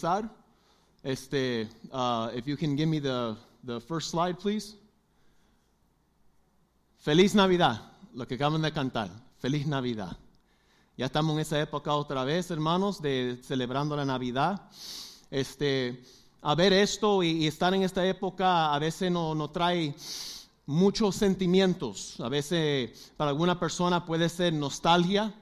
empezar, 0.00 0.30
este, 1.02 1.68
uh, 1.90 2.30
if 2.32 2.46
you 2.46 2.56
can 2.56 2.76
give 2.76 2.86
me 2.86 3.00
the, 3.00 3.36
the 3.64 3.80
first 3.80 4.10
slide, 4.10 4.38
please. 4.38 4.76
Feliz 6.98 7.34
Navidad, 7.34 7.80
lo 8.14 8.24
que 8.24 8.36
acaban 8.36 8.62
de 8.62 8.70
cantar. 8.70 9.10
Feliz 9.40 9.66
Navidad. 9.66 10.16
Ya 10.96 11.06
estamos 11.06 11.34
en 11.34 11.40
esa 11.40 11.60
época 11.60 11.92
otra 11.94 12.22
vez, 12.22 12.48
hermanos, 12.52 13.02
de 13.02 13.40
celebrando 13.42 13.96
la 13.96 14.04
Navidad. 14.04 14.70
Este, 15.32 16.00
a 16.42 16.54
ver 16.54 16.72
esto 16.72 17.24
y, 17.24 17.30
y 17.30 17.48
estar 17.48 17.74
en 17.74 17.82
esta 17.82 18.06
época 18.06 18.72
a 18.72 18.78
veces 18.78 19.10
no, 19.10 19.34
no 19.34 19.50
trae 19.50 19.96
muchos 20.66 21.16
sentimientos. 21.16 22.20
A 22.20 22.28
veces 22.28 23.10
para 23.16 23.30
alguna 23.30 23.58
persona 23.58 24.06
puede 24.06 24.28
ser 24.28 24.52
nostalgia, 24.52 25.34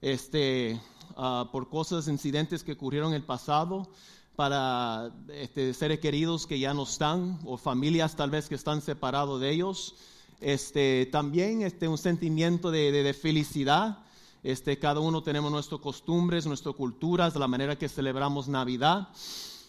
este, 0.00 0.80
uh, 1.16 1.50
por 1.50 1.68
cosas, 1.68 2.08
incidentes 2.08 2.62
que 2.62 2.72
ocurrieron 2.72 3.10
en 3.10 3.16
el 3.16 3.24
pasado, 3.24 3.88
para 4.36 5.12
este, 5.28 5.74
seres 5.74 6.00
queridos 6.00 6.46
que 6.46 6.58
ya 6.58 6.74
no 6.74 6.84
están, 6.84 7.38
o 7.44 7.56
familias 7.56 8.16
tal 8.16 8.30
vez 8.30 8.48
que 8.48 8.54
están 8.54 8.80
separados 8.80 9.40
de 9.40 9.50
ellos. 9.50 9.94
Este, 10.40 11.06
también 11.12 11.62
este, 11.62 11.86
un 11.86 11.98
sentimiento 11.98 12.70
de, 12.70 12.90
de, 12.90 13.02
de 13.02 13.14
felicidad. 13.14 13.98
Este, 14.42 14.76
cada 14.78 14.98
uno 14.98 15.22
tenemos 15.22 15.52
nuestras 15.52 15.80
costumbres, 15.80 16.46
nuestras 16.46 16.74
culturas, 16.74 17.36
la 17.36 17.46
manera 17.46 17.78
que 17.78 17.88
celebramos 17.88 18.48
Navidad. 18.48 19.08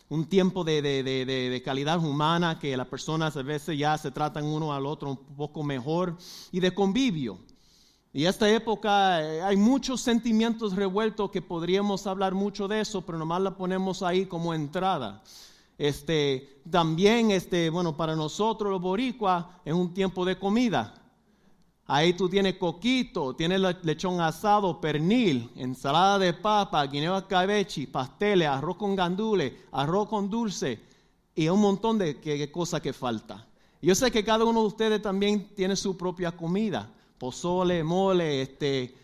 Un 0.10 0.26
tiempo 0.26 0.63
de, 0.63 0.82
de, 0.82 1.62
calidad 1.63 2.04
humana 2.04 2.60
que 2.60 2.76
las 2.76 2.88
personas 2.88 3.38
a 3.38 3.41
veces 3.41 3.77
ya 3.77 3.98
se 3.98 4.12
tratan 4.12 4.46
uno 4.46 4.73
al 4.73 4.85
otro 4.85 5.10
un 5.12 5.18
poco 5.18 5.63
mejor 5.63 6.18
y 6.52 6.60
de 6.60 6.73
convivio. 6.73 7.40
Y 8.16 8.26
esta 8.26 8.48
época 8.48 9.23
eh, 9.23 9.41
hay 9.41 9.58
muchos 9.58 9.99
sentimientos 9.99 10.76
revueltos 10.76 11.31
que 11.31 11.41
podríamos 11.41 12.05
hablar 12.05 12.35
mucho 12.35 12.67
de 12.67 12.80
eso, 12.80 13.02
pero 13.02 13.17
nomás 13.17 13.41
la 13.41 13.58
ponemos 13.58 14.04
ahí 14.04 14.27
como 14.27 14.54
entrada. 14.54 15.23
Este, 15.80 16.62
también, 16.70 17.31
este, 17.31 17.71
bueno, 17.71 17.98
para 17.98 18.16
nosotros 18.16 18.71
los 18.71 18.79
boricuas 18.79 19.46
es 19.65 19.73
un 19.73 19.96
tiempo 19.96 20.26
de 20.26 20.38
comida. 20.38 20.93
Ahí 21.88 22.13
tú 22.13 22.29
tienes 22.29 22.57
coquito, 22.57 23.35
tienes 23.35 23.60
lechón 23.82 24.21
asado, 24.21 24.79
pernil, 24.79 25.49
ensalada 25.55 26.20
de 26.20 26.34
papa, 26.34 26.85
guineo 26.85 27.27
cabechi, 27.27 27.88
pasteles, 27.88 28.48
arroz 28.48 28.77
con 28.77 28.95
gandule, 28.95 29.63
arroz 29.71 30.07
con 30.07 30.29
dulce 30.29 30.79
y 31.34 31.49
un 31.49 31.60
montón 31.60 31.98
de 31.98 32.51
cosas 32.51 32.79
que 32.79 32.93
falta. 32.93 33.48
Yo 33.82 33.95
sé 33.95 34.12
que 34.12 34.23
cada 34.23 34.45
uno 34.45 34.62
de 34.62 34.68
ustedes 34.68 35.01
también 35.01 35.49
tiene 35.55 35.76
su 35.76 35.98
propia 35.98 36.32
comida 36.32 36.88
pozole, 37.18 37.84
mole, 37.84 38.42
este, 38.42 38.96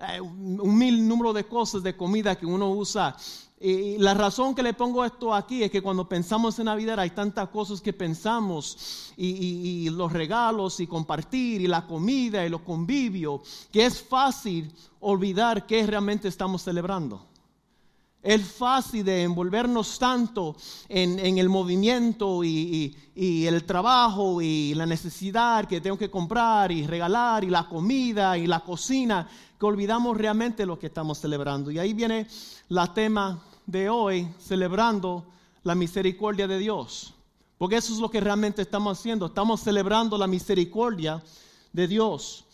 eh, 0.00 0.20
un 0.20 0.78
mil 0.78 1.06
número 1.06 1.32
de 1.32 1.44
cosas 1.44 1.82
de 1.82 1.96
comida 1.96 2.36
que 2.36 2.46
uno 2.46 2.70
usa. 2.70 3.16
Y 3.60 3.98
la 3.98 4.14
razón 4.14 4.54
que 4.54 4.62
le 4.62 4.72
pongo 4.72 5.04
esto 5.04 5.34
aquí 5.34 5.64
es 5.64 5.70
que 5.70 5.82
cuando 5.82 6.08
pensamos 6.08 6.56
en 6.60 6.66
Navidad 6.66 7.00
hay 7.00 7.10
tantas 7.10 7.48
cosas 7.48 7.80
que 7.80 7.92
pensamos 7.92 9.12
y, 9.16 9.26
y, 9.26 9.90
los 9.90 10.12
regalos 10.12 10.78
y 10.78 10.86
compartir 10.86 11.60
y 11.60 11.66
la 11.66 11.84
comida 11.84 12.46
y 12.46 12.48
los 12.48 12.60
convivios 12.60 13.40
que 13.72 13.84
es 13.84 14.00
fácil 14.00 14.72
olvidar 15.00 15.66
qué 15.66 15.84
realmente 15.84 16.28
estamos 16.28 16.62
celebrando. 16.62 17.20
Es 18.28 18.42
fácil 18.52 19.06
de 19.06 19.22
envolvernos 19.22 19.98
tanto 19.98 20.54
en, 20.86 21.38
el 21.38 21.48
movimiento 21.48 22.44
y, 22.44 22.50
y, 22.50 22.96
y, 23.14 23.46
el 23.46 23.64
trabajo 23.64 24.42
y 24.42 24.74
la 24.74 24.84
necesidad 24.84 25.66
que 25.66 25.80
tengo 25.80 25.96
que 25.96 26.10
comprar 26.10 26.70
y 26.70 26.86
regalar 26.86 27.42
y 27.42 27.48
la 27.48 27.66
comida 27.66 28.36
y 28.36 28.46
la 28.46 28.60
cocina 28.60 29.26
que 29.58 29.64
olvidamos 29.64 30.14
realmente 30.14 30.66
lo 30.66 30.78
que 30.78 30.88
estamos 30.88 31.18
celebrando. 31.18 31.70
Y 31.70 31.78
ahí 31.78 31.94
viene 31.94 32.26
la 32.68 32.92
tema 32.92 33.42
de 33.64 33.88
hoy, 33.88 34.28
celebrando 34.38 35.24
la 35.62 35.74
misericordia 35.74 36.46
de 36.46 36.58
Dios. 36.58 37.14
Porque 37.56 37.76
eso 37.76 37.94
es 37.94 37.98
lo 37.98 38.10
que 38.10 38.20
realmente 38.20 38.60
estamos 38.60 38.98
haciendo. 38.98 39.24
Estamos 39.24 39.62
celebrando 39.62 40.18
la 40.18 40.26
misericordia 40.26 41.22
de 41.72 41.88
Dios. 41.88 42.44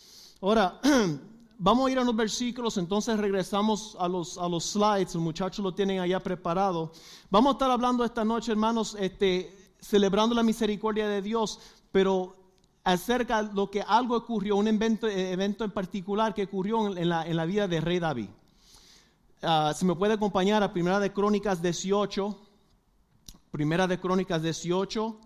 Ahora, 0.41 0.81
vamos 1.59 1.89
a 1.89 1.93
ir 1.93 1.99
a 1.99 2.05
los 2.05 2.17
versículos, 2.17 2.77
entonces 2.77 3.19
regresamos 3.19 3.97
a 3.99 4.09
los, 4.09 4.39
a 4.39 4.49
los 4.49 4.65
slides, 4.65 5.15
los 5.15 5.23
muchachos 5.23 5.65
lo 5.65 5.75
tienen 5.75 6.01
allá 6.01 6.21
preparado. 6.21 6.93
Vamos 7.31 7.51
a 7.51 7.53
estar 7.53 7.71
hablando 7.71 8.05
esta 8.05 8.25
noche, 8.25 8.53
hermanos, 8.53 8.97
este, 8.99 9.75
celebrando 9.81 10.35
la 10.35 10.43
misericordia 10.43 11.09
de 11.09 11.23
Dios, 11.23 11.61
pero 11.93 12.37
acerca 12.85 13.43
de 13.43 13.55
lo 13.55 13.71
que 13.71 13.83
algo 13.83 14.17
ocurrió, 14.17 14.57
un 14.57 14.69
evento, 14.69 15.09
evento 15.09 15.65
en 15.65 15.71
particular 15.71 16.35
que 16.35 16.45
ocurrió 16.45 16.97
en 16.97 17.09
la, 17.09 17.27
en 17.27 17.37
la 17.37 17.45
vida 17.45 17.67
de 17.67 17.81
rey 17.81 17.99
David. 17.99 18.29
Uh, 19.43 19.75
si 19.75 19.85
me 19.85 19.95
puede 19.95 20.15
acompañar 20.15 20.63
a 20.63 20.73
Primera 20.73 20.99
de 21.01 21.13
Crónicas 21.13 21.61
18, 21.61 22.39
Primera 23.51 23.87
de 23.87 24.01
Crónicas 24.01 24.43
18, 24.43 25.21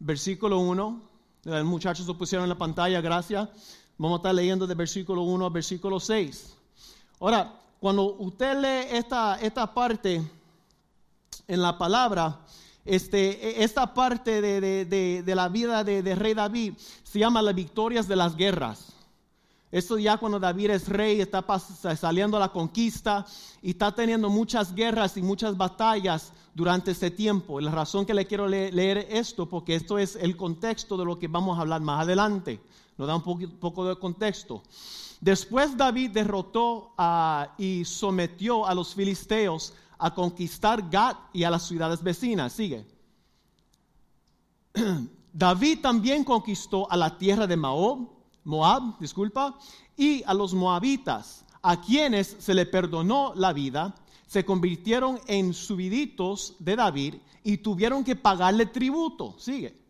versículo 0.00 0.58
1. 0.58 1.02
Los 1.44 1.64
muchachos 1.64 2.06
lo 2.06 2.18
pusieron 2.18 2.44
en 2.44 2.48
la 2.48 2.58
pantalla, 2.58 3.00
gracias. 3.00 3.48
Vamos 3.96 4.16
a 4.16 4.18
estar 4.18 4.34
leyendo 4.34 4.66
de 4.66 4.74
versículo 4.74 5.22
1 5.22 5.46
a 5.46 5.50
versículo 5.50 6.00
6. 6.00 6.56
Ahora, 7.20 7.60
cuando 7.78 8.16
usted 8.16 8.58
lee 8.60 8.96
esta, 8.96 9.38
esta 9.40 9.72
parte 9.72 10.20
en 11.46 11.62
la 11.62 11.78
palabra, 11.78 12.40
este, 12.84 13.62
esta 13.62 13.94
parte 13.94 14.40
de, 14.40 14.84
de, 14.84 15.22
de, 15.22 15.34
la 15.34 15.48
vida 15.48 15.84
de, 15.84 16.14
rey 16.16 16.34
David 16.34 16.74
se 17.04 17.20
llama 17.20 17.40
las 17.40 17.54
victorias 17.54 18.08
de 18.08 18.16
las 18.16 18.34
guerras. 18.34 18.92
Esto 19.70 19.96
ya 19.96 20.16
cuando 20.16 20.40
David 20.40 20.70
es 20.70 20.88
rey, 20.88 21.20
está 21.20 21.44
saliendo 21.96 22.36
a 22.36 22.40
la 22.40 22.48
conquista 22.48 23.24
y 23.62 23.70
está 23.70 23.94
teniendo 23.94 24.28
muchas 24.28 24.74
guerras 24.74 25.16
y 25.16 25.22
muchas 25.22 25.56
batallas 25.56 26.32
durante 26.52 26.90
ese 26.90 27.12
tiempo. 27.12 27.60
La 27.60 27.70
razón 27.70 28.06
que 28.06 28.14
le 28.14 28.26
quiero 28.26 28.48
leer 28.48 29.06
esto, 29.08 29.48
porque 29.48 29.76
esto 29.76 29.98
es 29.98 30.16
el 30.16 30.36
contexto 30.36 30.96
de 30.96 31.04
lo 31.04 31.16
que 31.16 31.28
vamos 31.28 31.58
a 31.58 31.60
hablar 31.60 31.80
más 31.80 32.02
adelante 32.02 32.60
nos 32.96 33.08
da 33.08 33.16
un 33.16 33.22
poco, 33.22 33.84
de 33.86 33.96
contexto. 33.96 34.62
Después 35.20 35.76
David 35.76 36.10
derrotó 36.10 36.92
y 37.58 37.84
sometió 37.84 38.66
a 38.66 38.74
los 38.74 38.94
filisteos 38.94 39.72
a 39.98 40.14
conquistar 40.14 40.88
Gat 40.90 41.16
y 41.32 41.44
a 41.44 41.50
las 41.50 41.66
ciudades 41.66 42.02
vecinas. 42.02 42.52
Sigue. 42.52 42.86
David 45.32 45.80
también 45.80 46.24
conquistó 46.24 46.90
a 46.90 46.96
la 46.96 47.18
tierra 47.18 47.46
de 47.46 47.56
Moab, 47.56 48.98
disculpa, 49.00 49.58
y 49.96 50.22
a 50.24 50.34
los 50.34 50.54
moabitas, 50.54 51.44
a 51.62 51.80
quienes 51.80 52.36
se 52.38 52.54
le 52.54 52.66
perdonó 52.66 53.32
la 53.34 53.52
vida, 53.52 53.94
se 54.26 54.44
convirtieron 54.44 55.20
en 55.26 55.54
subiditos 55.54 56.54
de 56.58 56.76
David 56.76 57.14
y 57.42 57.58
tuvieron 57.58 58.04
que 58.04 58.16
pagarle 58.16 58.66
tributo. 58.66 59.34
Sigue. 59.38 59.83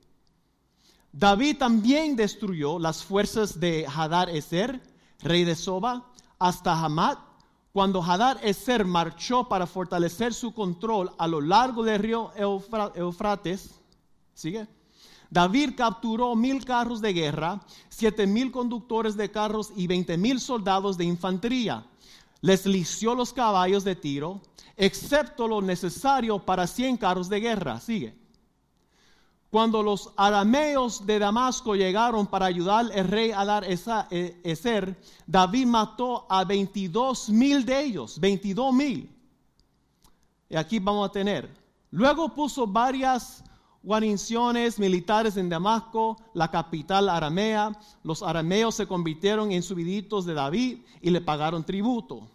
David 1.17 1.59
también 1.59 2.17
destruyó 2.17 2.81
las 2.81 3.05
fuerzas 3.05 3.61
de 3.61 3.87
Hadar 3.87 4.29
Eser, 4.29 4.83
rey 5.21 5.45
de 5.45 5.55
Soba, 5.55 6.11
hasta 6.41 6.73
Hamat, 6.73 7.21
cuando 7.73 8.03
Hadar 8.03 8.41
Eser 8.43 8.85
marchó 8.85 9.49
para 9.49 9.69
fortalecer 9.69 10.35
su 10.35 10.53
control 10.53 11.13
a 11.17 11.29
lo 11.29 11.41
largo 11.41 11.85
del 11.85 12.01
río 12.01 12.33
Eufrates. 12.37 13.77
¿Sigue? 14.35 14.67
David 15.31 15.75
capturó 15.77 16.35
mil 16.35 16.65
carros 16.65 17.01
de 17.01 17.13
guerra, 17.13 17.61
siete 17.89 18.27
mil 18.27 18.51
conductores 18.51 19.17
de 19.17 19.31
carros 19.31 19.73
y 19.77 19.87
veinte 19.87 20.17
mil 20.17 20.41
soldados 20.41 20.99
de 20.99 21.05
infantería. 21.05 21.87
Les 22.41 22.67
lició 22.67 23.15
los 23.15 23.33
caballos 23.33 23.85
de 23.85 23.95
tiro, 23.95 24.41
excepto 24.77 25.47
lo 25.47 25.63
necesario 25.63 26.41
para 26.41 26.67
cien 26.67 26.97
carros 26.97 27.29
de 27.29 27.39
guerra. 27.39 27.79
Sigue. 27.79 28.24
Cuando 29.55 29.85
los 29.85 30.11
arameos 30.17 31.07
de 31.07 31.21
Damasco 31.21 31.77
llegaron 31.77 32.27
para 32.27 32.47
ayudar 32.47 32.87
al 32.93 33.07
rey 33.07 33.31
a 33.31 33.45
dar 33.45 33.63
esa, 33.63 34.09
e, 34.11 34.41
Eser, 34.43 35.01
David 35.29 35.67
mató 35.67 36.27
a 36.29 36.43
22 36.43 37.29
mil 37.29 37.65
de 37.65 37.85
ellos, 37.85 38.19
22 38.19 38.75
mil. 38.75 39.09
Y 40.49 40.57
aquí 40.57 40.81
vamos 40.81 41.09
a 41.09 41.13
tener. 41.13 41.49
Luego 41.93 42.35
puso 42.35 42.67
varias 42.67 43.45
guarniciones 43.81 44.77
militares 44.77 45.37
en 45.37 45.49
Damasco, 45.49 46.17
la 46.33 46.51
capital 46.51 47.09
aramea. 47.09 47.79
Los 48.03 48.25
arameos 48.25 48.75
se 48.75 48.89
convirtieron 48.89 49.53
en 49.53 49.63
subiditos 49.63 50.25
de 50.25 50.35
David 50.35 50.79
y 51.01 51.11
le 51.11 51.21
pagaron 51.21 51.63
tributo. 51.63 52.29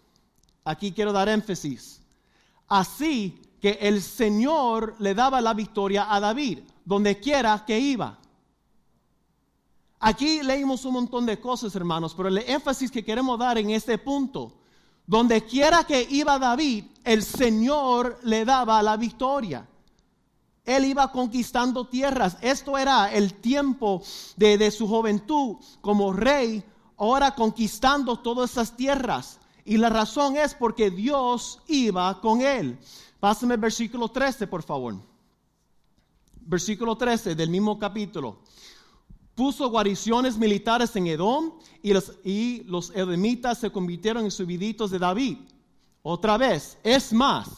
Aquí 0.64 0.94
quiero 0.94 1.12
dar 1.12 1.28
énfasis. 1.28 2.02
Así 2.66 3.42
que 3.62 3.78
el 3.82 4.02
Señor 4.02 4.96
le 5.00 5.14
daba 5.14 5.42
la 5.42 5.54
victoria 5.54 6.14
a 6.14 6.20
David 6.20 6.60
donde 6.90 7.20
quiera 7.20 7.64
que 7.68 7.80
iba. 7.80 8.18
Aquí 10.00 10.42
leímos 10.42 10.86
un 10.86 10.94
montón 10.94 11.24
de 11.28 11.40
cosas, 11.40 11.76
hermanos, 11.76 12.16
pero 12.16 12.30
el 12.30 12.40
énfasis 12.40 12.90
que 12.90 13.06
queremos 13.06 13.38
dar 13.38 13.60
en 13.60 13.70
este 13.70 14.00
punto, 14.00 14.54
donde 15.06 15.46
quiera 15.46 15.84
que 15.84 16.08
iba 16.10 16.40
David, 16.40 16.86
el 17.04 17.22
Señor 17.22 18.20
le 18.24 18.44
daba 18.44 18.82
la 18.82 18.98
victoria. 18.98 19.68
Él 20.66 20.86
iba 20.86 21.12
conquistando 21.12 21.86
tierras. 21.88 22.38
Esto 22.42 22.76
era 22.76 23.14
el 23.14 23.36
tiempo 23.36 24.02
de, 24.36 24.72
su 24.72 24.88
juventud 24.88 25.58
como 25.82 26.12
rey, 26.12 26.64
ahora 26.98 27.36
conquistando 27.36 28.18
todas 28.18 28.50
esas 28.52 28.76
tierras. 28.76 29.40
Y 29.64 29.78
la 29.78 29.90
razón 29.90 30.38
es 30.38 30.56
porque 30.56 30.90
Dios 30.90 31.60
iba 31.68 32.20
con 32.20 32.42
él. 32.42 32.80
Pásame 33.20 33.56
el 33.56 33.60
versículo 33.60 34.10
13, 34.10 34.48
por 34.48 34.64
favor. 34.64 34.96
Versículo 36.42 36.96
13 36.96 37.36
del 37.36 37.50
mismo 37.50 37.78
capítulo. 37.78 38.40
Puso 39.36 39.70
guariciones 39.70 40.38
militares 40.38 40.96
en 40.96 41.08
Edom 41.08 41.54
y 41.82 41.94
los, 41.94 42.14
y 42.24 42.64
los 42.66 42.92
edomitas 42.92 43.60
se 43.60 43.72
convirtieron 43.72 44.24
en 44.24 44.32
subiditos 44.32 44.92
de 44.92 45.00
David. 45.00 45.38
Otra 46.02 46.38
vez, 46.38 46.78
es 46.84 47.14
más, 47.14 47.50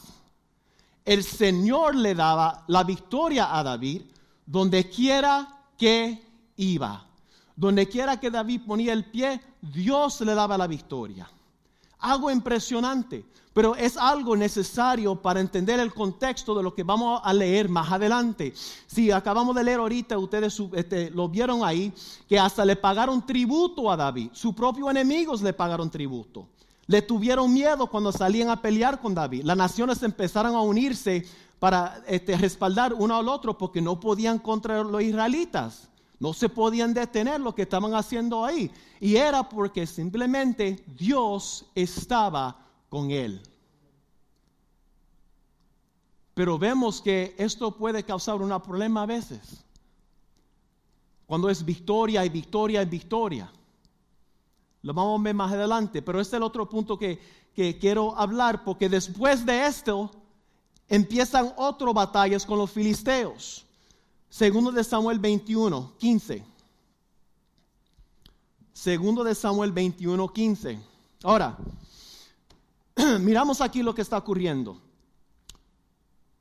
el 1.04 1.24
Señor 1.24 1.94
le 1.96 2.14
daba 2.14 2.64
la 2.68 2.84
victoria 2.84 3.56
a 3.56 3.62
David 3.62 4.02
donde 4.46 4.88
quiera 4.90 5.66
que 5.76 6.22
iba. 6.56 7.06
Donde 7.54 7.88
quiera 7.88 8.18
que 8.18 8.30
David 8.30 8.62
ponía 8.66 8.92
el 8.92 9.04
pie, 9.10 9.40
Dios 9.60 10.20
le 10.22 10.34
daba 10.34 10.58
la 10.58 10.66
victoria. 10.66 11.28
Algo 11.98 12.30
impresionante, 12.30 13.24
pero 13.52 13.76
es 13.76 13.96
algo 13.96 14.36
necesario 14.36 15.14
para 15.14 15.40
entender 15.40 15.78
el 15.78 15.92
contexto 15.92 16.54
de 16.54 16.62
lo 16.62 16.74
que 16.74 16.82
vamos 16.82 17.20
a 17.22 17.32
leer 17.34 17.68
más 17.68 17.90
adelante. 17.92 18.54
Si 18.86 19.10
acabamos 19.10 19.54
de 19.54 19.64
leer 19.64 19.78
ahorita, 19.78 20.16
ustedes 20.18 20.58
este, 20.72 21.10
lo 21.10 21.28
vieron 21.28 21.62
ahí, 21.62 21.92
que 22.28 22.38
hasta 22.38 22.64
le 22.64 22.76
pagaron 22.76 23.24
tributo 23.26 23.90
a 23.90 23.96
David. 23.96 24.30
Sus 24.32 24.54
propios 24.54 24.90
enemigos 24.90 25.42
le 25.42 25.52
pagaron 25.52 25.90
tributo. 25.90 26.46
Le 26.86 27.02
tuvieron 27.02 27.52
miedo 27.52 27.86
cuando 27.86 28.10
salían 28.10 28.48
a 28.48 28.60
pelear 28.60 29.00
con 29.00 29.14
David. 29.14 29.44
Las 29.44 29.56
naciones 29.56 30.02
empezaron 30.02 30.54
a 30.54 30.62
unirse 30.62 31.24
para 31.58 32.02
este, 32.08 32.36
respaldar 32.36 32.94
uno 32.94 33.16
al 33.16 33.28
otro 33.28 33.56
porque 33.56 33.80
no 33.80 34.00
podían 34.00 34.38
contra 34.38 34.82
los 34.82 35.02
israelitas. 35.02 35.88
No 36.18 36.32
se 36.32 36.48
podían 36.48 36.94
detener 36.94 37.40
lo 37.40 37.54
que 37.54 37.62
estaban 37.62 37.94
haciendo 37.94 38.44
ahí. 38.44 38.70
Y 39.00 39.16
era 39.16 39.48
porque 39.48 39.86
simplemente 39.86 40.82
Dios 40.96 41.66
estaba 41.74 42.61
con 42.92 43.10
él. 43.10 43.40
Pero 46.34 46.58
vemos 46.58 47.00
que 47.00 47.34
esto 47.38 47.74
puede 47.74 48.04
causar 48.04 48.34
un 48.42 48.50
problema 48.60 49.04
a 49.04 49.06
veces. 49.06 49.64
Cuando 51.24 51.48
es 51.48 51.64
victoria 51.64 52.22
y 52.22 52.28
victoria 52.28 52.82
y 52.82 52.84
victoria. 52.84 53.50
Lo 54.82 54.92
vamos 54.92 55.18
a 55.18 55.22
ver 55.22 55.34
más 55.34 55.50
adelante. 55.50 56.02
Pero 56.02 56.20
este 56.20 56.36
es 56.36 56.40
el 56.40 56.42
otro 56.42 56.68
punto 56.68 56.98
que, 56.98 57.18
que 57.54 57.78
quiero 57.78 58.14
hablar. 58.14 58.62
Porque 58.62 58.90
después 58.90 59.46
de 59.46 59.64
esto 59.64 60.10
empiezan 60.86 61.50
otras 61.56 61.94
batallas 61.94 62.44
con 62.44 62.58
los 62.58 62.70
filisteos. 62.70 63.64
Segundo 64.28 64.70
de 64.70 64.84
Samuel 64.84 65.18
21, 65.18 65.94
15. 65.96 66.44
Segundo 68.74 69.24
de 69.24 69.34
Samuel 69.34 69.72
21, 69.72 70.28
15. 70.30 70.78
Ahora, 71.22 71.56
miramos 73.20 73.60
aquí 73.60 73.82
lo 73.82 73.94
que 73.94 74.02
está 74.02 74.18
ocurriendo. 74.18 74.80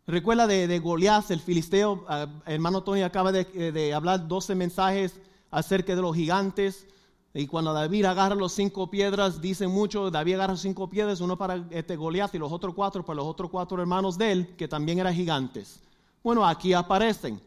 Recuerda 0.08 0.48
de, 0.48 0.68
de 0.68 0.80
Goliat, 0.80 1.30
el 1.32 1.40
filisteo, 1.40 2.04
ah, 2.10 2.28
hermano 2.46 2.84
Tony 2.84 3.04
acaba 3.04 3.32
de, 3.32 3.48
eh, 3.54 3.94
hablar 3.94 4.28
12 4.28 4.56
mensajes 4.56 5.14
acerca 5.52 5.96
de 5.96 6.02
los 6.02 6.16
gigantes. 6.16 6.88
Y 7.34 7.48
cuando 7.48 7.72
David 7.72 8.06
agarra 8.06 8.36
los 8.36 8.52
cinco 8.52 8.90
piedras, 8.90 9.40
dicen 9.40 9.72
mucho, 9.72 10.12
David 10.12 10.34
agarra 10.34 10.58
cinco 10.58 10.90
piedras, 10.90 11.22
uno 11.22 11.38
para 11.38 11.64
este 11.70 11.96
Goliat 11.96 12.36
y 12.36 12.40
los 12.40 12.52
otros 12.52 12.76
cuatro 12.76 13.06
para 13.06 13.18
los 13.18 13.26
otros 13.26 13.50
cuatro 13.50 13.80
hermanos 13.80 14.18
de 14.18 14.32
él, 14.32 14.56
que 14.58 14.68
también 14.68 15.00
eran 15.00 15.14
gigantes. 15.14 15.80
Bueno, 16.24 16.46
aquí 16.46 16.74
aparecen. 16.74 17.40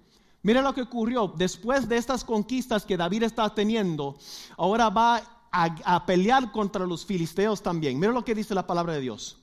Mira 0.42 0.62
lo 0.62 0.74
que 0.74 0.82
ocurrió. 0.82 1.32
Después 1.36 1.88
de 1.88 1.96
estas 1.96 2.24
conquistas 2.24 2.84
que 2.86 2.96
David 2.96 3.24
está 3.24 3.48
teniendo, 3.54 4.16
ahora 4.56 4.88
va 4.90 5.22
a, 5.54 6.04
pelear 6.04 6.50
contra 6.50 6.86
los 6.86 7.06
filisteos 7.06 7.62
también. 7.62 7.98
Mira 7.98 8.12
lo 8.12 8.24
que 8.24 8.34
dice 8.34 8.54
la 8.54 8.66
palabra 8.66 8.94
de 8.94 9.00
Dios. 9.00 9.38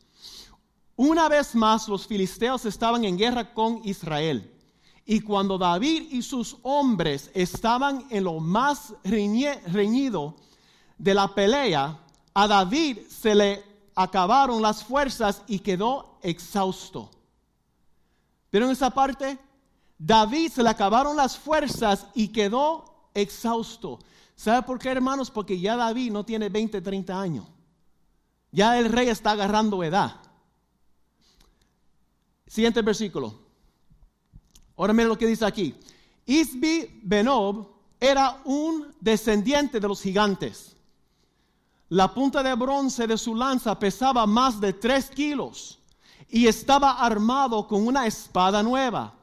Una 0.98 1.30
vez 1.30 1.56
más 1.56 1.88
los 1.88 2.06
filisteos 2.06 2.66
estaban 2.66 3.06
en 3.06 3.18
guerra 3.18 3.54
con 3.54 3.82
Israel. 3.86 4.52
Y 5.06 5.22
cuando 5.22 5.58
David 5.58 6.12
y 6.12 6.22
sus 6.22 6.58
hombres 6.64 7.32
estaban 7.34 8.06
en 8.10 8.26
lo 8.26 8.40
más 8.40 8.94
reñido 9.04 10.36
de 10.98 11.14
la 11.14 11.34
pelea, 11.34 11.98
a 12.34 12.48
David 12.48 13.00
se 13.10 13.34
le 13.34 13.64
acabaron 13.96 14.62
las 14.62 14.84
fuerzas 14.84 15.42
y 15.48 15.60
quedó 15.60 16.20
exhausto. 16.22 17.10
¿Vieron 18.52 18.70
esa 18.70 18.90
parte? 18.90 19.40
David 19.98 20.52
se 20.52 20.62
le 20.62 20.70
acabaron 20.70 21.16
las 21.16 21.38
fuerzas 21.38 22.06
y 22.14 22.28
quedó 22.28 23.10
exhausto. 23.14 24.00
¿Sabe 24.42 24.64
por 24.64 24.80
qué, 24.80 24.90
hermanos? 24.90 25.30
Porque 25.30 25.60
ya 25.60 25.76
David 25.76 26.12
no 26.12 26.26
tiene 26.26 26.50
20, 26.50 26.82
30 26.82 27.22
años. 27.22 27.46
Ya 28.52 28.80
el 28.80 28.92
rey 28.92 29.08
está 29.08 29.32
agarrando 29.32 29.84
edad. 29.84 30.16
Siguiente 32.48 32.82
versículo. 32.82 33.36
Ahora 34.76 34.94
miren 34.94 35.10
lo 35.10 35.18
que 35.20 35.28
dice 35.28 35.46
aquí. 35.46 35.76
Isbi 36.26 37.02
Benob 37.04 37.68
era 38.00 38.42
un 38.46 38.92
descendiente 39.00 39.80
de 39.80 39.88
los 39.88 40.02
gigantes. 40.02 40.76
La 41.90 42.12
punta 42.12 42.42
de 42.42 42.56
bronce 42.56 43.06
de 43.06 43.20
su 43.20 43.36
lanza 43.36 43.78
pesaba 43.78 44.26
más 44.26 44.60
de 44.60 44.74
tres 44.74 45.12
kilos 45.12 45.78
y 46.28 46.48
estaba 46.48 46.94
armado 46.94 47.68
con 47.68 47.86
una 47.86 48.08
espada 48.08 48.64
nueva 48.64 49.14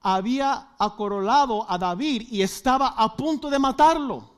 había 0.00 0.68
acorolado 0.78 1.70
a 1.70 1.76
David 1.76 2.28
y 2.30 2.40
estaba 2.40 2.88
a 2.88 3.14
punto 3.14 3.50
de 3.50 3.58
matarlo. 3.58 4.33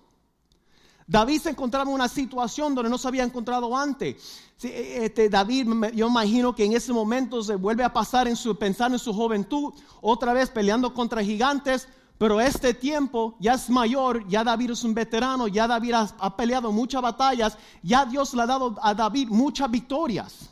David 1.06 1.40
se 1.40 1.50
encontraba 1.50 1.88
en 1.88 1.94
una 1.94 2.08
situación 2.08 2.74
donde 2.74 2.90
no 2.90 2.98
se 2.98 3.06
había 3.06 3.22
encontrado 3.22 3.76
antes. 3.76 4.16
Este, 4.60 5.28
David, 5.28 5.68
yo 5.94 6.08
imagino 6.08 6.54
que 6.54 6.64
en 6.64 6.72
ese 6.72 6.92
momento 6.92 7.42
se 7.42 7.54
vuelve 7.54 7.84
a 7.84 7.92
pasar 7.92 8.26
en 8.26 8.34
su 8.34 8.56
pensar 8.56 8.90
en 8.90 8.98
su 8.98 9.12
juventud, 9.12 9.72
otra 10.00 10.32
vez 10.32 10.50
peleando 10.50 10.92
contra 10.92 11.22
gigantes, 11.22 11.86
pero 12.18 12.40
este 12.40 12.74
tiempo 12.74 13.36
ya 13.38 13.54
es 13.54 13.70
mayor, 13.70 14.26
ya 14.26 14.42
David 14.42 14.70
es 14.70 14.82
un 14.82 14.94
veterano, 14.94 15.46
ya 15.46 15.68
David 15.68 15.92
ha, 15.92 16.14
ha 16.18 16.36
peleado 16.36 16.72
muchas 16.72 17.02
batallas, 17.02 17.56
ya 17.82 18.04
Dios 18.04 18.34
le 18.34 18.42
ha 18.42 18.46
dado 18.46 18.74
a 18.82 18.94
David 18.94 19.28
muchas 19.28 19.70
victorias. 19.70 20.50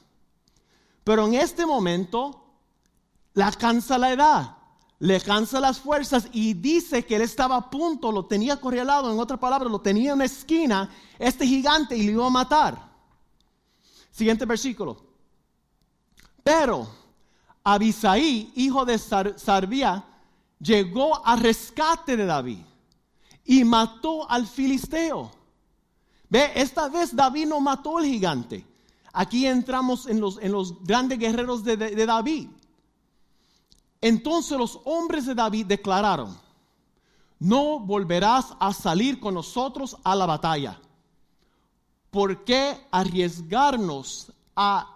Pero 1.02 1.26
en 1.26 1.34
este 1.34 1.66
momento 1.66 2.44
la 3.32 3.50
cansa 3.52 3.98
la 3.98 4.12
edad 4.12 4.56
le 5.04 5.20
cansa 5.20 5.60
las 5.60 5.80
fuerzas 5.80 6.28
y 6.32 6.54
dice 6.54 7.04
que 7.04 7.16
él 7.16 7.20
estaba 7.20 7.56
a 7.56 7.68
punto, 7.68 8.10
lo 8.10 8.24
tenía 8.24 8.58
correlado, 8.58 9.12
en 9.12 9.20
otra 9.20 9.36
palabra, 9.36 9.68
lo 9.68 9.78
tenía 9.78 10.08
en 10.08 10.14
una 10.14 10.24
esquina, 10.24 10.88
este 11.18 11.46
gigante, 11.46 11.94
y 11.94 12.04
le 12.04 12.12
iba 12.12 12.26
a 12.26 12.30
matar. 12.30 12.90
Siguiente 14.10 14.46
versículo. 14.46 14.96
Pero 16.42 16.88
Abisaí, 17.62 18.50
hijo 18.56 18.86
de 18.86 18.96
Sarbía, 18.96 20.02
llegó 20.58 21.20
a 21.26 21.36
rescate 21.36 22.16
de 22.16 22.24
David 22.24 22.60
y 23.44 23.62
mató 23.62 24.30
al 24.30 24.46
filisteo. 24.46 25.30
Ve, 26.30 26.50
esta 26.54 26.88
vez 26.88 27.14
David 27.14 27.48
no 27.48 27.60
mató 27.60 27.98
al 27.98 28.06
gigante. 28.06 28.66
Aquí 29.12 29.46
entramos 29.46 30.06
en 30.06 30.18
los, 30.18 30.38
en 30.40 30.50
los 30.50 30.82
grandes 30.82 31.18
guerreros 31.18 31.62
de, 31.62 31.76
de 31.76 32.06
David. 32.06 32.48
Entonces 34.04 34.58
los 34.58 34.80
hombres 34.84 35.24
de 35.24 35.34
David 35.34 35.64
declararon, 35.64 36.36
no 37.38 37.80
volverás 37.80 38.52
a 38.60 38.74
salir 38.74 39.18
con 39.18 39.32
nosotros 39.32 39.96
a 40.04 40.14
la 40.14 40.26
batalla. 40.26 40.78
¿Por 42.10 42.44
qué 42.44 42.86
arriesgarnos 42.90 44.30
a 44.54 44.94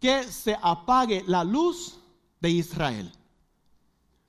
que 0.00 0.24
se 0.24 0.56
apague 0.62 1.22
la 1.26 1.44
luz 1.44 1.98
de 2.40 2.48
Israel? 2.48 3.12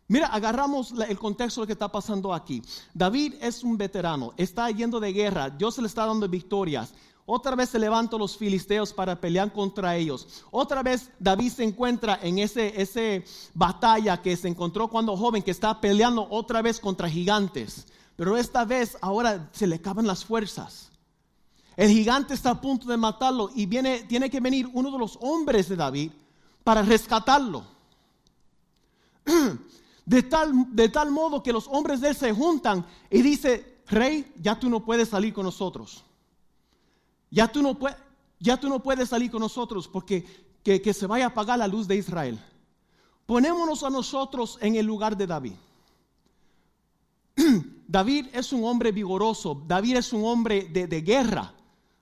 Mira, 0.09 0.27
agarramos 0.27 0.91
el 0.91 1.17
contexto 1.17 1.61
de 1.61 1.63
lo 1.63 1.67
que 1.67 1.73
está 1.73 1.89
pasando 1.89 2.33
aquí. 2.33 2.61
David 2.93 3.35
es 3.39 3.63
un 3.63 3.77
veterano, 3.77 4.33
está 4.35 4.69
yendo 4.71 4.99
de 4.99 5.13
guerra, 5.13 5.49
Dios 5.49 5.77
le 5.77 5.87
está 5.87 6.05
dando 6.05 6.27
victorias. 6.27 6.93
Otra 7.29 7.57
vez 7.57 7.67
se 7.71 7.77
levantan 7.77 8.21
los 8.21 8.37
filisteos 8.37 8.93
para 8.93 9.19
pelear 9.19 9.51
contra 9.51 9.97
ellos. 9.97 10.45
Otra 10.49 10.81
vez 10.81 11.09
David 11.19 11.51
se 11.51 11.65
encuentra 11.65 12.17
en 12.23 12.39
ese, 12.39 12.81
ese 12.81 13.25
batalla 13.53 14.21
que 14.21 14.37
se 14.37 14.47
encontró 14.47 14.87
cuando 14.87 15.17
joven, 15.17 15.43
que 15.43 15.51
está 15.51 15.81
peleando 15.81 16.25
otra 16.29 16.61
vez 16.61 16.79
contra 16.79 17.09
gigantes. 17.09 17.85
Pero 18.15 18.37
esta 18.37 18.63
vez 18.63 18.97
ahora 19.01 19.49
se 19.51 19.67
le 19.67 19.75
acaban 19.75 20.07
las 20.07 20.23
fuerzas. 20.23 20.89
El 21.75 21.89
gigante 21.89 22.33
está 22.33 22.51
a 22.51 22.61
punto 22.61 22.87
de 22.87 22.95
matarlo 22.95 23.51
y 23.53 23.65
viene, 23.65 24.03
tiene 24.03 24.29
que 24.29 24.39
venir 24.39 24.69
uno 24.71 24.89
de 24.89 24.97
los 24.97 25.17
hombres 25.19 25.67
de 25.67 25.75
David 25.75 26.11
para 26.63 26.81
rescatarlo. 26.81 27.65
De 30.05 30.23
tal, 30.23 30.73
de 30.73 30.87
tal 30.87 31.11
modo 31.11 31.43
que 31.43 31.51
los 31.51 31.67
hombres 31.67 31.99
de 31.99 32.07
él 32.07 32.15
se 32.15 32.31
juntan 32.31 32.85
y 33.09 33.21
dice, 33.21 33.81
rey, 33.87 34.31
ya 34.41 34.57
tú 34.57 34.69
no 34.69 34.85
puedes 34.85 35.09
salir 35.09 35.33
con 35.33 35.43
nosotros. 35.43 36.05
Ya 37.29 37.47
tú 37.47 37.61
no, 37.61 37.77
ya 38.39 38.57
tú 38.57 38.69
no 38.69 38.81
puedes 38.81 39.09
salir 39.09 39.29
con 39.31 39.41
nosotros 39.41 39.87
porque 39.87 40.25
que, 40.63 40.93
se 40.93 41.07
vaya 41.07 41.25
a 41.25 41.29
apagar 41.29 41.57
la 41.59 41.67
luz 41.67 41.87
de 41.87 41.95
Israel. 41.95 42.39
Ponémonos 43.25 43.83
a 43.83 43.89
nosotros 43.89 44.57
en 44.61 44.75
el 44.75 44.85
lugar 44.85 45.15
de 45.15 45.27
David. 45.27 45.53
David 47.87 48.27
es 48.33 48.51
un 48.51 48.65
hombre 48.65 48.91
vigoroso, 48.91 49.63
David 49.65 49.97
es 49.97 50.11
un 50.11 50.25
hombre 50.25 50.63
de, 50.65 51.01
guerra. 51.01 51.53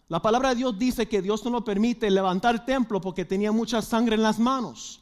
La 0.07 0.21
palabra 0.21 0.49
de 0.49 0.55
Dios 0.55 0.77
dice 0.79 1.07
que 1.07 1.21
Dios 1.21 1.43
no 1.45 1.51
lo 1.51 1.63
permite 1.63 2.09
levantar 2.09 2.65
templo 2.65 2.99
porque 3.01 3.25
tenía 3.25 3.51
mucha 3.51 3.81
sangre 3.81 4.15
en 4.15 4.23
las 4.23 4.39
manos. 4.39 5.01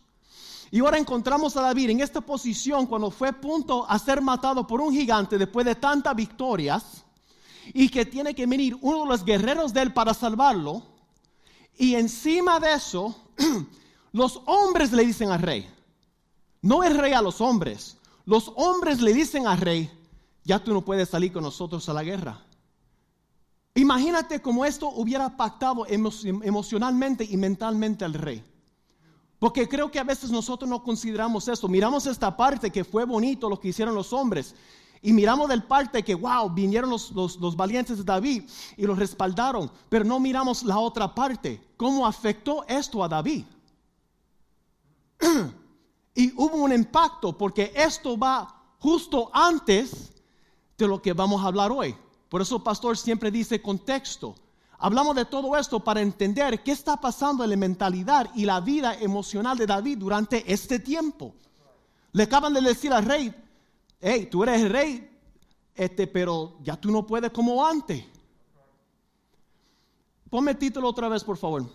Y 0.72 0.80
ahora 0.80 0.98
encontramos 0.98 1.56
a 1.56 1.62
David 1.62 1.92
en 1.92 2.00
esta 2.02 2.20
posición 2.20 2.88
cuando 2.88 3.12
fue 3.12 3.32
punto 3.32 3.86
a 3.88 4.00
ser 4.00 4.22
matado 4.22 4.66
por 4.66 4.82
un 4.82 4.92
gigante 4.92 5.38
después 5.38 5.66
de 5.66 5.76
tantas 5.76 6.16
victorias 6.16 7.06
y 7.74 7.90
que 7.90 8.06
tiene 8.06 8.34
que 8.34 8.46
venir 8.46 8.78
uno 8.82 9.04
de 9.04 9.10
los 9.10 9.24
guerreros 9.24 9.74
de 9.74 9.82
él 9.82 9.94
para 9.94 10.14
salvarlo. 10.14 10.84
Y 11.78 11.96
encima 11.96 12.60
de 12.60 12.74
eso, 12.74 13.16
los 14.12 14.42
hombres 14.46 14.92
le 14.92 15.06
dicen 15.06 15.30
al 15.30 15.42
rey, 15.42 15.70
no 16.62 16.84
es 16.84 16.96
rey 16.96 17.14
a 17.14 17.22
los 17.22 17.42
hombres, 17.42 17.98
los 18.26 18.52
hombres 18.56 19.02
le 19.02 19.14
dicen 19.14 19.48
al 19.48 19.58
rey, 19.60 19.90
ya 20.44 20.64
tú 20.64 20.74
no 20.74 20.82
puedes 20.82 21.10
salir 21.10 21.32
con 21.32 21.44
nosotros 21.44 21.88
a 21.90 21.94
la 21.94 22.04
guerra. 22.04 22.42
Imagínate 23.76 24.42
cómo 24.42 24.66
esto 24.66 24.90
hubiera 24.90 25.36
pactado 25.36 25.86
emocionalmente 25.88 27.24
y 27.24 27.38
mentalmente 27.38 28.06
al 28.06 28.14
rey. 28.14 28.44
Porque 29.40 29.68
creo 29.68 29.92
que 29.92 30.00
a 30.00 30.04
veces 30.04 30.32
nosotros 30.32 30.70
no 30.70 30.84
consideramos 30.84 31.48
esto. 31.48 31.68
Miramos 31.68 32.06
esta 32.06 32.38
parte 32.38 32.72
que 32.72 32.84
fue 32.84 33.04
bonito 33.04 33.50
lo 33.50 33.60
que 33.60 33.70
hicieron 33.70 33.96
los 33.96 34.14
hombres. 34.14 34.56
Y 35.06 35.12
miramos 35.12 35.50
del 35.50 35.64
parte 35.64 36.02
que, 36.02 36.16
wow, 36.16 36.50
vinieron 36.50 36.90
los, 36.90 37.12
los, 37.12 37.58
valientes 37.58 37.98
de 37.98 38.06
David 38.06 38.44
y 38.78 38.86
los 38.86 38.98
respaldaron. 38.98 39.70
Pero 39.90 40.06
no 40.06 40.18
miramos 40.18 40.64
la 40.64 40.80
otra 40.80 41.14
parte. 41.14 41.62
¿Cómo 41.76 42.08
afectó 42.08 42.64
esto 42.70 43.04
a 43.04 43.10
David? 43.10 43.44
y 46.16 46.34
hubo 46.38 46.56
un 46.56 46.72
impacto 46.72 47.38
porque 47.38 47.74
esto 47.76 48.18
va 48.18 48.62
justo 48.80 49.30
antes 49.34 50.14
de 50.78 50.88
lo 50.88 51.02
que 51.02 51.12
vamos 51.12 51.44
a 51.44 51.48
hablar 51.48 51.70
hoy. 51.74 51.94
Por 52.30 52.42
eso 52.42 52.56
el 52.56 52.64
pastor 52.64 52.98
siempre 52.98 53.30
dice 53.30 53.62
contexto. 53.62 54.36
Hablamos 54.80 55.18
de 55.18 55.26
todo 55.26 55.58
esto 55.58 55.82
para 55.82 56.00
entender 56.00 56.64
qué 56.64 56.72
está 56.72 56.96
pasando 56.96 57.44
en 57.44 57.50
la 57.50 57.58
mentalidad 57.58 58.30
y 58.36 58.46
la 58.46 58.62
vida 58.62 58.96
emocional 58.96 59.58
de 59.58 59.66
David 59.66 59.98
durante 59.98 60.50
este 60.52 60.80
tiempo. 60.80 61.36
Le 62.14 62.24
acaban 62.24 62.54
de 62.54 62.62
decir 62.62 62.94
al 62.94 63.04
rey, 63.04 63.36
hey, 64.06 64.28
tú 64.30 64.44
eres 64.44 64.62
el 64.62 64.70
rey, 64.70 65.10
este, 65.74 66.06
pero 66.08 66.58
ya 66.62 66.76
tú 66.76 66.92
no 66.92 67.08
puedes 67.08 67.32
como 67.32 67.66
antes. 67.66 68.04
Ponme 70.30 70.52
el 70.52 70.58
título 70.58 70.90
otra 70.90 71.08
vez, 71.08 71.24
por 71.24 71.38
favor. 71.38 71.66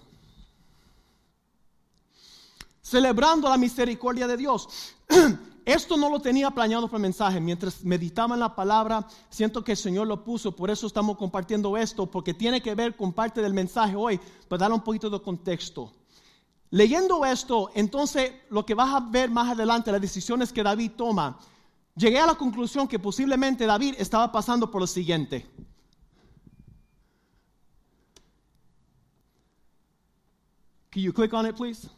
Celebrando 2.83 3.49
la 3.49 3.57
misericordia 3.57 4.27
de 4.27 4.37
Dios. 4.37 4.69
Esto 5.65 5.97
no 5.97 6.11
lo 6.11 6.21
tenía 6.21 6.51
planeado 6.51 6.87
para 6.87 6.99
el 6.99 7.03
mensaje. 7.03 7.41
Mientras 7.41 7.85
meditaba 7.85 8.35
en 8.35 8.41
la 8.41 8.55
palabra, 8.55 9.07
siento 9.31 9.63
que 9.65 9.73
el 9.73 9.79
Señor 9.79 10.07
lo 10.07 10.25
puso. 10.25 10.55
Por 10.55 10.71
eso 10.71 10.87
estamos 10.87 11.17
compartiendo 11.17 11.77
esto, 11.77 12.07
porque 12.07 12.33
tiene 12.33 12.63
que 12.63 12.75
ver 12.75 12.97
con 12.97 13.13
parte 13.13 13.43
del 13.43 13.53
mensaje 13.53 13.95
hoy, 13.95 14.19
para 14.49 14.61
dar 14.61 14.73
un 14.73 14.81
poquito 14.81 15.11
de 15.11 15.21
contexto. 15.21 15.93
Leyendo 16.71 17.25
esto, 17.25 17.71
entonces 17.75 18.33
lo 18.49 18.65
que 18.65 18.75
vas 18.75 18.95
a 18.95 19.01
ver 19.01 19.31
más 19.31 19.51
adelante, 19.51 19.93
las 19.93 20.01
decisiones 20.01 20.53
que 20.53 20.63
David 20.63 20.93
toma, 20.97 21.39
llegué 21.99 22.19
a 22.19 22.27
la 22.27 22.35
conclusión 22.35 22.87
que 22.87 22.99
posiblemente 22.99 23.67
David 23.67 23.97
estaba 23.99 24.31
pasando 24.31 24.71
por 24.71 24.81
lo 24.81 24.87
siguiente. 24.87 25.47
Can 30.91 31.03
you 31.03 31.13
click 31.13 31.35
on 31.35 31.47
it, 31.47 31.57
please? 31.57 31.89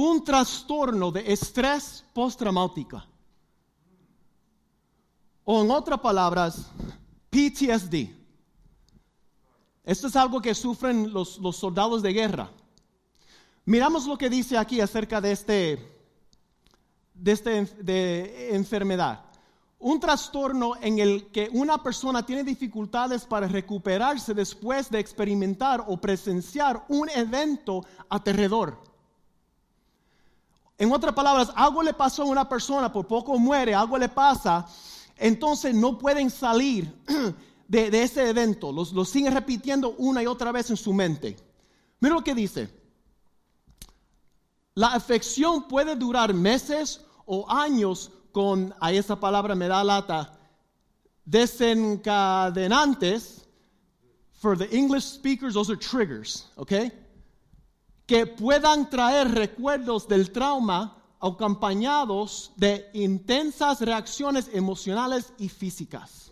un 0.00 0.22
trastorno 0.22 1.10
de 1.10 1.32
estrés 1.32 2.04
postraumático. 2.14 3.02
O 5.42 5.60
en 5.60 5.70
otras 5.72 5.98
palabras, 5.98 6.70
PTSD. 7.30 8.17
Esto 9.88 10.08
es 10.08 10.16
algo 10.16 10.42
que 10.42 10.54
sufren 10.54 11.14
los, 11.14 11.40
soldados 11.56 12.02
de 12.02 12.12
guerra. 12.12 12.50
Miramos 13.64 14.06
lo 14.06 14.18
que 14.18 14.28
dice 14.28 14.58
aquí 14.58 14.82
acerca 14.82 15.18
de 15.18 15.32
este, 15.32 16.02
de 17.14 17.32
este 17.32 17.64
de 17.82 18.54
enfermedad. 18.54 19.24
Un 19.78 19.98
trastorno 19.98 20.74
en 20.82 20.98
el 20.98 21.28
que 21.28 21.48
una 21.54 21.82
persona 21.82 22.26
tiene 22.26 22.44
dificultades 22.44 23.24
para 23.24 23.48
recuperarse 23.48 24.34
después 24.34 24.90
de 24.90 24.98
experimentar 24.98 25.82
o 25.86 25.96
presenciar 25.96 26.84
un 26.88 27.08
evento 27.08 27.82
aterrador. 28.10 28.76
En 30.76 30.92
otras 30.92 31.14
palabras, 31.14 31.50
algo 31.56 31.82
le 31.82 31.94
pasó 31.94 32.24
a 32.24 32.26
una 32.26 32.46
persona, 32.46 32.92
por 32.92 33.06
poco 33.06 33.38
muere, 33.38 33.74
algo 33.74 33.96
le 33.96 34.10
pasa, 34.10 34.66
entonces 35.16 35.74
no 35.74 35.96
pueden 35.96 36.28
salir 36.28 36.94
de, 37.68 38.02
ese 38.02 38.28
evento, 38.28 38.72
los, 38.72 38.92
lo 38.92 39.04
siguen 39.04 39.32
repitiendo 39.34 39.94
una 39.98 40.20
y 40.22 40.26
otra 40.26 40.50
vez 40.50 40.70
en 40.70 40.76
su 40.76 40.92
mente. 40.92 41.36
Mira 42.00 42.14
lo 42.14 42.24
que 42.24 42.34
dice. 42.34 42.68
La 44.74 44.88
afección 44.88 45.68
puede 45.68 45.94
durar 45.94 46.34
meses 46.34 47.02
o 47.26 47.48
años 47.50 48.10
con, 48.32 48.74
a 48.80 48.92
esa 48.92 49.20
palabra 49.20 49.54
me 49.54 49.68
da 49.68 49.84
lata, 49.84 50.36
desencadenantes. 51.24 53.44
For 54.40 54.56
the 54.56 54.68
English 54.74 55.04
speakers, 55.04 55.54
those 55.54 55.68
are 55.68 55.76
triggers, 55.76 56.46
okay? 56.56 56.92
que 58.08 58.26
puedan 58.26 58.88
traer 58.88 59.34
recuerdos 59.34 60.08
del 60.08 60.32
trauma 60.32 60.96
acompañados 61.20 62.52
de 62.56 62.88
intensas 62.94 63.82
reacciones 63.82 64.48
emocionales 64.54 65.34
y 65.38 65.50
físicas. 65.50 66.27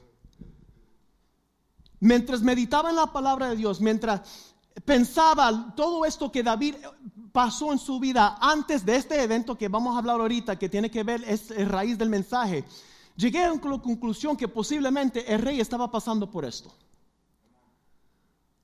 Mientras 2.00 2.42
meditaba 2.42 2.90
en 2.90 2.96
la 2.96 3.06
palabra 3.06 3.48
de 3.48 3.56
Dios, 3.56 3.80
mientras 3.80 4.52
pensaba 4.84 5.74
todo 5.74 6.04
esto 6.04 6.30
que 6.30 6.42
David 6.42 6.76
pasó 7.32 7.72
en 7.72 7.78
su 7.78 7.98
vida 7.98 8.38
antes 8.40 8.84
de 8.84 8.96
este 8.96 9.22
evento 9.22 9.56
que 9.56 9.68
vamos 9.68 9.94
a 9.94 9.98
hablar 9.98 10.20
ahorita, 10.20 10.58
que 10.58 10.68
tiene 10.68 10.90
que 10.90 11.02
ver, 11.02 11.24
es 11.26 11.50
raíz 11.68 11.98
del 11.98 12.10
mensaje, 12.10 12.64
llegué 13.16 13.44
a 13.44 13.50
la 13.50 13.60
conclusión 13.60 14.36
que 14.36 14.48
posiblemente 14.48 15.32
el 15.32 15.40
rey 15.40 15.60
estaba 15.60 15.90
pasando 15.90 16.30
por 16.30 16.44
esto. 16.44 16.72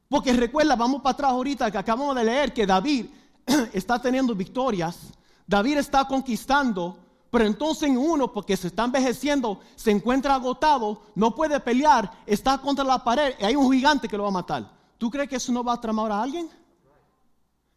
Porque 0.08 0.34
recuerda, 0.34 0.76
vamos 0.76 1.00
para 1.00 1.14
atrás 1.14 1.30
ahorita 1.32 1.70
que 1.70 1.78
acabamos 1.78 2.14
de 2.14 2.24
leer 2.24 2.52
que 2.52 2.66
David 2.66 3.06
está 3.72 3.98
teniendo 4.00 4.34
victorias, 4.34 4.98
David 5.46 5.78
está 5.78 6.06
conquistando, 6.06 6.98
pero 7.32 7.46
entonces 7.46 7.88
en 7.88 7.96
uno, 7.96 8.30
porque 8.30 8.58
se 8.58 8.66
está 8.66 8.84
envejeciendo, 8.84 9.58
se 9.74 9.90
encuentra 9.90 10.34
agotado, 10.34 11.00
no 11.14 11.34
puede 11.34 11.58
pelear, 11.60 12.12
está 12.26 12.58
contra 12.58 12.84
la 12.84 13.02
pared 13.02 13.34
y 13.40 13.44
hay 13.46 13.56
un 13.56 13.72
gigante 13.72 14.06
que 14.06 14.18
lo 14.18 14.24
va 14.24 14.28
a 14.28 14.32
matar. 14.32 14.70
¿Tú 14.98 15.10
crees 15.10 15.30
que 15.30 15.36
eso 15.36 15.50
no 15.50 15.64
va 15.64 15.72
a 15.72 15.80
tramar 15.80 16.12
a 16.12 16.22
alguien? 16.22 16.50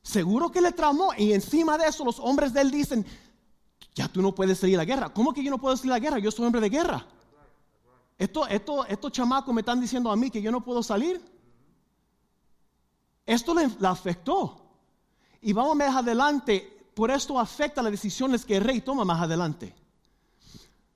Seguro 0.01 0.51
que 0.51 0.59
le 0.59 0.73
tramó 0.73 1.13
y 1.17 1.31
encima 1.31 1.77
de 1.77 1.87
eso 1.87 2.03
los 2.03 2.19
hombres 2.19 2.51
de 2.51 2.59
él 2.59 2.69
dicen, 2.69 3.05
ya 3.93 4.09
tú 4.09 4.21
no 4.21 4.35
puedes 4.35 4.59
salir 4.59 4.75
a 4.75 4.79
la 4.79 4.85
guerra. 4.85 5.13
¿Cómo 5.13 5.33
que 5.33 5.41
yo 5.41 5.49
no 5.49 5.57
puedo 5.57 5.77
salir 5.77 5.93
a 5.93 5.95
la 5.95 5.99
guerra? 6.01 6.19
Yo 6.19 6.31
soy 6.31 6.45
hombre 6.45 6.59
de 6.59 6.69
guerra. 6.69 7.07
Esto, 8.17 8.45
esto, 8.47 8.85
estos 8.85 9.13
chamacos 9.13 9.55
me 9.55 9.61
están 9.61 9.79
diciendo 9.79 10.11
a 10.11 10.17
mí 10.17 10.29
que 10.29 10.41
yo 10.41 10.51
no 10.51 10.59
puedo 10.59 10.83
salir. 10.83 11.23
Esto 13.25 13.53
le, 13.53 13.69
afectó. 13.87 14.65
Y 15.39 15.53
vamos 15.53 15.77
más 15.77 15.95
adelante, 15.95 16.74
por 16.95 17.11
esto 17.11 17.37
afecta 17.37 17.83
las 17.83 17.91
decisiones 17.91 18.45
que 18.45 18.55
el 18.55 18.63
rey 18.63 18.79
toma 18.79 19.03
más 19.03 19.21
adelante. 19.21 19.75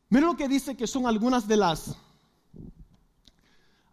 Mira 0.08 0.26
lo 0.26 0.38
que 0.38 0.48
dice 0.48 0.76
que 0.76 0.88
son 0.88 1.06
algunas 1.06 1.46
de 1.46 1.58
las, 1.58 1.94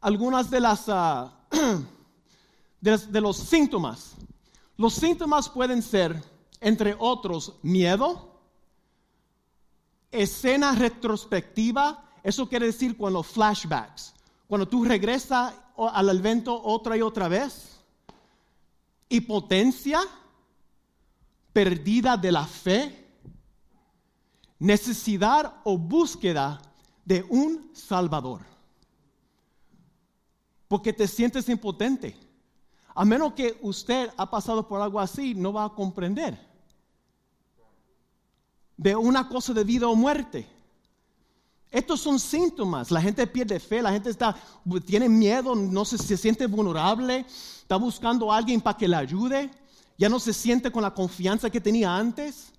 algunas 0.00 0.48
de 0.48 0.60
las, 0.60 0.88
ah, 0.88 1.32
de, 2.80 3.20
los 3.20 3.36
síntomas. 3.36 4.12
Los 4.76 4.94
síntomas 4.94 5.48
pueden 5.48 5.82
ser, 5.82 6.22
entre 6.60 6.96
otros, 6.96 7.54
miedo, 7.62 8.40
escena 10.12 10.76
retrospectiva, 10.76 12.04
eso 12.22 12.48
quiere 12.48 12.66
decir 12.66 12.96
cuando 12.96 13.24
flashbacks, 13.24 14.14
cuando 14.46 14.68
tú 14.68 14.84
regresas 14.84 15.54
al 15.76 16.08
evento 16.08 16.62
otra 16.62 16.96
y 16.96 17.02
otra 17.02 17.26
vez 17.26 17.80
y 19.08 19.20
potencia, 19.22 20.00
perdida 21.56 22.18
de 22.18 22.30
la 22.30 22.44
fe, 22.44 23.08
necesidad 24.58 25.54
o 25.64 25.78
búsqueda 25.78 26.60
de 27.02 27.24
un 27.30 27.70
Salvador. 27.72 28.42
Porque 30.68 30.92
te 30.92 31.08
sientes 31.08 31.48
impotente. 31.48 32.14
A 32.94 33.06
menos 33.06 33.32
que 33.32 33.58
usted 33.62 34.10
ha 34.18 34.28
pasado 34.28 34.68
por 34.68 34.82
algo 34.82 35.00
así, 35.00 35.34
no 35.34 35.50
va 35.50 35.64
a 35.64 35.70
comprender. 35.70 36.38
De 38.76 38.94
una 38.94 39.26
cosa 39.26 39.54
de 39.54 39.64
vida 39.64 39.88
o 39.88 39.96
muerte. 39.96 40.46
Estos 41.70 42.02
son 42.02 42.20
síntomas. 42.20 42.90
La 42.90 43.00
gente 43.00 43.26
pierde 43.26 43.58
fe, 43.60 43.80
la 43.80 43.92
gente 43.92 44.10
está, 44.10 44.36
tiene 44.84 45.08
miedo, 45.08 45.54
no 45.54 45.86
se, 45.86 45.96
se 45.96 46.18
siente 46.18 46.46
vulnerable, 46.46 47.24
está 47.62 47.76
buscando 47.76 48.30
a 48.30 48.36
alguien 48.36 48.60
para 48.60 48.76
que 48.76 48.86
le 48.86 48.96
ayude. 48.96 49.50
Ya 49.98 50.08
no 50.08 50.20
se 50.20 50.32
siente 50.32 50.70
con 50.70 50.82
la 50.82 50.94
confianza 50.94 51.50
que 51.50 51.60
tenía 51.60 51.96
antes. 51.96 52.52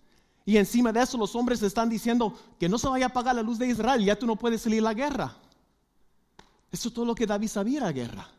Y 0.46 0.58
encima 0.58 0.94
de 0.94 1.02
eso 1.02 1.18
los 1.18 1.36
hombres 1.36 1.62
están 1.62 1.90
diciendo 1.90 2.34
que 2.60 2.70
no 2.70 2.78
se 2.78 2.88
vaya 2.88 3.08
a 3.08 3.10
apagar 3.10 3.36
la 3.36 3.42
luz 3.42 3.58
de 3.58 3.68
Israel, 3.68 4.04
ya 4.04 4.18
tú 4.18 4.26
no 4.26 4.38
puedes 4.38 4.62
salir 4.62 4.80
a 4.80 4.84
la 4.84 4.94
guerra. 4.94 5.36
Eso 6.72 6.88
es 6.88 6.94
todo 6.94 7.06
lo 7.06 7.16
que 7.16 7.26
David 7.26 7.50
sabía 7.50 7.82
la 7.82 7.92
guerra. 7.92 8.30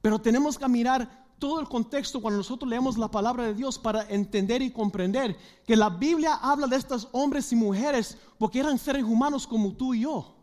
Pero 0.00 0.18
tenemos 0.18 0.58
que 0.58 0.68
mirar 0.68 1.26
todo 1.38 1.60
el 1.60 1.68
contexto 1.68 2.20
cuando 2.20 2.38
nosotros 2.38 2.68
leemos 2.68 2.98
la 2.98 3.10
palabra 3.10 3.44
de 3.44 3.54
Dios 3.54 3.78
para 3.78 4.08
entender 4.08 4.62
y 4.62 4.70
comprender 4.70 5.36
que 5.66 5.76
la 5.76 5.90
Biblia 5.90 6.34
habla 6.34 6.66
de 6.66 6.76
estos 6.76 7.08
hombres 7.12 7.52
y 7.52 7.56
mujeres 7.56 8.16
porque 8.38 8.60
eran 8.60 8.78
seres 8.78 9.04
humanos 9.04 9.46
como 9.46 9.72
tú 9.72 9.94
y 9.94 10.00
yo. 10.00 10.34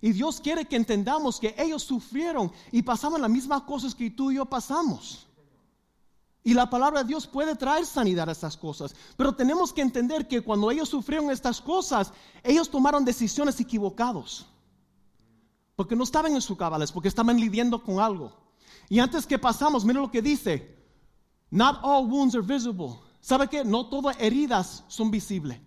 Y 0.00 0.12
Dios 0.12 0.40
quiere 0.40 0.64
que 0.64 0.76
entendamos 0.76 1.40
que 1.40 1.54
ellos 1.58 1.82
sufrieron 1.82 2.52
y 2.70 2.82
pasaban 2.82 3.20
las 3.20 3.30
mismas 3.30 3.62
cosas 3.62 3.94
que 3.94 4.10
tú 4.10 4.30
y 4.30 4.36
yo 4.36 4.46
pasamos. 4.46 5.27
Y 6.48 6.54
la 6.54 6.70
palabra 6.70 7.02
de 7.02 7.08
Dios 7.08 7.26
puede 7.26 7.54
traer 7.56 7.84
sanidad 7.84 8.26
a 8.26 8.32
estas 8.32 8.56
cosas. 8.56 8.96
Pero 9.18 9.34
tenemos 9.34 9.70
que 9.70 9.82
entender 9.82 10.26
que 10.26 10.40
cuando 10.40 10.70
ellos 10.70 10.88
sufrieron 10.88 11.30
estas 11.30 11.60
cosas, 11.60 12.10
ellos 12.42 12.70
tomaron 12.70 13.04
decisiones 13.04 13.60
equivocadas. 13.60 14.46
Porque 15.76 15.94
no 15.94 16.04
estaban 16.04 16.32
en 16.32 16.40
su 16.40 16.56
cabales, 16.56 16.90
porque 16.90 17.08
estaban 17.08 17.38
lidiando 17.38 17.84
con 17.84 18.00
algo. 18.00 18.32
Y 18.88 18.98
antes 18.98 19.26
que 19.26 19.38
pasamos, 19.38 19.84
mira 19.84 20.00
lo 20.00 20.10
que 20.10 20.22
dice. 20.22 20.74
Not 21.50 21.80
all 21.82 22.06
wounds 22.06 22.34
are 22.34 22.42
visible. 22.42 22.98
¿Sabe 23.20 23.46
qué? 23.48 23.62
No 23.62 23.84
todas 23.90 24.18
heridas 24.18 24.84
son 24.88 25.10
visibles. 25.10 25.60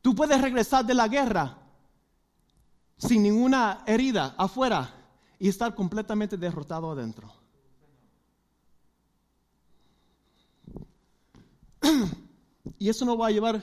Tú 0.00 0.14
puedes 0.14 0.40
regresar 0.40 0.86
de 0.86 0.94
la 0.94 1.06
guerra 1.06 1.58
sin 2.96 3.24
ninguna 3.24 3.84
herida 3.86 4.34
afuera 4.38 4.90
y 5.38 5.50
estar 5.50 5.74
completamente 5.74 6.38
derrotado 6.38 6.90
adentro. 6.92 7.35
Y 12.78 12.88
eso 12.88 13.04
nos 13.04 13.18
va 13.18 13.28
a 13.28 13.30
llevar 13.30 13.62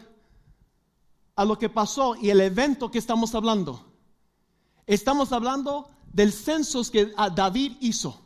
a 1.36 1.46
lo 1.46 1.58
que 1.58 1.70
pasó 1.70 2.16
y 2.16 2.30
el 2.30 2.42
evento 2.42 2.90
que 2.90 3.00
estamos 3.00 3.36
hablando. 3.36 3.84
Estamos 4.86 5.32
hablando 5.32 5.90
del 6.12 6.32
censo 6.32 6.82
que 6.92 7.12
David 7.36 7.78
hizo. 7.82 8.20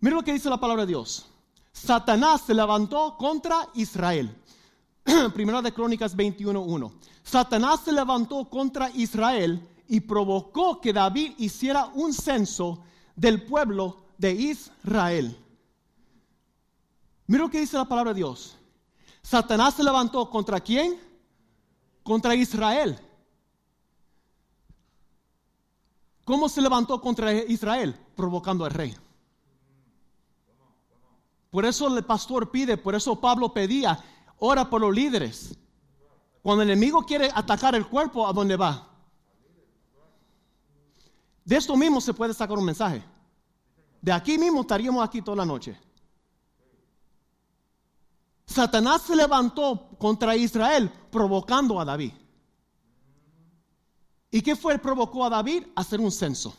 Mira 0.00 0.16
lo 0.16 0.22
que 0.22 0.32
dice 0.32 0.48
la 0.48 0.60
palabra 0.60 0.84
de 0.84 0.88
Dios. 0.88 1.26
Satanás 1.72 2.42
se 2.46 2.54
levantó 2.54 3.16
contra 3.18 3.68
Israel. 3.74 4.34
Primera 5.34 5.62
de 5.62 5.72
Crónicas 5.72 6.16
21.1. 6.16 6.92
Satanás 7.22 7.80
se 7.84 7.92
levantó 7.92 8.48
contra 8.48 8.90
Israel 8.90 9.68
y 9.88 10.00
provocó 10.00 10.80
que 10.80 10.92
David 10.92 11.34
hiciera 11.38 11.86
un 11.94 12.12
censo 12.12 12.82
del 13.14 13.42
pueblo 13.44 14.04
de 14.18 14.32
Israel. 14.32 15.36
Mira 17.26 17.44
lo 17.44 17.50
que 17.50 17.60
dice 17.60 17.76
la 17.76 17.84
palabra 17.84 18.12
de 18.12 18.18
Dios. 18.18 18.56
Satanás 19.22 19.74
se 19.74 19.82
levantó 19.82 20.30
contra 20.30 20.60
quién? 20.60 21.00
Contra 22.02 22.34
Israel. 22.34 22.98
¿Cómo 26.24 26.48
se 26.48 26.60
levantó 26.60 27.00
contra 27.00 27.32
Israel? 27.32 27.96
Provocando 28.14 28.64
al 28.64 28.70
rey. 28.70 28.96
Por 31.50 31.64
eso 31.64 31.96
el 31.96 32.04
pastor 32.04 32.50
pide, 32.50 32.76
por 32.76 32.94
eso 32.94 33.20
Pablo 33.20 33.52
pedía, 33.52 33.98
ora 34.38 34.68
por 34.68 34.80
los 34.80 34.94
líderes. 34.94 35.56
Cuando 36.42 36.62
el 36.62 36.70
enemigo 36.70 37.02
quiere 37.04 37.30
atacar 37.34 37.74
el 37.74 37.86
cuerpo, 37.86 38.26
¿a 38.26 38.32
dónde 38.32 38.56
va? 38.56 38.88
De 41.44 41.56
esto 41.56 41.76
mismo 41.76 42.00
se 42.00 42.12
puede 42.12 42.34
sacar 42.34 42.58
un 42.58 42.64
mensaje. 42.64 43.02
De 44.02 44.12
aquí 44.12 44.36
mismo 44.36 44.60
estaríamos 44.60 45.04
aquí 45.04 45.22
toda 45.22 45.38
la 45.38 45.46
noche. 45.46 45.76
Satanás 48.46 49.02
se 49.02 49.16
levantó 49.16 49.88
contra 49.98 50.36
Israel 50.36 50.90
provocando 51.10 51.80
a 51.80 51.84
David. 51.84 52.12
¿Y 54.30 54.40
qué 54.40 54.54
fue 54.54 54.78
provocó 54.78 55.24
a 55.24 55.30
David? 55.30 55.64
Hacer 55.74 56.00
un 56.00 56.12
censo. 56.12 56.54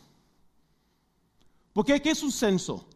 Porque 1.72 2.00
¿qué 2.02 2.10
es 2.10 2.22
un 2.22 2.32
censo? 2.32 2.86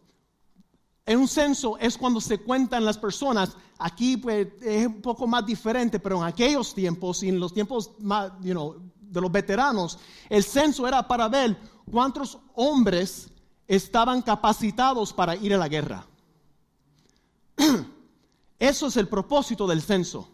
En 1.07 1.19
un 1.19 1.28
censo 1.28 1.78
es 1.78 1.97
cuando 1.97 2.21
se 2.21 2.39
cuentan 2.39 2.85
las 2.85 2.99
personas. 2.99 3.57
Aquí 3.78 4.17
pues, 4.17 4.49
es 4.61 4.87
un 4.87 5.00
poco 5.00 5.26
más 5.26 5.45
diferente, 5.45 5.99
pero 5.99 6.19
en 6.19 6.25
aquellos 6.25 6.75
tiempos 6.75 7.23
y 7.23 7.28
en 7.28 7.41
los 7.41 7.52
tiempos 7.52 7.93
más, 7.99 8.33
de 8.41 9.21
los 9.21 9.33
veteranos, 9.33 9.99
el 10.28 10.45
censo 10.45 10.87
era 10.87 11.07
para 11.07 11.28
ver 11.28 11.57
cuántos 11.91 12.39
hombres 12.55 13.31
estaban 13.67 14.23
capacitados 14.23 15.13
para 15.13 15.35
ir 15.37 15.55
a 15.55 15.59
la 15.59 15.69
guerra. 15.69 16.07
Eso 18.63 18.87
es 18.87 18.97
el 18.97 19.09
propósito 19.09 19.67
del 19.67 19.83
censo. 19.83 20.29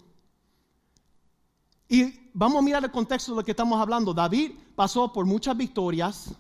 Y 1.89 2.29
vamos 2.35 2.59
a 2.59 2.63
mirar 2.63 2.85
el 2.85 2.91
contexto 2.91 3.33
de 3.33 3.37
lo 3.37 3.43
que 3.43 3.53
estamos 3.53 3.81
hablando. 3.81 4.13
David 4.13 4.53
pasó 4.77 5.11
por 5.11 5.25
muchas 5.25 5.57
victorias, 5.57 6.35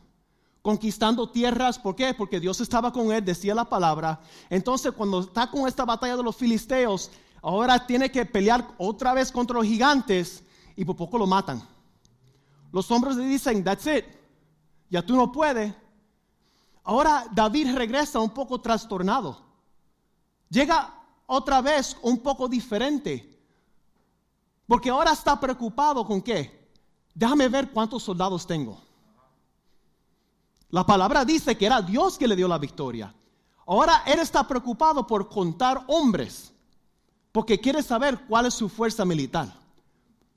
conquistando 0.60 1.30
tierras. 1.30 1.78
¿Por 1.78 1.96
qué? 1.96 2.12
Porque 2.12 2.40
Dios 2.40 2.60
estaba 2.60 2.92
con 2.92 3.10
él, 3.10 3.24
decía 3.24 3.54
la 3.54 3.64
palabra. 3.64 4.20
Entonces, 4.50 4.92
cuando 4.92 5.20
está 5.20 5.50
con 5.50 5.66
esta 5.66 5.86
batalla 5.86 6.18
de 6.18 6.22
los 6.22 6.36
filisteos, 6.36 7.10
ahora 7.40 7.86
tiene 7.86 8.12
que 8.12 8.26
pelear 8.26 8.68
otra 8.76 9.14
vez 9.14 9.32
contra 9.32 9.56
los 9.56 9.64
gigantes 9.64 10.44
y 10.76 10.84
por 10.84 10.94
poco 10.94 11.16
lo 11.16 11.26
matan. 11.26 11.66
Los 12.70 12.90
hombres 12.90 13.16
le 13.16 13.24
dicen, 13.24 13.64
that's 13.64 13.86
it, 13.86 14.04
ya 14.90 15.00
tú 15.00 15.16
no 15.16 15.32
puedes. 15.32 15.72
Ahora 16.84 17.24
David 17.32 17.74
regresa 17.74 18.18
un 18.18 18.28
poco 18.28 18.60
trastornado. 18.60 19.42
Llega 20.50 20.97
otra 21.28 21.60
vez 21.60 21.96
un 22.02 22.18
poco 22.18 22.48
diferente. 22.48 23.38
Porque 24.66 24.90
ahora 24.90 25.12
está 25.12 25.38
preocupado 25.38 26.04
con 26.04 26.20
qué. 26.20 26.70
Déjame 27.14 27.48
ver 27.48 27.70
cuántos 27.70 28.02
soldados 28.02 28.46
tengo. 28.46 28.80
La 30.70 30.84
palabra 30.84 31.24
dice 31.24 31.56
que 31.56 31.66
era 31.66 31.80
Dios 31.82 32.18
que 32.18 32.26
le 32.26 32.34
dio 32.34 32.48
la 32.48 32.58
victoria. 32.58 33.14
Ahora 33.66 34.02
él 34.06 34.18
está 34.20 34.46
preocupado 34.48 35.06
por 35.06 35.28
contar 35.28 35.84
hombres. 35.86 36.52
Porque 37.30 37.60
quiere 37.60 37.82
saber 37.82 38.26
cuál 38.26 38.46
es 38.46 38.54
su 38.54 38.68
fuerza 38.68 39.04
militar. 39.04 39.52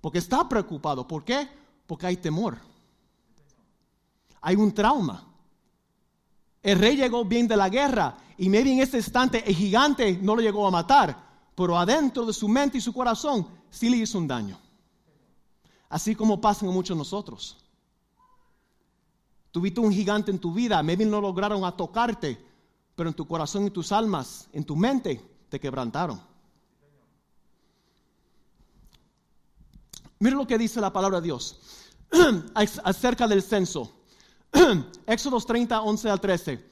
Porque 0.01 0.17
está 0.17 0.47
preocupado. 0.47 1.07
¿Por 1.07 1.23
qué? 1.23 1.49
Porque 1.87 2.07
hay 2.07 2.17
temor. 2.17 2.57
Hay 4.41 4.55
un 4.55 4.73
trauma. 4.73 5.23
El 6.61 6.79
rey 6.79 6.97
llegó 6.97 7.23
bien 7.23 7.47
de 7.47 7.55
la 7.55 7.69
guerra 7.69 8.17
y 8.41 8.49
maybe 8.49 8.71
en 8.71 8.79
ese 8.79 8.97
instante 8.97 9.47
el 9.47 9.55
gigante 9.55 10.17
no 10.19 10.35
lo 10.35 10.41
llegó 10.41 10.65
a 10.65 10.71
matar, 10.71 11.15
pero 11.53 11.77
adentro 11.77 12.25
de 12.25 12.33
su 12.33 12.47
mente 12.47 12.79
y 12.79 12.81
su 12.81 12.91
corazón 12.91 13.47
sí 13.69 13.87
le 13.87 13.97
hizo 13.97 14.17
un 14.17 14.27
daño. 14.27 14.59
Así 15.87 16.15
como 16.15 16.41
pasa 16.41 16.65
muchos 16.65 16.97
de 16.97 16.97
nosotros. 16.97 17.63
Tuviste 19.51 19.79
un 19.79 19.93
gigante 19.93 20.31
en 20.31 20.39
tu 20.39 20.51
vida, 20.51 20.81
maybe 20.81 21.05
no 21.05 21.21
lograron 21.21 21.63
a 21.63 21.77
tocarte, 21.77 22.43
pero 22.95 23.09
en 23.09 23.15
tu 23.15 23.27
corazón 23.27 23.67
y 23.67 23.69
tus 23.69 23.91
almas, 23.91 24.49
en 24.53 24.63
tu 24.63 24.75
mente, 24.75 25.21
te 25.47 25.59
quebrantaron. 25.59 26.19
Mira 30.17 30.35
lo 30.35 30.47
que 30.47 30.57
dice 30.57 30.81
la 30.81 30.91
palabra 30.91 31.21
de 31.21 31.25
Dios 31.25 31.59
acerca 32.55 33.27
del 33.27 33.43
censo. 33.43 33.91
Éxodos 35.05 35.45
30, 35.45 35.79
11 35.79 36.09
al 36.09 36.19
13. 36.19 36.70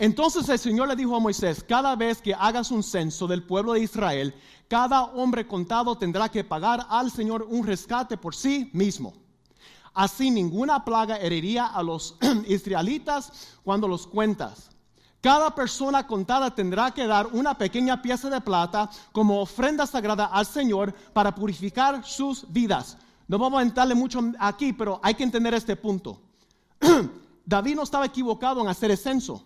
Entonces 0.00 0.48
el 0.48 0.58
Señor 0.58 0.88
le 0.88 0.96
dijo 0.96 1.14
a 1.14 1.20
Moisés, 1.20 1.62
cada 1.62 1.94
vez 1.94 2.22
que 2.22 2.32
hagas 2.32 2.70
un 2.70 2.82
censo 2.82 3.26
del 3.26 3.42
pueblo 3.42 3.74
de 3.74 3.80
Israel, 3.80 4.34
cada 4.66 5.02
hombre 5.02 5.46
contado 5.46 5.94
tendrá 5.98 6.30
que 6.30 6.42
pagar 6.42 6.86
al 6.88 7.10
Señor 7.10 7.46
un 7.46 7.66
rescate 7.66 8.16
por 8.16 8.34
sí 8.34 8.70
mismo. 8.72 9.12
Así 9.92 10.30
ninguna 10.30 10.86
plaga 10.86 11.18
heriría 11.18 11.66
a 11.66 11.82
los 11.82 12.16
israelitas 12.48 13.58
cuando 13.62 13.86
los 13.86 14.06
cuentas. 14.06 14.70
Cada 15.20 15.54
persona 15.54 16.06
contada 16.06 16.54
tendrá 16.54 16.92
que 16.92 17.06
dar 17.06 17.26
una 17.26 17.58
pequeña 17.58 18.00
pieza 18.00 18.30
de 18.30 18.40
plata 18.40 18.88
como 19.12 19.42
ofrenda 19.42 19.86
sagrada 19.86 20.24
al 20.24 20.46
Señor 20.46 20.94
para 21.12 21.34
purificar 21.34 22.06
sus 22.06 22.50
vidas. 22.50 22.96
No 23.28 23.38
vamos 23.38 23.60
a 23.60 23.64
entrarle 23.64 23.94
mucho 23.94 24.22
aquí, 24.38 24.72
pero 24.72 24.98
hay 25.02 25.12
que 25.12 25.24
entender 25.24 25.52
este 25.52 25.76
punto. 25.76 26.22
David 27.44 27.76
no 27.76 27.82
estaba 27.82 28.06
equivocado 28.06 28.62
en 28.62 28.68
hacer 28.68 28.90
el 28.92 28.96
censo 28.96 29.44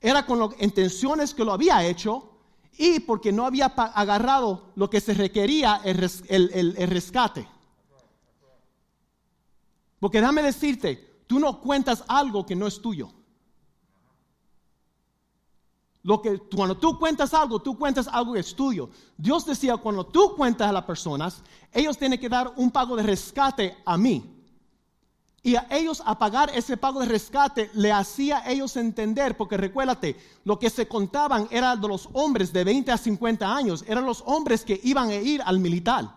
era 0.00 0.24
con 0.24 0.38
las 0.38 0.50
intenciones 0.60 1.34
que 1.34 1.44
lo 1.44 1.52
había 1.52 1.84
hecho 1.84 2.30
y 2.76 3.00
porque 3.00 3.32
no 3.32 3.44
había 3.44 3.66
agarrado 3.66 4.70
lo 4.76 4.88
que 4.88 5.00
se 5.00 5.12
requería 5.14 5.80
el, 5.84 6.88
rescate. 6.88 7.48
Porque 9.98 10.20
déjame 10.20 10.42
decirte, 10.42 11.22
tú 11.26 11.40
no 11.40 11.60
cuentas 11.60 12.04
algo 12.06 12.46
que 12.46 12.54
no 12.54 12.68
es 12.68 12.80
tuyo. 12.80 13.10
Lo 16.04 16.22
que, 16.22 16.38
cuando 16.38 16.76
tú 16.76 16.96
cuentas 16.96 17.34
algo, 17.34 17.60
tú 17.60 17.76
cuentas 17.76 18.06
algo 18.06 18.32
que 18.34 18.40
es 18.40 18.54
tuyo. 18.54 18.88
Dios 19.16 19.44
decía, 19.44 19.76
cuando 19.76 20.06
tú 20.06 20.36
cuentas 20.36 20.68
a 20.68 20.72
las 20.72 20.84
personas, 20.84 21.42
ellos 21.72 21.98
tienen 21.98 22.20
que 22.20 22.28
dar 22.28 22.52
un 22.56 22.70
pago 22.70 22.94
de 22.94 23.02
rescate 23.02 23.76
a 23.84 23.98
mí. 23.98 24.37
Y 25.42 25.54
a 25.54 25.66
ellos 25.70 26.02
a 26.04 26.18
pagar 26.18 26.50
ese 26.54 26.76
pago 26.76 27.00
de 27.00 27.06
rescate 27.06 27.70
le 27.74 27.92
hacía 27.92 28.38
a 28.38 28.50
ellos 28.50 28.76
entender, 28.76 29.36
porque 29.36 29.56
recuérdate, 29.56 30.16
lo 30.44 30.58
que 30.58 30.68
se 30.68 30.88
contaban 30.88 31.46
era 31.50 31.76
de 31.76 31.88
los 31.88 32.08
hombres 32.12 32.52
de 32.52 32.64
20 32.64 32.90
a 32.90 32.98
50 32.98 33.56
años, 33.56 33.84
eran 33.86 34.04
los 34.04 34.22
hombres 34.26 34.64
que 34.64 34.80
iban 34.82 35.10
a 35.10 35.14
ir 35.14 35.40
al 35.44 35.58
militar. 35.58 36.16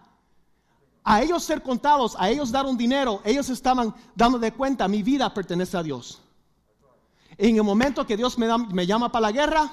a 1.04 1.22
ellos 1.24 1.44
ser 1.44 1.64
contados, 1.64 2.16
a 2.20 2.30
ellos 2.30 2.52
dar 2.52 2.66
un 2.68 2.78
dinero, 2.78 3.22
ellos 3.24 3.50
estaban 3.50 3.94
dando 4.16 4.38
de 4.38 4.52
cuenta, 4.52 4.88
mi 4.88 5.02
vida 5.02 5.34
pertenece 5.34 5.76
a 5.76 5.82
Dios. 5.82 6.22
En 7.38 7.56
el 7.56 7.64
momento 7.64 8.06
que 8.06 8.16
Dios 8.16 8.38
me, 8.38 8.48
me 8.72 8.86
llama 8.86 9.12
para 9.12 9.24
la 9.24 9.32
guerra, 9.32 9.72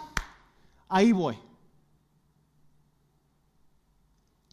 ahí 0.88 1.12
voy. 1.12 1.38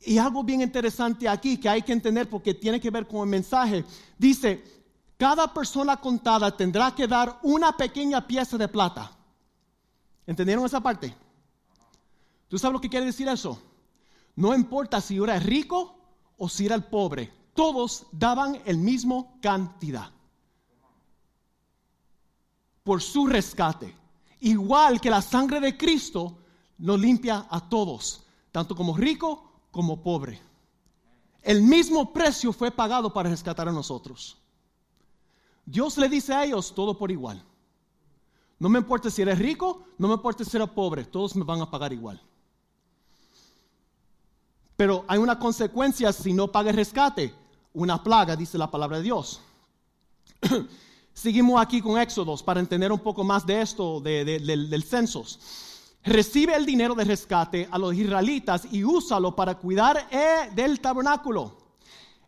Y 0.05 0.17
algo 0.17 0.43
bien 0.43 0.61
interesante 0.61 1.27
aquí 1.27 1.57
que 1.57 1.69
hay 1.69 1.81
que 1.81 1.93
entender 1.93 2.29
porque 2.29 2.53
tiene 2.53 2.79
que 2.79 2.91
ver 2.91 3.07
con 3.07 3.21
el 3.21 3.27
mensaje. 3.27 3.83
Dice, 4.17 4.63
cada 5.17 5.53
persona 5.53 5.97
contada 5.97 6.55
tendrá 6.55 6.93
que 6.93 7.07
dar 7.07 7.39
una 7.43 7.75
pequeña 7.75 8.25
pieza 8.25 8.57
de 8.57 8.67
plata. 8.67 9.11
¿Entendieron 10.27 10.65
esa 10.65 10.81
parte? 10.81 11.15
¿Tú 12.47 12.57
sabes 12.57 12.73
lo 12.73 12.81
que 12.81 12.89
quiere 12.89 13.05
decir 13.05 13.27
eso? 13.27 13.61
No 14.35 14.53
importa 14.53 14.99
si 15.01 15.17
era 15.17 15.39
rico 15.39 15.95
o 16.37 16.49
si 16.49 16.65
era 16.65 16.75
el 16.75 16.83
pobre, 16.83 17.31
todos 17.53 18.07
daban 18.11 18.61
el 18.65 18.77
mismo 18.77 19.37
cantidad 19.41 20.11
por 22.85 23.01
su 23.01 23.25
rescate. 23.25 23.93
Igual 24.41 25.01
que 25.01 25.09
la 25.09 25.21
sangre 25.21 25.59
de 25.59 25.75
Cristo 25.75 26.37
nos 26.77 26.99
limpia 26.99 27.47
a 27.49 27.67
todos, 27.67 28.23
tanto 28.51 28.75
como 28.75 28.95
rico 28.95 29.63
como 29.71 30.03
pobre. 30.03 30.39
El 31.41 31.63
mismo 31.63 32.13
precio 32.13 32.53
fue 32.53 32.71
pagado 32.71 33.11
para 33.11 33.29
rescatar 33.29 33.67
a 33.67 33.71
nosotros. 33.71 34.37
Dios 35.65 35.97
le 35.97 36.09
dice 36.09 36.33
a 36.33 36.45
ellos 36.45 36.73
todo 36.73 36.97
por 36.97 37.11
igual. 37.11 37.43
No 38.59 38.69
me 38.69 38.79
importa 38.79 39.09
si 39.09 39.21
eres 39.21 39.39
rico, 39.39 39.83
no 39.97 40.07
me 40.07 40.13
importa 40.13 40.45
si 40.45 40.55
eres 40.55 40.69
pobre, 40.69 41.05
todos 41.05 41.35
me 41.35 41.43
van 41.43 41.61
a 41.61 41.69
pagar 41.69 41.91
igual. 41.91 42.21
Pero 44.77 45.05
hay 45.07 45.19
una 45.19 45.39
consecuencia 45.39 46.11
si 46.13 46.33
no 46.33 46.51
pagas 46.51 46.75
rescate, 46.75 47.33
una 47.73 48.01
plaga, 48.01 48.35
dice 48.35 48.57
la 48.57 48.69
palabra 48.69 48.97
de 48.97 49.03
Dios. 49.03 49.41
Seguimos 51.13 51.61
aquí 51.61 51.81
con 51.81 51.99
Éxodos 51.99 52.43
para 52.43 52.59
entender 52.59 52.91
un 52.91 52.99
poco 52.99 53.23
más 53.23 53.45
de 53.45 53.61
esto 53.61 53.99
del, 54.01 54.69
del 54.69 54.83
censos 54.83 55.39
recibe 56.05 56.55
el 56.55 56.65
dinero 56.65 56.93
de 56.93 57.03
rescate 57.03 57.67
a 57.69 57.77
los 57.77 57.93
israelitas 57.95 58.67
y 58.71 58.83
úsalo 58.83 59.35
para 59.35 59.55
cuidar 59.55 60.07
eh, 60.11 60.51
del 60.53 60.79
tabernáculo. 60.79 61.64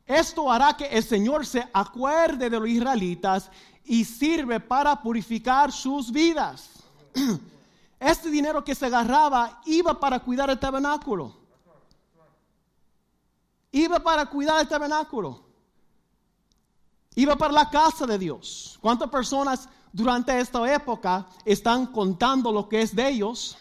Esto 0.07 0.49
hará 0.49 0.75
que 0.75 0.85
el 0.85 1.03
Señor 1.03 1.45
se 1.45 1.67
acuerde 1.73 2.49
de 2.49 2.59
los 2.59 2.69
israelitas 2.69 3.51
y 3.83 4.05
sirve 4.05 4.59
para 4.59 5.01
purificar 5.01 5.71
sus 5.71 6.11
vidas. 6.11 6.69
Este 7.99 8.29
dinero 8.29 8.63
que 8.63 8.75
se 8.75 8.85
agarraba 8.85 9.61
iba 9.65 9.99
para 9.99 10.19
cuidar 10.19 10.49
el 10.49 10.59
tabernáculo. 10.59 11.35
Iba 13.71 13.99
para 13.99 14.27
cuidar 14.27 14.61
el 14.61 14.67
tabernáculo. 14.67 15.41
Iba 17.15 17.35
para 17.35 17.51
la 17.51 17.69
casa 17.69 18.05
de 18.05 18.17
Dios. 18.17 18.77
¿Cuántas 18.79 19.09
personas 19.09 19.67
durante 19.91 20.39
esta 20.39 20.71
época 20.73 21.27
están 21.43 21.87
contando 21.87 22.51
lo 22.51 22.69
que 22.69 22.81
es 22.81 22.95
de 22.95 23.09
ellos? 23.09 23.57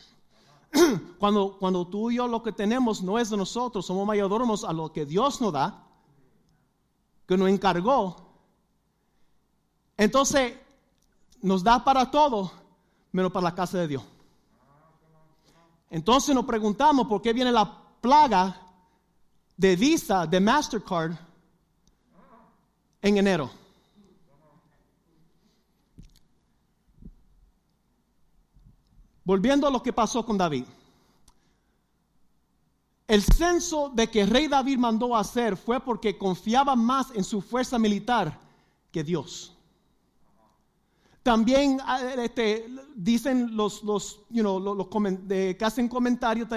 cuando, 1.18 1.56
cuando 1.59 1.87
tú 1.87 2.11
y 2.11 2.16
yo 2.16 2.28
lo 2.28 2.42
que 2.42 2.52
tenemos 2.52 3.02
no 3.02 3.18
es 3.18 3.30
de 3.30 3.37
nosotros, 3.38 3.87
somos 3.87 4.06
mayordomos 4.06 4.64
a 4.64 4.72
lo 4.72 4.92
que 4.92 5.06
Dios 5.06 5.40
nos 5.40 5.52
da, 5.52 5.86
que 7.26 7.36
nos 7.36 7.48
encargó, 7.48 8.16
entonces 9.96 10.54
nos 11.42 11.62
da 11.62 11.82
para 11.82 12.10
todo, 12.10 12.52
menos 13.12 13.32
para 13.32 13.44
la 13.44 13.54
casa 13.54 13.78
de 13.78 13.88
Dios. 13.88 14.02
Entonces 15.90 16.34
nos 16.34 16.44
preguntamos 16.44 17.06
por 17.06 17.22
qué 17.22 17.32
viene 17.32 17.52
la 17.52 17.82
plaga 18.00 18.60
de 19.56 19.76
Visa, 19.76 20.26
de 20.26 20.40
Mastercard, 20.40 21.12
en 23.00 23.16
enero. 23.16 23.50
Volviendo 29.24 29.66
a 29.66 29.70
lo 29.70 29.82
que 29.82 29.92
pasó 29.92 30.24
con 30.24 30.38
David. 30.38 30.64
El 33.08 33.22
censo 33.22 33.88
de 33.94 34.10
que 34.10 34.26
rey 34.26 34.48
David 34.48 34.78
mandó 34.78 35.16
hacer 35.16 35.56
fue 35.56 35.78
porque 35.78 36.18
confiaba 36.18 36.74
más 36.74 37.08
en 37.14 37.22
su 37.22 37.40
fuerza 37.40 37.78
militar 37.78 38.40
que 38.90 39.04
Dios. 39.04 39.52
También 41.22 41.80
ah, 41.84 42.00
este, 42.18 42.68
dicen 42.94 43.56
los, 43.56 43.82
los, 43.84 44.20
you 44.30 44.42
know, 44.42 44.58
los, 44.60 44.86
que 45.28 45.58
hacen 45.60 45.88
comentarios, 45.88 46.48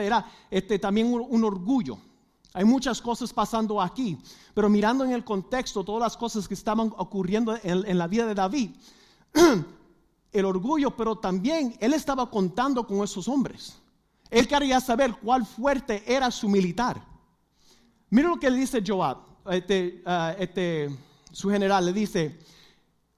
este, 0.49 0.79
también 0.79 1.12
un, 1.12 1.43
orgullo. 1.43 1.97
Hay 2.53 2.65
muchas 2.65 2.99
cosas 3.01 3.31
pasando 3.31 3.79
aquí, 3.79 4.17
pero 4.53 4.69
mirando 4.69 5.05
en 5.05 5.12
el 5.12 5.23
contexto 5.23 5.83
todas 5.83 6.01
las 6.01 6.17
cosas 6.17 6.47
que 6.47 6.55
estaban 6.55 6.93
ocurriendo 6.97 7.57
en 7.63 7.97
la 7.97 8.07
vida 8.07 8.25
de 8.25 8.35
David, 8.35 8.71
el 10.31 10.45
orgullo, 10.45 10.95
pero 10.95 11.15
también 11.15 11.75
él 11.79 11.93
estaba 11.93 12.29
contando 12.29 12.85
con 12.85 13.03
esos 13.03 13.27
hombres. 13.27 13.79
Él 14.30 14.48
quería 14.48 14.80
saber 14.80 15.15
cuál 15.22 15.46
fuerte 15.46 16.04
era 16.06 16.30
su 16.32 16.48
militar. 16.48 17.04
Mira 18.10 18.30
lo 18.30 18.39
que 18.39 18.50
le 18.50 18.58
dice 18.58 18.84
Joab, 18.86 19.18
este, 19.50 20.02
ah, 20.06 20.36
este, 20.38 20.89
su 21.32 21.50
general, 21.50 21.86
le 21.86 21.94
dice 21.94 22.39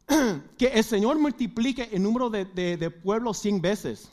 que 0.57 0.67
el 0.67 0.83
Señor 0.83 1.19
multiplique 1.19 1.89
el 1.91 2.03
número 2.03 2.29
de, 2.29 2.45
de, 2.45 2.89
pueblos 2.89 3.37
cien 3.37 3.61
veces. 3.61 4.09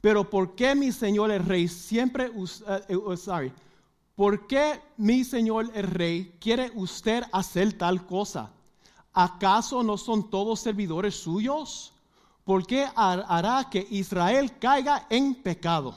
Pero 0.00 0.28
¿por 0.28 0.54
qué 0.54 0.74
mi 0.74 0.92
Señor 0.92 1.30
el 1.30 1.44
rey 1.44 1.68
siempre, 1.68 2.30
uh, 2.30 2.46
uh, 2.94 3.16
sorry, 3.16 3.52
¿por 4.16 4.46
qué 4.46 4.80
mi 4.96 5.24
Señor 5.24 5.70
el 5.74 5.86
rey 5.86 6.36
quiere 6.40 6.70
usted 6.74 7.22
hacer 7.32 7.72
tal 7.74 8.06
cosa? 8.06 8.50
¿Acaso 9.12 9.82
no 9.82 9.98
son 9.98 10.30
todos 10.30 10.60
servidores 10.60 11.14
suyos? 11.16 11.92
¿por 12.50 12.66
qué 12.66 12.84
hará 12.96 13.68
que 13.70 13.86
Israel 13.90 14.58
caiga 14.58 15.06
en 15.08 15.36
pecado? 15.36 15.94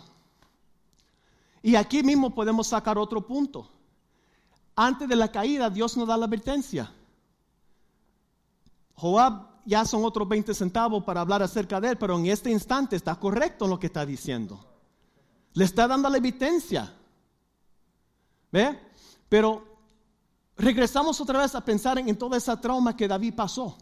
Y 1.63 1.77
aquí 1.77 2.03
mismo 2.03 2.35
podemos 2.35 2.67
sacar 2.67 2.97
otro 2.97 3.25
punto. 3.25 3.67
Antes 4.75 5.07
de 5.07 5.15
la 5.15 5.31
caída, 5.31 5.69
Dios 5.69 5.95
nos 5.95 6.07
da 6.07 6.17
la 6.17 6.25
advertencia. 6.25 6.91
Joab 8.95 9.47
ya 9.65 9.85
son 9.85 10.03
otros 10.03 10.27
20 10.27 10.53
centavos 10.53 11.05
para 11.05 11.21
hablar 11.21 11.41
acerca 11.41 11.79
de 11.79 11.89
él, 11.89 11.97
pero 11.97 12.19
en 12.19 12.25
este 12.25 12.51
instante 12.51 12.97
está 12.97 13.15
correcto 13.15 13.63
en 13.63 13.71
lo 13.71 13.79
que 13.79 13.87
está 13.87 14.05
diciendo. 14.05 14.59
Le 15.53 15.63
está 15.63 15.87
dando 15.87 16.09
la 16.09 16.17
evidencia. 16.17 16.93
¿Ve? 18.51 18.77
Pero 19.29 19.65
regresamos 20.57 21.19
otra 21.21 21.39
vez 21.39 21.55
a 21.55 21.63
pensar 21.63 21.97
en, 21.97 22.09
en 22.09 22.17
toda 22.17 22.37
esa 22.37 22.59
trauma 22.59 22.95
que 22.95 23.07
David 23.07 23.35
pasó. 23.35 23.77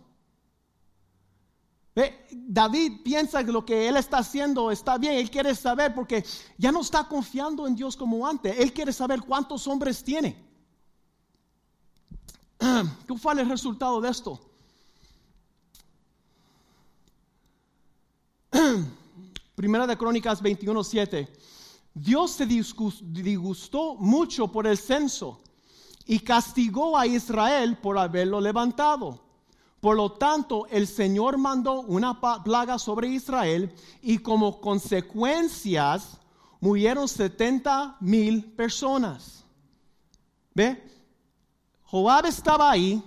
David 2.32 3.01
piensa 3.04 3.43
que 3.43 3.51
lo 3.51 3.65
que 3.65 3.89
él 3.89 3.97
está 3.97 4.19
haciendo 4.19 4.71
está 4.71 4.97
bien, 4.97 5.13
él 5.15 5.30
quiere 5.30 5.54
saber 5.56 5.93
porque 5.93 6.23
ya 6.58 6.71
no 6.71 6.82
está 6.82 7.08
confiando 7.08 7.67
en 7.67 7.75
Dios 7.75 7.97
como 7.97 8.25
antes, 8.25 8.58
él 8.58 8.71
quiere 8.71 8.93
saber 8.93 9.21
cuántos 9.21 9.67
hombres 9.67 10.01
tiene. 10.04 10.36
¿Qué 13.08 13.17
fue 13.17 13.34
el 13.34 13.49
resultado 13.49 13.99
de 13.99 14.10
esto? 14.10 14.39
Primera 19.56 19.86
de 19.86 19.97
Crónicas 19.97 20.41
21:7. 20.41 21.27
Dios 21.93 22.32
se 22.32 22.45
disgustó 22.45 23.95
mucho 23.95 24.47
por 24.47 24.65
el 24.65 24.77
censo 24.77 25.41
y 26.06 26.19
castigó 26.19 26.97
a 26.97 27.06
Israel 27.06 27.77
por 27.77 27.97
haberlo 27.97 28.39
levantado. 28.39 29.31
Por 29.82 29.98
lo 29.98 30.12
tanto, 30.12 30.67
el 30.67 30.86
Señor 30.86 31.39
mandó 31.39 31.82
una 31.82 32.22
plaga 32.44 32.78
sobre 32.78 33.08
Israel 33.08 33.74
y 34.04 34.20
como 34.20 34.62
consecuencias 34.62 36.20
murieron 36.60 37.08
70 37.08 37.98
mil 38.00 38.46
personas. 38.54 39.44
¿Ve? 40.54 40.84
Joab 41.86 42.28
estaba 42.28 42.70
ahí, 42.70 43.04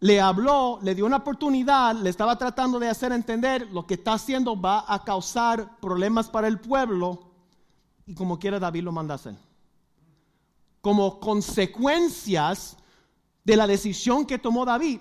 le 0.00 0.20
habló, 0.20 0.78
le 0.82 0.94
dio 0.94 1.06
una 1.06 1.16
oportunidad, 1.16 1.94
le 1.96 2.10
estaba 2.10 2.36
tratando 2.36 2.78
de 2.78 2.90
hacer 2.90 3.12
entender 3.12 3.66
lo 3.72 3.86
que 3.86 3.94
está 3.94 4.12
haciendo 4.12 4.60
va 4.60 4.84
a 4.86 5.04
causar 5.04 5.80
problemas 5.80 6.28
para 6.28 6.48
el 6.48 6.60
pueblo 6.60 7.30
y 8.04 8.14
como 8.14 8.38
quiera 8.38 8.58
David 8.58 8.82
lo 8.82 8.92
manda 8.92 9.14
a 9.14 9.16
hacer. 9.16 9.34
Como 10.82 11.18
consecuencias 11.18 12.76
de 13.42 13.56
la 13.56 13.66
decisión 13.66 14.26
que 14.26 14.38
tomó 14.38 14.66
David 14.66 15.00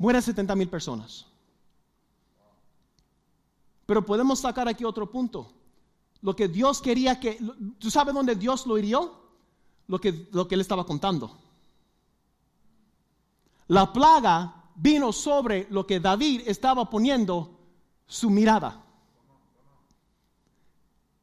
mueren 0.00 0.22
70 0.22 0.56
mil 0.56 0.68
personas. 0.68 1.26
Pero 3.84 4.04
podemos 4.04 4.40
sacar 4.40 4.66
aquí 4.66 4.82
otro 4.82 5.10
punto. 5.10 5.52
Lo 6.22 6.34
que 6.34 6.48
Dios 6.48 6.80
quería 6.80 7.20
que... 7.20 7.38
¿Tú 7.78 7.90
sabes 7.90 8.14
dónde 8.14 8.34
Dios 8.34 8.66
lo 8.66 8.78
hirió? 8.78 9.20
Lo 9.88 10.00
que, 10.00 10.26
lo 10.32 10.48
que 10.48 10.54
él 10.54 10.62
estaba 10.62 10.86
contando. 10.86 11.36
La 13.68 13.92
plaga 13.92 14.70
vino 14.74 15.12
sobre 15.12 15.66
lo 15.70 15.86
que 15.86 16.00
David 16.00 16.42
estaba 16.46 16.88
poniendo 16.88 17.58
su 18.06 18.30
mirada. 18.30 18.82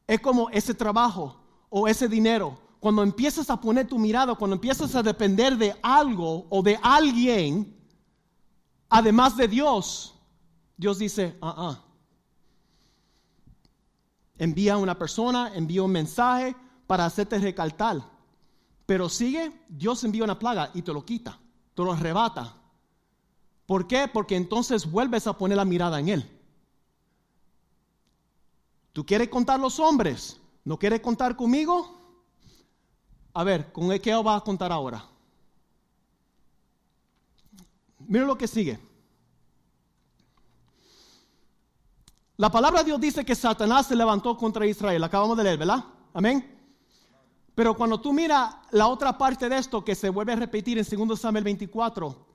Es 0.06 0.20
como 0.20 0.50
ese 0.50 0.72
trabajo 0.72 1.36
o 1.68 1.88
ese 1.88 2.06
dinero 2.06 2.58
cuando 2.78 3.02
empiezas 3.02 3.50
a 3.50 3.60
poner 3.60 3.88
tu 3.88 3.98
mirada, 3.98 4.36
cuando 4.36 4.54
empiezas 4.54 4.94
a 4.94 5.02
depender 5.02 5.56
de 5.56 5.74
algo 5.82 6.46
o 6.48 6.62
de 6.62 6.78
alguien, 6.80 7.76
además 8.88 9.36
de 9.36 9.48
Dios, 9.48 10.14
Dios 10.76 10.98
dice, 10.98 11.36
ah, 11.42 11.54
ah. 11.56 11.84
Envía 14.38 14.74
a 14.74 14.78
una 14.78 14.96
persona, 14.96 15.52
envía 15.54 15.82
un 15.82 15.90
mensaje 15.90 16.54
para 16.86 17.04
hacerte 17.04 17.38
recaltar. 17.38 18.00
Pero 18.86 19.08
sigue, 19.08 19.52
Dios 19.68 20.04
envía 20.04 20.24
una 20.24 20.38
plaga 20.38 20.70
y 20.74 20.82
te 20.82 20.92
lo 20.92 21.04
quita, 21.04 21.38
te 21.74 21.82
lo 21.82 21.92
arrebata. 21.92 22.54
¿Por 23.66 23.86
qué? 23.86 24.08
Porque 24.08 24.36
entonces 24.36 24.90
vuelves 24.90 25.26
a 25.26 25.36
poner 25.36 25.56
la 25.56 25.64
mirada 25.64 26.00
en 26.00 26.08
Él. 26.08 26.38
¿Tú 28.92 29.04
quieres 29.04 29.28
contar 29.28 29.60
los 29.60 29.78
hombres? 29.78 30.40
¿No 30.64 30.78
quieres 30.78 31.00
contar 31.00 31.36
conmigo? 31.36 31.98
A 33.34 33.44
ver, 33.44 33.70
¿con 33.72 33.96
qué 33.98 34.14
va 34.14 34.36
a 34.36 34.40
contar 34.40 34.72
ahora? 34.72 35.04
Mira 38.08 38.24
lo 38.24 38.38
que 38.38 38.48
sigue. 38.48 38.78
La 42.38 42.50
palabra 42.50 42.80
de 42.80 42.86
Dios 42.86 43.00
dice 43.00 43.24
que 43.24 43.34
Satanás 43.34 43.86
se 43.86 43.94
levantó 43.94 44.36
contra 44.36 44.66
Israel. 44.66 45.04
Acabamos 45.04 45.36
de 45.36 45.44
leer, 45.44 45.58
¿verdad? 45.58 45.84
Amén. 46.14 46.56
Pero 47.54 47.76
cuando 47.76 48.00
tú 48.00 48.12
miras 48.12 48.54
la 48.70 48.86
otra 48.86 49.18
parte 49.18 49.48
de 49.48 49.58
esto 49.58 49.84
que 49.84 49.94
se 49.94 50.08
vuelve 50.08 50.32
a 50.32 50.36
repetir 50.36 50.78
en 50.78 51.08
2 51.08 51.20
Samuel 51.20 51.44
24, 51.44 52.26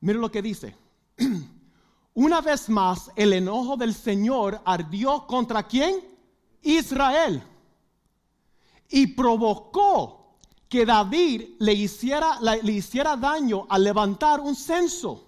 mira 0.00 0.18
lo 0.18 0.30
que 0.30 0.40
dice. 0.40 0.76
Una 2.14 2.40
vez 2.40 2.68
más, 2.68 3.10
el 3.16 3.32
enojo 3.32 3.76
del 3.76 3.94
Señor 3.94 4.60
ardió 4.64 5.26
contra 5.26 5.66
quién? 5.66 5.96
Israel. 6.62 7.42
Y 8.88 9.08
provocó 9.08 10.17
que 10.68 10.84
David 10.84 11.56
le 11.58 11.72
hiciera, 11.72 12.38
le 12.40 12.72
hiciera 12.72 13.16
daño 13.16 13.66
al 13.68 13.84
levantar 13.84 14.40
un 14.40 14.54
censo. 14.54 15.24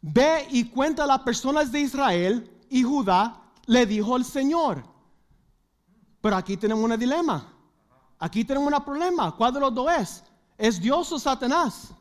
Ve 0.00 0.46
y 0.50 0.64
cuenta 0.64 1.04
a 1.04 1.06
las 1.06 1.20
personas 1.20 1.70
de 1.70 1.80
Israel 1.80 2.50
y 2.68 2.82
Judá, 2.82 3.40
le 3.66 3.86
dijo 3.86 4.16
el 4.16 4.24
Señor. 4.24 4.84
Pero 6.20 6.36
aquí 6.36 6.56
tenemos 6.56 6.84
un 6.84 6.98
dilema. 6.98 7.52
Aquí 8.18 8.44
tenemos 8.44 8.72
un 8.72 8.84
problema. 8.84 9.34
¿Cuál 9.36 9.54
de 9.54 9.60
los 9.60 9.74
dos 9.74 9.90
es? 9.92 10.24
¿Es 10.58 10.80
Dios 10.80 11.10
o 11.12 11.18
Satanás? 11.18 11.92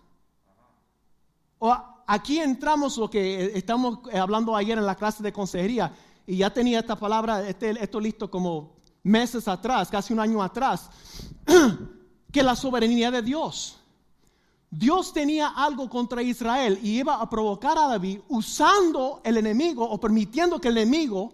O 1.59 1.75
aquí 2.07 2.39
entramos 2.39 2.97
lo 2.97 3.09
que 3.09 3.57
estamos 3.57 3.99
hablando 4.13 4.55
ayer 4.55 4.77
en 4.77 4.85
la 4.85 4.95
clase 4.95 5.21
de 5.23 5.33
consejería 5.33 5.91
y 6.27 6.37
ya 6.37 6.51
tenía 6.51 6.79
esta 6.79 6.95
palabra, 6.95 7.47
este, 7.47 7.71
esto 7.81 7.99
listo 7.99 8.29
como 8.29 8.75
meses 9.03 9.47
atrás, 9.47 9.89
casi 9.89 10.13
un 10.13 10.19
año 10.19 10.41
atrás, 10.41 10.89
que 12.35 12.43
la 12.43 12.57
soberanía 12.57 13.11
de 13.11 13.21
Dios. 13.21 13.77
Dios 14.69 15.13
tenía 15.13 15.47
algo 15.55 15.89
contra 15.89 16.21
Israel 16.21 16.77
y 16.83 16.99
iba 16.99 17.21
a 17.21 17.29
provocar 17.29 17.77
a 17.77 17.87
David 17.87 18.19
usando 18.27 19.21
el 19.23 19.37
enemigo 19.37 19.89
o 19.89 19.97
permitiendo 19.97 20.59
que 20.59 20.67
el 20.67 20.79
enemigo 20.79 21.31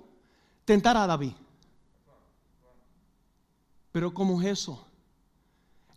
tentara 0.64 1.06
a 1.06 1.08
David. 1.08 1.32
Pero 3.92 4.14
¿cómo 4.14 4.40
es 4.44 4.60
eso? 4.60 4.86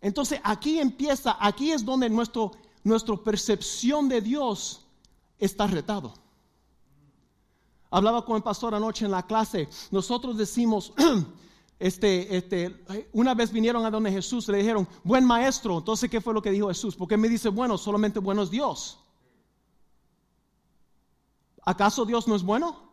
Entonces 0.01 0.41
aquí 0.43 0.79
empieza, 0.79 1.37
aquí 1.39 1.71
es 1.71 1.85
donde 1.85 2.09
nuestro, 2.09 2.53
nuestra 2.83 3.15
percepción 3.15 4.09
de 4.09 4.21
Dios 4.21 4.87
está 5.37 5.67
retado. 5.67 6.15
Hablaba 7.91 8.25
con 8.25 8.37
el 8.37 8.41
pastor 8.41 8.73
anoche 8.73 9.05
en 9.05 9.11
la 9.11 9.21
clase. 9.21 9.69
Nosotros 9.91 10.35
decimos, 10.35 10.93
este, 11.79 12.37
este, 12.37 12.83
una 13.11 13.33
vez 13.33 13.51
vinieron 13.51 13.85
a 13.85 13.91
donde 13.91 14.11
Jesús 14.11 14.47
le 14.47 14.59
dijeron, 14.59 14.87
buen 15.03 15.25
maestro. 15.25 15.77
Entonces, 15.79 16.09
¿qué 16.09 16.21
fue 16.21 16.33
lo 16.33 16.41
que 16.41 16.51
dijo 16.51 16.69
Jesús? 16.69 16.95
Porque 16.95 17.17
me 17.17 17.27
dice, 17.27 17.49
bueno, 17.49 17.77
solamente 17.77 18.19
bueno 18.19 18.43
es 18.43 18.49
Dios. 18.49 18.99
¿Acaso 21.63 22.05
Dios 22.05 22.27
no 22.27 22.35
es 22.35 22.43
bueno? 22.43 22.85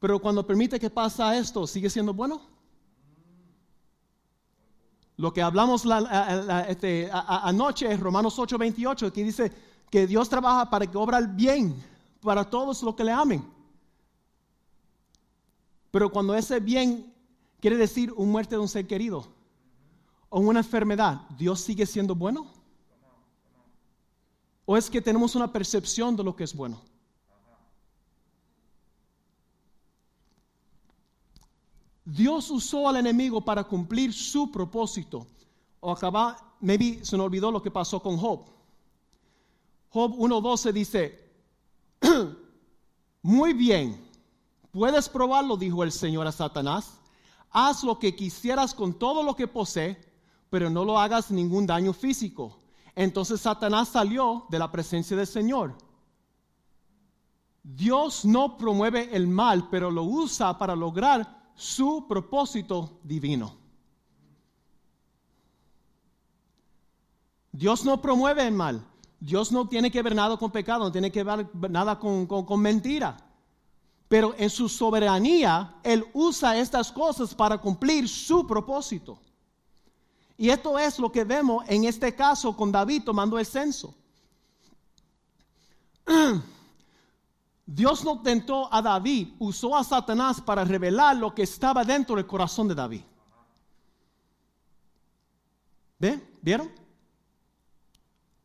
Pero 0.00 0.18
cuando 0.18 0.46
permite 0.46 0.78
que 0.78 0.90
pasa 0.90 1.36
esto, 1.36 1.66
¿sigue 1.66 1.88
siendo 1.90 2.12
bueno? 2.12 2.40
Lo 5.16 5.32
que 5.32 5.42
hablamos 5.42 5.84
la, 5.84 6.66
este, 6.68 7.10
anoche 7.12 7.92
es 7.92 7.98
Romanos 7.98 8.38
8:28, 8.38 9.10
que 9.10 9.24
dice 9.24 9.52
que 9.90 10.06
Dios 10.06 10.28
trabaja 10.28 10.70
para 10.70 10.86
que 10.86 10.96
obra 10.96 11.18
el 11.18 11.26
bien 11.26 11.74
para 12.20 12.48
todos 12.48 12.82
los 12.82 12.94
que 12.94 13.02
le 13.02 13.10
amen. 13.10 13.57
Pero 15.98 16.12
cuando 16.12 16.32
ese 16.36 16.60
bien 16.60 17.12
quiere 17.60 17.76
decir 17.76 18.12
un 18.12 18.30
muerte 18.30 18.54
de 18.54 18.60
un 18.60 18.68
ser 18.68 18.86
querido 18.86 19.26
o 20.28 20.38
una 20.38 20.60
enfermedad, 20.60 21.22
¿Dios 21.36 21.58
sigue 21.58 21.84
siendo 21.86 22.14
bueno? 22.14 22.46
¿O 24.64 24.76
es 24.76 24.88
que 24.88 25.02
tenemos 25.02 25.34
una 25.34 25.52
percepción 25.52 26.14
de 26.14 26.22
lo 26.22 26.36
que 26.36 26.44
es 26.44 26.54
bueno? 26.54 26.80
Dios 32.04 32.48
usó 32.52 32.88
al 32.88 32.98
enemigo 32.98 33.44
para 33.44 33.64
cumplir 33.64 34.12
su 34.12 34.52
propósito. 34.52 35.26
O 35.80 35.90
acaba, 35.90 36.54
maybe 36.60 37.04
se 37.04 37.16
nos 37.16 37.26
olvidó 37.26 37.50
lo 37.50 37.60
que 37.60 37.72
pasó 37.72 38.00
con 38.00 38.16
Job. 38.18 38.44
Job 39.88 40.12
1.12 40.16 40.72
dice, 40.72 41.32
muy 43.22 43.52
bien, 43.52 44.07
puedes 44.72 45.08
probarlo, 45.08 45.56
dijo 45.56 45.82
el 45.82 45.92
Señor 45.92 46.26
a 46.26 46.32
Satanás. 46.32 46.98
Haz 47.50 47.82
lo 47.82 47.98
que 47.98 48.14
quisieras 48.14 48.74
con 48.74 48.94
todo 48.94 49.22
lo 49.22 49.34
que 49.34 49.48
posee, 49.48 49.98
pero 50.50 50.70
no 50.70 50.84
lo 50.84 50.98
hagas 50.98 51.30
ningún 51.30 51.66
daño 51.66 51.92
físico. 51.92 52.58
Entonces 52.94 53.40
Satanás 53.40 53.88
salió 53.88 54.46
de 54.50 54.58
la 54.58 54.70
presencia 54.70 55.16
del 55.16 55.26
Señor. 55.26 55.76
Dios 57.62 58.24
no 58.24 58.56
promueve 58.56 59.14
el 59.14 59.28
mal, 59.28 59.68
pero 59.70 59.90
lo 59.90 60.02
usa 60.02 60.56
para 60.58 60.74
lograr 60.74 61.52
su 61.54 62.06
propósito 62.08 62.98
divino. 63.02 63.56
Dios 67.52 67.84
no 67.84 68.00
promueve 68.00 68.46
el 68.46 68.54
mal. 68.54 68.84
Dios 69.20 69.50
no 69.50 69.68
tiene 69.68 69.90
que 69.90 70.02
ver 70.02 70.14
nada 70.14 70.36
con 70.36 70.50
pecado, 70.50 70.84
no 70.84 70.92
tiene 70.92 71.10
que 71.10 71.24
ver 71.24 71.48
nada 71.70 71.98
con, 71.98 72.26
con 72.26 72.60
mentira. 72.60 73.16
Pero 74.08 74.34
en 74.38 74.48
su 74.48 74.68
soberanía, 74.68 75.76
Él 75.82 76.06
usa 76.14 76.56
estas 76.56 76.90
cosas 76.90 77.34
para 77.34 77.58
cumplir 77.58 78.08
su 78.08 78.46
propósito. 78.46 79.18
Y 80.38 80.48
esto 80.50 80.78
es 80.78 80.98
lo 80.98 81.12
que 81.12 81.24
vemos 81.24 81.64
en 81.68 81.84
este 81.84 82.14
caso 82.14 82.56
con 82.56 82.72
David 82.72 83.02
tomando 83.04 83.38
el 83.38 83.44
censo. 83.44 83.94
Dios 87.66 88.02
no 88.02 88.22
tentó 88.22 88.72
a 88.72 88.80
David, 88.80 89.34
usó 89.38 89.76
a 89.76 89.84
Satanás 89.84 90.40
para 90.40 90.64
revelar 90.64 91.16
lo 91.16 91.34
que 91.34 91.42
estaba 91.42 91.84
dentro 91.84 92.16
del 92.16 92.26
corazón 92.26 92.66
de 92.68 92.74
David. 92.74 93.02
¿Ven? 95.98 96.26
¿Vieron? 96.40 96.70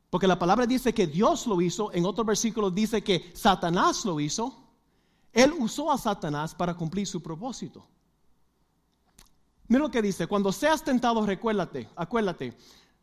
Porque 0.09 0.27
la 0.27 0.37
palabra 0.37 0.65
dice 0.65 0.93
que 0.93 1.07
Dios 1.07 1.47
lo 1.47 1.61
hizo, 1.61 1.93
en 1.93 2.05
otro 2.05 2.25
versículo 2.25 2.69
dice 2.69 3.03
que 3.03 3.31
Satanás 3.33 4.03
lo 4.03 4.19
hizo. 4.19 4.62
Él 5.33 5.51
usó 5.57 5.91
a 5.91 5.97
Satanás 5.97 6.53
para 6.53 6.75
cumplir 6.75 7.07
su 7.07 7.21
propósito. 7.21 7.85
Mira 9.67 9.83
lo 9.83 9.91
que 9.91 10.01
dice, 10.01 10.27
cuando 10.27 10.51
seas 10.51 10.83
tentado, 10.83 11.25
recuérdate, 11.25 11.89
acuérdate 11.95 12.55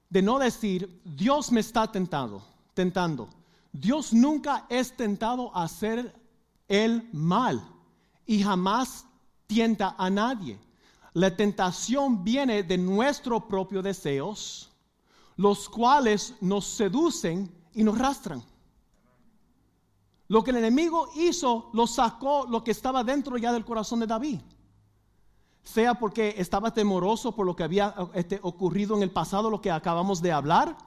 de 0.09 0.23
no 0.23 0.39
decir, 0.39 1.01
Dios 1.05 1.51
me 1.51 1.61
está 1.61 1.91
tentando, 1.91 2.45
tentando. 2.75 3.29
Dios 3.73 4.13
nunca 4.13 4.67
es 4.69 4.97
tentado 4.97 5.55
a 5.57 5.65
hacer 5.65 6.15
el 6.69 7.09
mal 7.13 7.63
y 8.27 8.43
jamás 8.43 9.07
tienta 9.47 9.95
a 9.99 10.11
nadie. 10.11 10.59
La 11.13 11.35
tentación 11.37 12.23
viene 12.23 12.63
de 12.63 12.79
nuestros 12.79 13.45
propios 13.45 13.83
deseos, 13.83 14.71
los 15.37 15.69
cuales 15.69 16.35
nos 16.41 16.67
seducen 16.67 17.53
y 17.75 17.83
nos 17.83 17.99
rastran. 17.99 18.43
Lo 20.31 20.45
que 20.45 20.53
el 20.53 20.59
enemigo 20.59 21.09
hizo, 21.17 21.71
lo 21.73 21.89
sacó 21.89 22.47
lo 22.49 22.63
que 22.63 22.71
estaba 22.71 23.03
dentro 23.03 23.37
ya 23.37 23.53
del 23.53 23.65
corazón 23.65 23.99
de 23.99 24.07
David. 24.07 24.39
Sea 25.65 25.95
porque 25.95 26.37
estaba 26.39 26.73
temoroso 26.73 27.35
por 27.35 27.45
lo 27.45 27.57
que 27.57 27.65
había 27.65 27.93
este, 28.15 28.39
ocurrido 28.45 28.97
en 28.97 29.03
el 29.03 29.11
pasado, 29.11 29.51
lo 29.51 29.61
que 29.61 29.73
acabamos 29.73 30.23
de 30.23 30.31
hablar, 30.31 30.79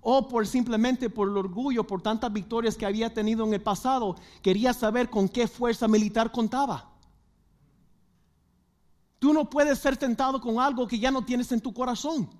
o 0.00 0.28
por 0.28 0.46
simplemente 0.46 1.10
por 1.10 1.28
el 1.28 1.36
orgullo, 1.36 1.84
por 1.84 2.02
tantas 2.02 2.32
victorias 2.32 2.76
que 2.76 2.86
había 2.86 3.12
tenido 3.12 3.44
en 3.44 3.54
el 3.54 3.60
pasado, 3.60 4.14
quería 4.42 4.72
saber 4.72 5.10
con 5.10 5.28
qué 5.28 5.48
fuerza 5.48 5.88
militar 5.88 6.30
contaba. 6.30 6.88
Tú 9.18 9.32
no 9.32 9.50
puedes 9.50 9.80
ser 9.80 9.96
tentado 9.96 10.40
con 10.40 10.60
algo 10.60 10.86
que 10.86 11.00
ya 11.00 11.10
no 11.10 11.24
tienes 11.24 11.50
en 11.50 11.60
tu 11.60 11.74
corazón. 11.74 12.30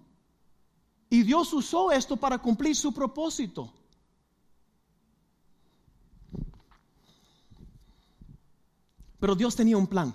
Y 1.10 1.24
Dios 1.24 1.52
usó 1.52 1.90
esto 1.90 2.16
para 2.16 2.38
cumplir 2.38 2.76
su 2.76 2.92
propósito. 2.94 3.72
Pero 9.24 9.34
Dios 9.34 9.56
tenía 9.56 9.78
un 9.78 9.86
plan. 9.86 10.14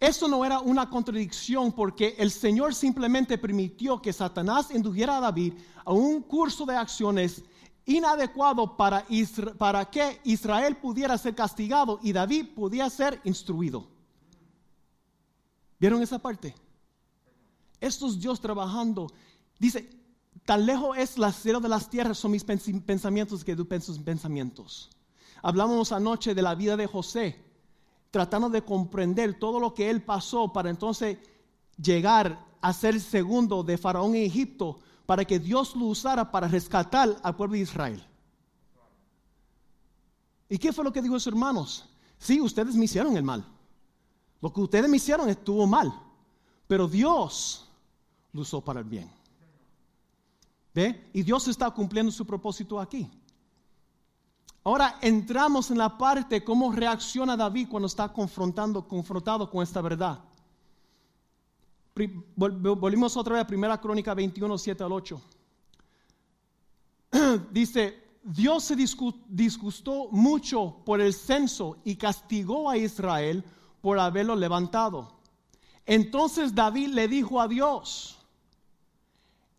Eso 0.00 0.26
no 0.28 0.46
era 0.46 0.60
una 0.60 0.88
contradicción 0.88 1.72
porque 1.72 2.14
el 2.16 2.30
Señor 2.30 2.74
simplemente 2.74 3.36
permitió 3.36 4.00
que 4.00 4.14
Satanás 4.14 4.70
indujera 4.70 5.18
a 5.18 5.20
David 5.20 5.52
a 5.84 5.92
un 5.92 6.22
curso 6.22 6.64
de 6.64 6.74
acciones 6.74 7.44
inadecuado 7.84 8.78
para, 8.78 9.06
para 9.58 9.84
que 9.90 10.22
Israel 10.24 10.78
pudiera 10.78 11.18
ser 11.18 11.34
castigado 11.34 12.00
y 12.02 12.14
David 12.14 12.54
pudiera 12.54 12.88
ser 12.88 13.20
instruido. 13.24 13.88
¿Vieron 15.78 16.00
esa 16.00 16.18
parte? 16.18 16.54
Esto 17.78 18.06
es 18.06 18.18
Dios 18.18 18.40
trabajando. 18.40 19.06
Dice, 19.58 19.90
tan 20.46 20.64
lejos 20.64 20.96
es 20.96 21.18
la 21.18 21.30
de 21.60 21.68
las 21.68 21.90
tierras 21.90 22.16
son 22.16 22.30
mis 22.30 22.42
pensamientos 22.42 23.44
que 23.44 23.54
pensas 23.66 23.98
pensamientos. 23.98 24.88
Hablamos 25.46 25.92
anoche 25.92 26.34
de 26.34 26.40
la 26.40 26.54
vida 26.54 26.74
de 26.74 26.86
José, 26.86 27.38
tratando 28.10 28.48
de 28.48 28.64
comprender 28.64 29.38
todo 29.38 29.60
lo 29.60 29.74
que 29.74 29.90
él 29.90 30.02
pasó 30.02 30.50
para 30.50 30.70
entonces 30.70 31.18
llegar 31.76 32.42
a 32.62 32.72
ser 32.72 32.98
segundo 32.98 33.62
de 33.62 33.76
Faraón 33.76 34.14
en 34.14 34.22
Egipto, 34.22 34.78
para 35.04 35.22
que 35.26 35.38
Dios 35.38 35.76
lo 35.76 35.84
usara 35.84 36.30
para 36.30 36.48
rescatar 36.48 37.14
al 37.22 37.36
pueblo 37.36 37.56
de 37.56 37.60
Israel. 37.60 38.02
¿Y 40.48 40.56
qué 40.56 40.72
fue 40.72 40.82
lo 40.82 40.90
que 40.90 41.02
dijo 41.02 41.20
sus 41.20 41.26
hermanos? 41.26 41.90
Sí, 42.16 42.40
ustedes 42.40 42.74
me 42.74 42.86
hicieron 42.86 43.14
el 43.14 43.22
mal. 43.22 43.44
Lo 44.40 44.50
que 44.50 44.62
ustedes 44.62 44.88
me 44.88 44.96
hicieron 44.96 45.28
estuvo 45.28 45.66
mal, 45.66 45.92
pero 46.66 46.88
Dios 46.88 47.68
lo 48.32 48.40
usó 48.40 48.62
para 48.62 48.80
el 48.80 48.86
bien. 48.86 49.10
¿Ve? 50.72 51.10
Y 51.12 51.22
Dios 51.22 51.48
está 51.48 51.70
cumpliendo 51.70 52.10
su 52.10 52.24
propósito 52.24 52.80
aquí. 52.80 53.10
Ahora 54.66 54.98
entramos 55.02 55.70
en 55.70 55.76
la 55.76 55.98
parte 55.98 56.42
cómo 56.42 56.72
reacciona 56.72 57.36
David 57.36 57.68
cuando 57.68 57.86
está 57.86 58.10
confrontando, 58.10 58.88
confrontado 58.88 59.50
con 59.50 59.62
esta 59.62 59.82
verdad. 59.82 60.18
Volvimos 62.34 63.14
otra 63.16 63.34
vez 63.34 63.42
a 63.44 63.46
Primera 63.46 63.78
Crónica 63.78 64.14
21, 64.14 64.56
7 64.56 64.82
al 64.82 64.92
8. 64.92 65.22
Dice, 67.50 68.04
Dios 68.22 68.64
se 68.64 68.74
disgustó 68.74 70.08
mucho 70.10 70.78
por 70.86 71.02
el 71.02 71.12
censo 71.12 71.76
y 71.84 71.96
castigó 71.96 72.70
a 72.70 72.78
Israel 72.78 73.44
por 73.82 73.98
haberlo 73.98 74.34
levantado. 74.34 75.12
Entonces 75.84 76.54
David 76.54 76.88
le 76.88 77.06
dijo 77.06 77.38
a 77.38 77.46
Dios, 77.46 78.16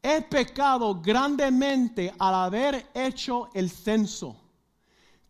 he 0.01 0.19
pecado 0.23 0.99
grandemente 0.99 2.11
al 2.17 2.33
haber 2.33 2.89
hecho 2.95 3.49
el 3.53 3.69
censo. 3.69 4.35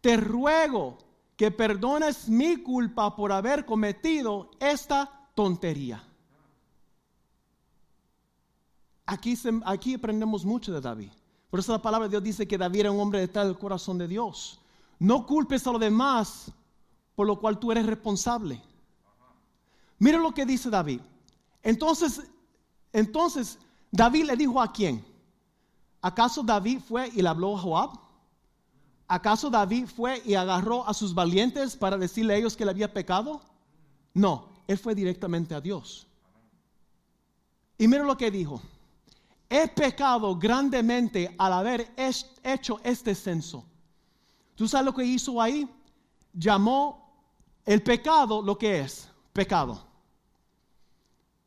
Te 0.05 0.17
ruego 0.17 0.99
que 1.35 1.49
perdones 1.49 2.29
mi 2.29 2.57
culpa 2.57 3.15
por 3.15 3.31
haber 3.31 3.65
cometido 3.65 4.51
esta 4.59 5.31
tontería. 5.33 6.03
Aquí, 9.07 9.95
aprendemos 9.95 10.45
mucho 10.45 10.71
de 10.71 10.79
David. 10.79 11.09
Por 11.49 11.59
eso 11.59 11.71
la 11.71 11.81
palabra 11.81 12.07
de 12.07 12.11
Dios 12.11 12.23
dice 12.23 12.47
que 12.47 12.55
David 12.55 12.81
era 12.81 12.91
un 12.91 12.99
hombre 12.99 13.19
detrás 13.19 13.47
del 13.47 13.57
corazón 13.57 13.97
de 13.97 14.07
Dios. 14.07 14.59
No 14.99 15.25
culpes 15.25 15.65
a 15.65 15.71
los 15.71 15.81
demás 15.81 16.51
por 17.15 17.25
lo 17.25 17.39
cual 17.39 17.57
tú 17.57 17.71
eres 17.71 17.87
responsable. 17.87 18.61
Mira 19.97 20.19
lo 20.19 20.35
que 20.35 20.45
dice 20.45 20.69
David. 20.69 21.01
Entonces, 21.63 22.21
entonces 22.93 23.57
David 23.89 24.25
le 24.25 24.37
dijo 24.37 24.61
a 24.61 24.71
quién? 24.71 25.03
¿Acaso 25.99 26.43
David 26.43 26.79
fue 26.87 27.07
y 27.07 27.23
le 27.23 27.27
habló 27.27 27.57
a 27.57 27.59
Joab? 27.59 28.04
¿Acaso 29.07 29.49
David 29.49 29.87
fue 29.87 30.21
y 30.25 30.33
agarró 30.33 30.87
a 30.87 30.93
sus 30.93 31.13
valientes 31.13 31.75
para 31.75 31.97
decirle 31.97 32.33
a 32.33 32.37
ellos 32.37 32.55
que 32.55 32.65
le 32.65 32.71
había 32.71 32.93
pecado? 32.93 33.41
No, 34.13 34.49
él 34.67 34.77
fue 34.77 34.95
directamente 34.95 35.53
a 35.53 35.61
Dios. 35.61 36.07
Y 37.77 37.87
mira 37.87 38.03
lo 38.03 38.17
que 38.17 38.31
dijo 38.31 38.61
he 39.49 39.67
pecado 39.67 40.35
grandemente 40.35 41.33
al 41.37 41.53
haber 41.53 41.91
hecho 42.43 42.79
este 42.83 43.15
censo. 43.15 43.65
¿Tú 44.55 44.67
sabes 44.67 44.85
lo 44.85 44.93
que 44.93 45.05
hizo 45.05 45.41
ahí? 45.41 45.69
Llamó 46.33 47.23
el 47.65 47.81
pecado 47.81 48.41
lo 48.41 48.57
que 48.57 48.79
es, 48.79 49.09
pecado. 49.33 49.85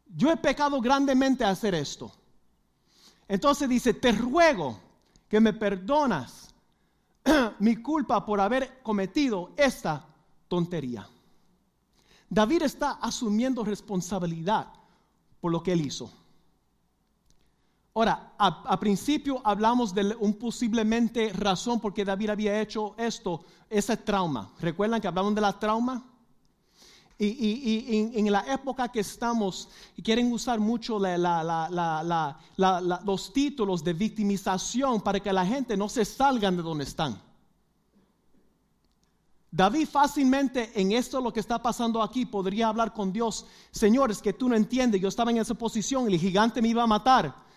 Yo 0.06 0.30
he 0.30 0.36
pecado 0.36 0.80
grandemente 0.80 1.44
al 1.44 1.52
hacer 1.52 1.74
esto. 1.74 2.10
Entonces 3.26 3.68
dice, 3.68 3.92
te 3.92 4.12
ruego 4.12 4.78
que 5.28 5.40
me 5.40 5.52
perdonas 5.52 6.47
mi 7.58 7.76
culpa 7.76 8.24
por 8.24 8.40
haber 8.40 8.82
cometido 8.82 9.50
esta 9.56 10.04
tontería. 10.48 11.08
David 12.28 12.62
está 12.62 12.92
asumiendo 12.92 13.64
responsabilidad 13.64 14.68
por 15.40 15.52
lo 15.52 15.62
que 15.62 15.72
él 15.72 15.80
hizo. 15.80 16.10
Ahora, 17.94 18.34
a, 18.38 18.78
principio 18.78 19.40
hablamos 19.44 19.92
de 19.92 20.14
un 20.20 20.34
posiblemente 20.34 21.32
razón 21.32 21.80
por 21.80 21.92
qué 21.92 22.04
David 22.04 22.30
había 22.30 22.60
hecho 22.60 22.94
esto, 22.96 23.44
ese 23.68 23.96
trauma. 23.96 24.52
¿Recuerdan 24.60 25.00
que 25.00 25.08
hablamos 25.08 25.34
de 25.34 25.40
la 25.40 25.58
trauma? 25.58 26.04
Y, 27.20 28.12
en, 28.14 28.30
la 28.30 28.44
época 28.52 28.88
que 28.92 29.00
estamos, 29.00 29.68
quieren 30.04 30.32
usar 30.32 30.60
mucho 30.60 31.00
los 32.58 33.32
títulos 33.32 33.82
de 33.82 33.92
victimización 33.92 35.00
para 35.00 35.18
que 35.18 35.32
la 35.32 35.44
gente 35.44 35.76
no 35.76 35.88
se 35.88 36.04
salgan 36.04 36.56
de 36.56 36.62
donde 36.62 36.84
están. 36.84 37.20
David 39.50 39.88
fácilmente 39.88 40.70
en 40.80 40.92
esto 40.92 41.20
lo 41.20 41.32
que 41.32 41.40
está 41.40 41.60
pasando 41.60 42.02
aquí 42.02 42.26
podría 42.26 42.68
hablar 42.68 42.92
con 42.92 43.12
Dios, 43.12 43.46
señores, 43.72 44.22
que 44.22 44.34
tú 44.34 44.48
no 44.48 44.54
entiendes, 44.54 45.00
yo 45.00 45.08
estaba 45.08 45.30
en 45.30 45.38
esa 45.38 45.54
posición 45.54 46.08
y 46.08 46.14
el 46.14 46.20
gigante 46.20 46.62
me 46.62 46.68
iba 46.68 46.82
a 46.82 46.86
matar 46.86 47.48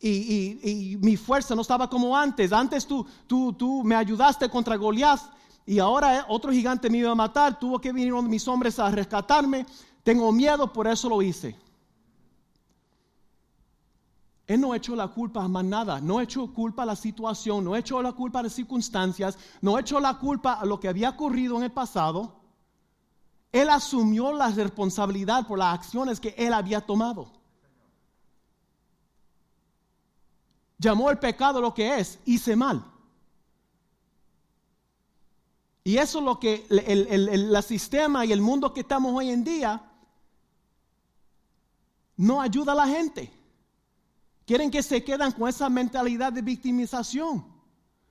y, 0.00 0.96
mi 1.00 1.16
fuerza 1.16 1.54
no 1.54 1.62
estaba 1.62 1.88
como 1.88 2.16
antes. 2.16 2.52
Antes 2.52 2.86
tú, 2.86 3.06
tú, 3.26 3.52
tú 3.52 3.82
me 3.84 3.94
ayudaste 3.94 4.48
contra 4.48 4.76
Goliath 4.76 5.22
y 5.68 5.78
ahora 5.80 6.24
otro 6.28 6.50
gigante 6.50 6.88
me 6.88 6.98
iba 6.98 7.10
a 7.10 7.14
matar. 7.14 7.58
Tuvo 7.58 7.78
que 7.78 7.92
venir 7.92 8.12
mis 8.14 8.48
hombres 8.48 8.78
a 8.78 8.90
rescatarme. 8.90 9.66
Tengo 10.02 10.32
miedo, 10.32 10.72
por 10.72 10.86
eso 10.86 11.10
lo 11.10 11.20
hice. 11.20 11.54
Él 14.46 14.62
no 14.62 14.74
echó 14.74 14.96
la 14.96 15.08
culpa 15.08 15.44
a 15.44 15.48
más 15.48 15.64
nada, 15.64 16.00
no 16.00 16.22
echó 16.22 16.54
culpa 16.54 16.84
a 16.84 16.86
la 16.86 16.96
situación, 16.96 17.64
no 17.64 17.76
echó 17.76 18.00
la 18.00 18.12
culpa 18.12 18.38
a 18.40 18.44
las 18.44 18.54
circunstancias, 18.54 19.36
no 19.60 19.78
echó 19.78 20.00
la 20.00 20.14
culpa 20.14 20.54
a 20.54 20.64
lo 20.64 20.80
que 20.80 20.88
había 20.88 21.10
ocurrido 21.10 21.58
en 21.58 21.64
el 21.64 21.70
pasado. 21.70 22.32
Él 23.52 23.68
asumió 23.68 24.32
la 24.32 24.48
responsabilidad 24.48 25.46
por 25.46 25.58
las 25.58 25.74
acciones 25.74 26.18
que 26.18 26.34
él 26.38 26.54
había 26.54 26.80
tomado. 26.80 27.38
llamó 30.78 31.10
el 31.10 31.18
pecado 31.18 31.60
lo 31.60 31.74
que 31.74 31.98
es, 31.98 32.18
hice 32.24 32.56
mal. 32.56 32.84
Y 35.88 35.96
eso 35.96 36.18
es 36.18 36.24
lo 36.26 36.38
que 36.38 36.66
el, 36.68 37.62
sistema 37.62 38.26
y 38.26 38.32
el 38.32 38.42
mundo 38.42 38.74
que 38.74 38.80
estamos 38.80 39.10
hoy 39.14 39.30
en 39.30 39.42
día 39.42 39.90
no 42.18 42.42
ayuda 42.42 42.72
a 42.72 42.74
la 42.74 42.86
gente. 42.86 43.32
Quieren 44.44 44.70
que 44.70 44.82
se 44.82 45.02
quedan 45.02 45.32
con 45.32 45.48
esa 45.48 45.70
mentalidad 45.70 46.30
de 46.30 46.42
victimización. 46.42 47.42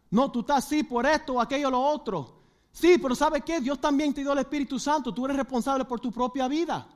No, 0.10 0.32
tú 0.32 0.40
estás 0.40 0.66
así 0.66 0.82
por 0.82 1.06
esto, 1.06 1.40
aquello, 1.40 1.70
lo 1.70 1.80
otro. 1.80 2.40
Sí, 2.72 2.98
pero 3.00 3.14
¿sabe 3.14 3.42
qué? 3.42 3.62
Dios 3.62 3.80
también 3.80 4.12
te 4.12 4.22
dio 4.22 4.34
el 4.34 4.40
Espíritu 4.40 4.80
Santo. 4.80 5.14
Tú 5.14 5.26
eres 5.26 5.38
responsable 5.38 5.86
por 5.86 6.00
tu 6.00 6.12
propia 6.12 6.48
vida. 6.48 6.88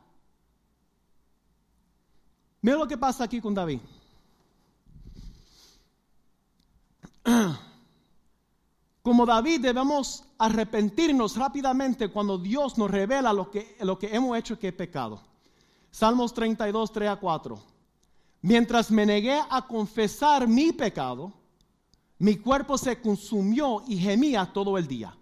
Mira 2.59 2.77
lo 2.77 2.87
que 2.87 2.97
pasa 2.97 3.25
aquí 3.25 3.39
con 3.39 3.53
David. 3.53 3.81
Como 9.03 9.27
David 9.27 9.61
debemos 9.61 10.23
arrepentirnos 10.41 11.35
rápidamente 11.35 12.09
cuando 12.09 12.35
Dios 12.35 12.75
nos 12.75 12.89
revela 12.89 13.31
lo 13.31 13.51
que, 13.51 13.77
lo 13.81 13.99
que 13.99 14.07
hemos 14.07 14.35
hecho 14.35 14.57
que 14.57 14.69
es 14.69 14.73
pecado. 14.73 15.21
Salmos 15.91 16.33
32, 16.33 16.91
3 16.91 17.09
a 17.09 17.15
4. 17.17 17.61
Mientras 18.41 18.89
me 18.89 19.05
negué 19.05 19.39
a 19.47 19.67
confesar 19.67 20.47
mi 20.47 20.71
pecado, 20.71 21.31
mi 22.17 22.37
cuerpo 22.37 22.75
se 22.75 22.99
consumió 22.99 23.83
y 23.87 23.97
gemía 23.97 24.51
todo 24.51 24.79
el 24.79 24.87
día. 24.87 25.15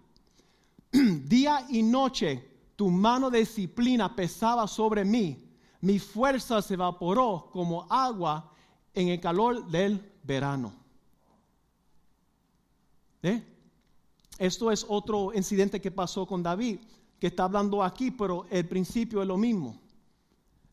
día 0.90 1.66
y 1.68 1.82
noche 1.82 2.48
tu 2.74 2.88
mano 2.88 3.28
de 3.28 3.40
disciplina 3.40 4.16
pesaba 4.16 4.66
sobre 4.66 5.04
mí. 5.04 5.50
Mi 5.82 5.98
fuerza 5.98 6.62
se 6.62 6.74
evaporó 6.74 7.50
como 7.52 7.86
agua 7.90 8.54
en 8.94 9.08
el 9.08 9.20
calor 9.20 9.66
del 9.66 10.00
verano. 10.22 10.72
¿Eh? 13.22 13.42
Esto 14.40 14.70
es 14.70 14.86
otro 14.88 15.34
incidente 15.34 15.82
que 15.82 15.90
pasó 15.90 16.24
con 16.24 16.42
David, 16.42 16.80
que 17.18 17.26
está 17.26 17.44
hablando 17.44 17.84
aquí, 17.84 18.10
pero 18.10 18.46
el 18.48 18.66
principio 18.66 19.20
es 19.20 19.28
lo 19.28 19.36
mismo. 19.36 19.78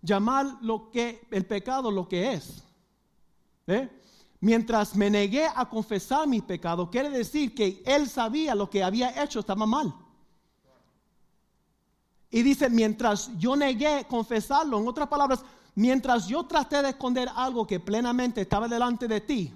Llamar 0.01 0.45
lo 0.61 0.89
que 0.89 1.27
el 1.31 1.45
pecado 1.45 1.91
lo 1.91 2.07
que 2.07 2.31
es. 2.31 2.63
¿Eh? 3.67 3.89
Mientras 4.39 4.95
me 4.95 5.09
negué 5.09 5.47
a 5.53 5.67
confesar 5.67 6.25
mi 6.29 6.39
pecado, 6.39 6.89
quiere 6.89 7.09
decir 7.09 7.53
que 7.53 7.83
él 7.85 8.07
sabía 8.07 8.55
lo 8.55 8.69
que 8.69 8.81
había 8.81 9.21
hecho 9.21 9.41
estaba 9.41 9.65
mal. 9.65 9.93
Y 12.31 12.43
dice, 12.43 12.69
mientras 12.69 13.37
yo 13.37 13.57
negué 13.57 14.05
confesarlo, 14.07 14.79
en 14.79 14.87
otras 14.87 15.09
palabras, 15.09 15.43
mientras 15.75 16.25
yo 16.25 16.45
traté 16.45 16.81
de 16.81 16.91
esconder 16.91 17.27
algo 17.35 17.67
que 17.67 17.81
plenamente 17.81 18.39
estaba 18.39 18.69
delante 18.69 19.09
de 19.09 19.19
ti, 19.19 19.53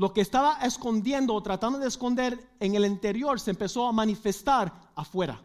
lo 0.00 0.14
que 0.14 0.22
estaba 0.22 0.54
escondiendo 0.62 1.34
o 1.34 1.42
tratando 1.42 1.78
de 1.78 1.86
esconder 1.86 2.56
en 2.58 2.74
el 2.74 2.86
interior 2.86 3.38
se 3.38 3.50
empezó 3.50 3.86
a 3.86 3.92
manifestar 3.92 4.72
afuera, 4.94 5.38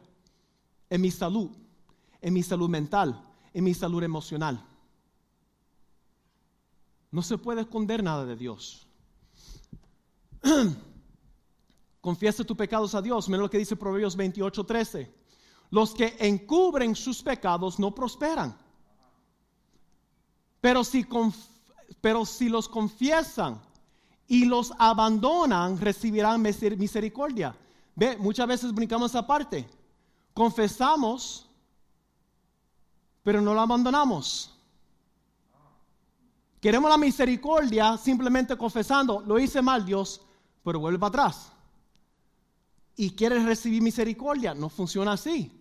en 0.89 1.01
mi 1.01 1.11
salud, 1.11 1.51
en 2.21 2.33
mi 2.33 2.41
salud 2.41 2.69
mental, 2.69 3.21
en 3.53 3.65
mi 3.65 3.73
salud 3.73 4.01
emocional. 4.01 4.65
No 7.11 7.21
se 7.21 7.37
puede 7.37 7.63
esconder 7.63 8.01
nada 8.01 8.23
de 8.23 8.37
Dios. 8.37 8.87
Confiesa 11.99 12.45
tus 12.45 12.55
pecados 12.55 12.95
a 12.95 13.01
Dios. 13.01 13.27
Mira 13.27 13.41
lo 13.41 13.49
que 13.49 13.57
dice 13.57 13.75
Proverbios 13.75 14.15
28, 14.15 14.65
13. 14.65 15.13
Los 15.71 15.93
que 15.93 16.15
encubren 16.17 16.95
sus 16.95 17.21
pecados 17.21 17.77
no 17.77 17.93
prosperan. 17.93 18.57
Pero 20.61 20.85
si, 20.85 21.05
pero 21.99 22.25
si 22.25 22.47
los 22.47 22.69
confiesan 22.69 23.59
y 24.27 24.45
los 24.45 24.73
abandonan, 24.77 25.79
recibirán 25.79 26.41
misericordia. 26.41 27.55
Ve, 27.95 28.17
muchas 28.17 28.47
veces 28.47 28.73
brincamos 28.73 29.11
esa 29.11 29.25
parte. 29.25 29.67
Confesamos, 30.33 31.47
pero 33.23 33.41
no 33.41 33.53
lo 33.53 33.61
abandonamos. 33.61 34.51
Queremos 36.59 36.89
la 36.89 36.97
misericordia 36.97 37.95
simplemente 37.97 38.57
confesando, 38.57 39.21
lo 39.21 39.37
hice 39.37 39.61
mal 39.61 39.85
Dios, 39.85 40.21
pero 40.63 40.79
vuelve 40.79 40.97
para 40.97 41.09
atrás. 41.09 41.51
Y 42.95 43.11
quieres 43.11 43.43
recibir 43.45 43.81
misericordia, 43.81 44.55
no 44.55 44.69
funciona 44.69 45.13
así. 45.13 45.51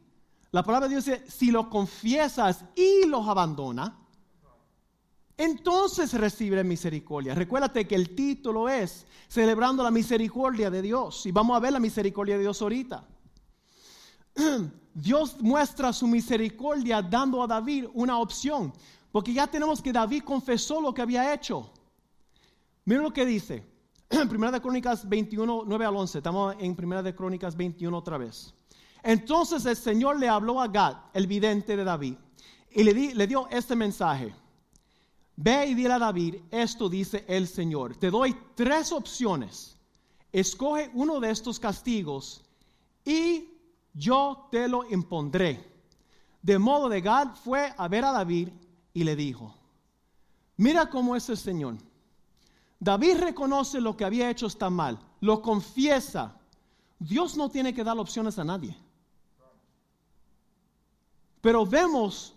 La 0.50 0.62
palabra 0.62 0.88
de 0.88 0.94
Dios 0.94 1.04
dice, 1.04 1.30
si 1.30 1.50
lo 1.50 1.68
confiesas 1.68 2.64
y 2.74 3.06
los 3.06 3.28
abandona, 3.28 4.03
entonces 5.36 6.12
recibe 6.14 6.62
misericordia. 6.62 7.34
Recuérdate 7.34 7.86
que 7.86 7.96
el 7.96 8.14
título 8.14 8.68
es 8.68 9.06
Celebrando 9.28 9.82
la 9.82 9.90
misericordia 9.90 10.70
de 10.70 10.80
Dios. 10.80 11.26
Y 11.26 11.32
vamos 11.32 11.56
a 11.56 11.60
ver 11.60 11.72
la 11.72 11.80
misericordia 11.80 12.36
de 12.36 12.42
Dios 12.42 12.62
ahorita. 12.62 13.04
Dios 14.94 15.40
muestra 15.40 15.92
su 15.92 16.06
misericordia 16.06 17.02
dando 17.02 17.42
a 17.42 17.48
David 17.48 17.86
una 17.94 18.18
opción. 18.18 18.72
Porque 19.10 19.32
ya 19.32 19.48
tenemos 19.48 19.82
que 19.82 19.92
David 19.92 20.22
confesó 20.22 20.80
lo 20.80 20.94
que 20.94 21.02
había 21.02 21.34
hecho. 21.34 21.72
Miren 22.84 23.02
lo 23.02 23.12
que 23.12 23.26
dice. 23.26 23.66
Primera 24.28 24.52
de 24.52 24.60
Crónicas 24.60 25.08
21, 25.08 25.64
9 25.66 25.84
al 25.84 25.96
11. 25.96 26.18
Estamos 26.18 26.54
en 26.60 26.76
Primera 26.76 27.02
de 27.02 27.12
Crónicas 27.12 27.56
21 27.56 27.96
otra 27.96 28.18
vez. 28.18 28.54
Entonces 29.02 29.66
el 29.66 29.76
Señor 29.76 30.20
le 30.20 30.28
habló 30.28 30.60
a 30.60 30.68
Gad, 30.68 30.96
el 31.12 31.26
vidente 31.26 31.76
de 31.76 31.84
David, 31.84 32.14
y 32.70 32.84
le 32.84 33.26
dio 33.26 33.48
este 33.50 33.76
mensaje. 33.76 34.34
Ve 35.36 35.66
y 35.66 35.74
dile 35.74 35.94
a 35.94 35.98
David, 35.98 36.36
esto 36.50 36.88
dice 36.88 37.24
el 37.28 37.48
Señor. 37.48 37.96
Te 37.96 38.10
doy 38.10 38.36
tres 38.54 38.92
opciones. 38.92 39.76
Escoge 40.32 40.90
uno 40.94 41.20
de 41.20 41.30
estos 41.30 41.58
castigos 41.58 42.44
y 43.04 43.48
yo 43.92 44.48
te 44.50 44.68
lo 44.68 44.88
impondré. 44.90 45.72
De 46.42 46.58
modo 46.58 46.88
de 46.88 47.00
Gad 47.00 47.34
fue 47.34 47.72
a 47.76 47.88
ver 47.88 48.04
a 48.04 48.12
David 48.12 48.48
y 48.92 49.04
le 49.04 49.16
dijo, 49.16 49.54
mira 50.56 50.90
cómo 50.90 51.16
es 51.16 51.28
el 51.28 51.36
Señor. 51.36 51.76
David 52.78 53.18
reconoce 53.18 53.80
lo 53.80 53.96
que 53.96 54.04
había 54.04 54.28
hecho 54.30 54.46
está 54.46 54.68
mal, 54.70 54.98
lo 55.20 55.40
confiesa. 55.40 56.38
Dios 56.98 57.36
no 57.36 57.48
tiene 57.48 57.72
que 57.72 57.82
dar 57.82 57.98
opciones 57.98 58.38
a 58.38 58.44
nadie. 58.44 58.76
Pero 61.40 61.66
vemos, 61.66 62.34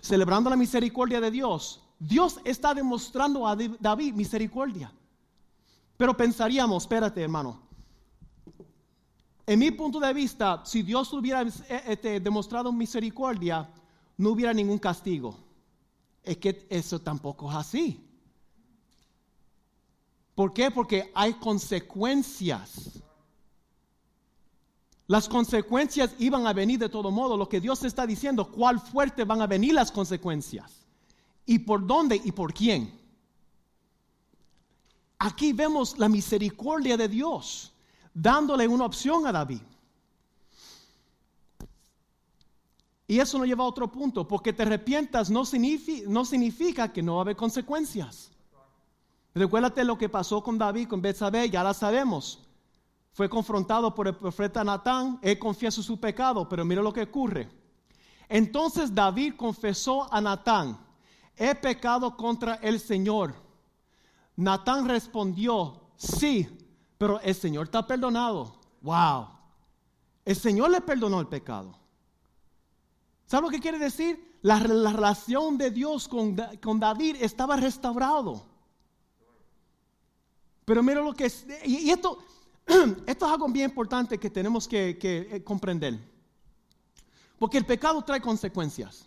celebrando 0.00 0.50
la 0.50 0.56
misericordia 0.56 1.20
de 1.20 1.30
Dios, 1.30 1.80
Dios 1.98 2.40
está 2.44 2.74
demostrando 2.74 3.46
a 3.46 3.56
David 3.56 4.14
misericordia. 4.14 4.92
Pero 5.96 6.16
pensaríamos, 6.16 6.84
espérate 6.84 7.22
hermano, 7.22 7.68
en 9.48 9.58
mi 9.58 9.70
punto 9.70 9.98
de 9.98 10.12
vista, 10.12 10.62
si 10.66 10.82
Dios 10.82 11.10
hubiera 11.14 11.40
eh, 11.42 11.82
este, 11.86 12.20
demostrado 12.20 12.70
misericordia, 12.70 13.66
no 14.18 14.30
hubiera 14.30 14.52
ningún 14.52 14.78
castigo. 14.78 15.38
Es 16.22 16.36
que 16.36 16.66
eso 16.68 17.00
tampoco 17.00 17.50
es 17.50 17.56
así. 17.56 18.04
¿Por 20.34 20.52
qué? 20.52 20.70
Porque 20.70 21.10
hay 21.14 21.32
consecuencias. 21.32 23.02
Las 25.08 25.28
consecuencias 25.28 26.14
iban 26.18 26.46
a 26.46 26.52
venir 26.52 26.78
de 26.78 26.90
todo 26.90 27.10
modo. 27.10 27.36
Lo 27.36 27.48
que 27.48 27.60
Dios 27.60 27.82
está 27.82 28.06
diciendo, 28.06 28.52
cuál 28.52 28.78
fuerte 28.78 29.24
van 29.24 29.42
a 29.42 29.46
venir 29.46 29.74
las 29.74 29.90
consecuencias. 29.90 30.86
¿Y 31.46 31.60
por 31.60 31.86
dónde 31.86 32.20
y 32.22 32.30
por 32.30 32.52
quién? 32.52 32.92
Aquí 35.18 35.54
vemos 35.54 35.98
la 35.98 36.08
misericordia 36.08 36.96
de 36.96 37.08
Dios 37.08 37.72
dándole 38.12 38.68
una 38.68 38.84
opción 38.84 39.26
a 39.26 39.32
David. 39.32 39.62
Y 43.06 43.18
eso 43.18 43.38
nos 43.38 43.46
lleva 43.46 43.64
a 43.64 43.68
otro 43.68 43.90
punto, 43.90 44.28
porque 44.28 44.52
te 44.52 44.64
arrepientas 44.64 45.30
no 45.30 45.46
significa, 45.46 46.92
que 46.92 47.02
no 47.02 47.14
va 47.14 47.20
a 47.20 47.22
haber 47.22 47.36
consecuencias. 47.36 48.30
Recuérdate 49.34 49.84
lo 49.84 49.96
que 49.96 50.10
pasó 50.10 50.42
con 50.42 50.58
David, 50.58 50.88
con 50.88 51.00
Betsabé, 51.00 51.48
ya 51.48 51.64
la 51.64 51.72
sabemos. 51.72 52.40
Fue 53.18 53.28
confrontado 53.28 53.92
por 53.92 54.06
el 54.06 54.14
profeta 54.14 54.62
Natán, 54.62 55.18
él 55.22 55.40
confiesa 55.40 55.82
su 55.82 55.98
pecado, 55.98 56.48
pero 56.48 56.64
mira 56.64 56.80
lo 56.80 56.92
que 56.92 57.02
ocurre. 57.02 57.48
Entonces 58.28 58.94
David 58.94 59.34
confesó 59.36 60.06
a 60.14 60.20
Natán, 60.20 60.78
he 61.36 61.52
pecado 61.56 62.16
contra 62.16 62.54
el 62.62 62.78
Señor. 62.78 63.34
Natán 64.36 64.88
respondió, 64.88 65.80
sí, 65.96 66.48
pero 66.96 67.18
el 67.18 67.34
Señor 67.34 67.64
está 67.64 67.84
perdonado. 67.84 68.54
Wow. 68.82 69.26
El 70.24 70.36
Señor 70.36 70.70
le 70.70 70.80
perdonó 70.80 71.18
el 71.18 71.26
pecado. 71.26 71.76
¿Sabe 73.26 73.48
lo 73.48 73.50
que 73.50 73.58
quiere 73.58 73.80
decir? 73.80 74.38
La, 74.42 74.60
relación 74.60 75.58
de 75.58 75.72
Dios 75.72 76.06
con, 76.06 76.36
David 76.36 77.16
estaba 77.18 77.56
restaurado. 77.56 78.46
Pero 80.64 80.84
mira 80.84 81.00
lo 81.00 81.12
que 81.14 81.24
es, 81.24 81.44
y, 81.64 81.90
esto, 81.90 82.18
esto 83.06 83.26
es 83.26 83.32
algo 83.32 83.48
bien 83.48 83.70
importante 83.70 84.18
que 84.18 84.30
tenemos 84.30 84.68
que, 84.68 84.98
eh, 85.02 85.42
comprender. 85.42 85.98
Porque 87.38 87.58
el 87.58 87.64
pecado 87.64 88.02
trae 88.02 88.20
consecuencias. 88.20 89.06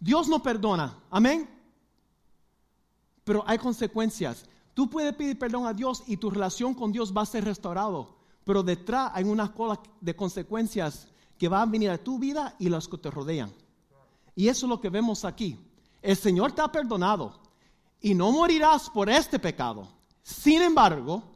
Dios 0.00 0.28
no 0.28 0.42
perdona, 0.42 0.96
amén. 1.10 1.48
Pero 3.24 3.44
hay 3.46 3.58
consecuencias. 3.58 4.46
Tú 4.72 4.88
puedes 4.88 5.14
pedir 5.14 5.38
perdón 5.38 5.66
a 5.66 5.74
Dios 5.74 6.02
y 6.06 6.16
tu 6.16 6.30
relación 6.30 6.74
con 6.74 6.92
Dios 6.92 7.12
va 7.14 7.22
a 7.22 7.26
ser 7.26 7.44
restaurado. 7.44 8.16
Pero 8.44 8.62
detrás 8.62 9.10
hay 9.14 9.24
una 9.24 9.52
cola 9.52 9.80
de 10.00 10.14
consecuencias 10.14 11.08
que 11.36 11.48
va 11.48 11.62
a 11.62 11.66
venir 11.66 11.90
a 11.90 11.98
tu 11.98 12.18
vida 12.18 12.54
y 12.58 12.68
los 12.68 12.88
que 12.88 12.98
te 12.98 13.10
rodean. 13.10 13.52
Y 14.34 14.48
eso 14.48 14.66
es 14.66 14.70
lo 14.70 14.80
que 14.80 14.88
vemos 14.88 15.24
aquí. 15.24 15.58
El 16.00 16.16
Señor 16.16 16.52
te 16.52 16.62
ha 16.62 16.68
perdonado 16.68 17.40
y 18.00 18.14
no 18.14 18.30
morirás 18.30 18.88
por 18.88 19.10
este 19.10 19.38
pecado. 19.38 19.88
Sin 20.22 20.62
embargo, 20.62 21.35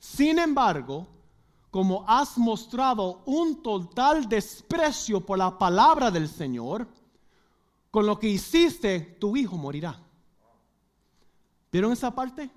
sin 0.00 0.38
embargo, 0.38 1.06
como 1.70 2.04
has 2.08 2.38
mostrado 2.38 3.22
un 3.26 3.62
total 3.62 4.28
desprecio 4.28 5.24
por 5.24 5.38
la 5.38 5.56
palabra 5.58 6.10
del 6.10 6.26
Señor, 6.28 6.88
con 7.90 8.06
lo 8.06 8.18
que 8.18 8.28
hiciste, 8.28 9.00
tu 9.20 9.36
hijo 9.36 9.56
morirá. 9.58 10.00
¿Vieron 11.70 11.92
esa 11.92 12.12
parte? 12.12 12.50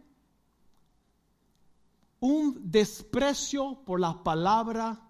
Un 2.22 2.72
desprecio 2.72 3.78
por 3.86 4.00
la 4.00 4.24
palabra 4.24 5.02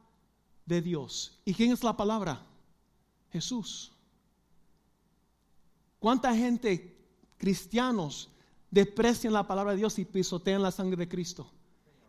de 0.66 0.82
Dios. 0.82 1.40
¿Y 1.46 1.54
quién 1.54 1.72
es 1.72 1.84
la 1.84 1.96
palabra? 1.96 2.42
Jesús. 3.32 3.92
¿Cuánta 6.00 6.36
gente, 6.36 6.98
cristianos, 7.38 8.30
desprecian 8.72 9.34
la 9.34 9.48
palabra 9.48 9.74
de 9.74 9.78
Dios 9.78 10.00
y 10.00 10.06
pisotean 10.06 10.64
la 10.64 10.72
sangre 10.72 10.98
de 10.98 11.08
Cristo? 11.08 11.48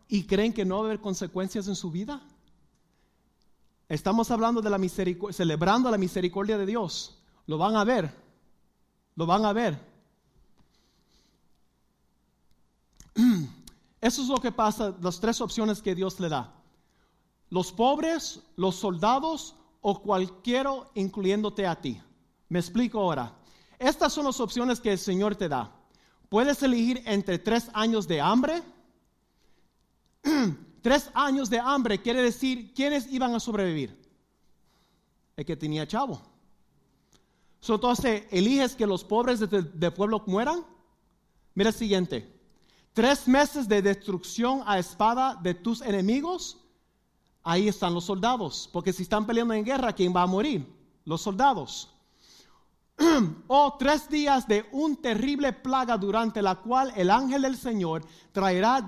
¿Y 0.07 0.23
creen 0.23 0.53
que 0.53 0.65
no 0.65 0.75
va 0.77 0.81
a 0.81 0.85
haber 0.85 1.01
consecuencias 1.01 1.67
en 1.67 1.75
su 1.75 1.91
vida? 1.91 2.21
Estamos 3.89 4.31
hablando 4.31 4.61
de 4.61 4.69
la 4.69 4.77
misericordia, 4.77 5.35
celebrando 5.35 5.89
la 5.91 5.97
misericordia 5.97 6.57
de 6.57 6.65
Dios. 6.65 7.17
Lo 7.47 7.57
van 7.57 7.75
a 7.75 7.83
ver. 7.83 8.11
Lo 9.15 9.25
van 9.25 9.45
a 9.45 9.53
ver. 9.53 9.79
Eso 14.01 14.21
es 14.21 14.27
lo 14.27 14.37
que 14.37 14.51
pasa, 14.51 14.95
las 15.01 15.19
tres 15.19 15.41
opciones 15.41 15.81
que 15.81 15.95
Dios 15.95 16.19
le 16.19 16.29
da 16.29 16.55
los 17.49 17.71
pobres, 17.71 18.41
los 18.55 18.75
soldados 18.75 19.55
o 19.81 20.01
cualquiera 20.01 20.71
incluyéndote 20.95 21.65
a 21.65 21.79
ti. 21.79 22.01
Me 22.49 22.59
explico 22.59 22.99
ahora. 22.99 23.33
Estas 23.77 24.13
son 24.13 24.25
las 24.25 24.39
opciones 24.39 24.79
que 24.79 24.91
el 24.91 24.99
Señor 24.99 25.35
te 25.35 25.47
da. 25.47 25.71
Puedes 26.29 26.61
elegir 26.63 27.01
entre 27.05 27.39
tres 27.39 27.69
años 27.73 28.07
de 28.07 28.19
hambre. 28.19 28.63
Tres 30.85 31.09
años 31.15 31.49
de 31.49 31.57
hambre 31.57 31.99
quiere 31.99 32.21
decir 32.21 32.71
quiénes 32.71 33.11
iban 33.11 33.33
a 33.33 33.39
sobrevivir. 33.39 33.99
el 35.35 35.43
que 35.43 35.57
tenía 35.57 35.87
chavo. 35.87 36.21
So, 37.59 37.73
entonces, 37.73 38.25
eliges 38.29 38.75
que 38.75 38.85
los 38.85 39.03
pobres 39.03 39.39
del 39.39 39.93
pueblo 39.93 40.21
mueran. 40.27 40.63
Mira 41.55 41.71
el 41.71 41.75
siguiente. 41.75 42.31
Tres 42.93 43.27
meses 43.27 43.67
de 43.67 43.81
destrucción 43.81 44.61
a 44.67 44.77
espada 44.77 45.33
de 45.41 45.55
tus 45.55 45.81
enemigos. 45.81 46.59
Ahí 47.41 47.67
están 47.67 47.95
los 47.95 48.05
soldados. 48.05 48.69
Porque 48.71 48.93
si 48.93 49.01
están 49.01 49.25
peleando 49.25 49.55
en 49.55 49.65
guerra, 49.65 49.91
¿quién 49.91 50.15
va 50.15 50.21
a 50.21 50.27
morir? 50.27 50.71
Los 51.03 51.19
soldados. 51.19 51.89
o 53.47 53.75
tres 53.79 54.07
días 54.07 54.47
de 54.47 54.69
un 54.71 54.97
terrible 54.97 55.51
plaga 55.51 55.97
durante 55.97 56.43
la 56.43 56.53
cual 56.53 56.93
el 56.95 57.09
ángel 57.09 57.41
del 57.41 57.57
Señor 57.57 58.05
traerá 58.31 58.85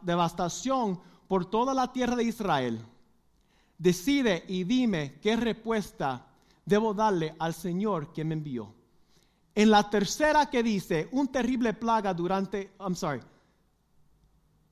devastación 0.00 1.00
por 1.34 1.46
toda 1.46 1.74
la 1.74 1.92
tierra 1.92 2.14
de 2.14 2.22
Israel. 2.22 2.78
Decide 3.76 4.44
y 4.46 4.62
dime 4.62 5.18
qué 5.20 5.34
respuesta 5.34 6.28
debo 6.64 6.94
darle 6.94 7.34
al 7.40 7.54
Señor 7.54 8.12
que 8.12 8.22
me 8.22 8.34
envió. 8.34 8.72
En 9.52 9.68
la 9.68 9.90
tercera 9.90 10.48
que 10.48 10.62
dice, 10.62 11.08
un 11.10 11.26
terrible 11.26 11.74
plaga 11.74 12.14
durante, 12.14 12.70
I'm 12.78 12.94
sorry, 12.94 13.20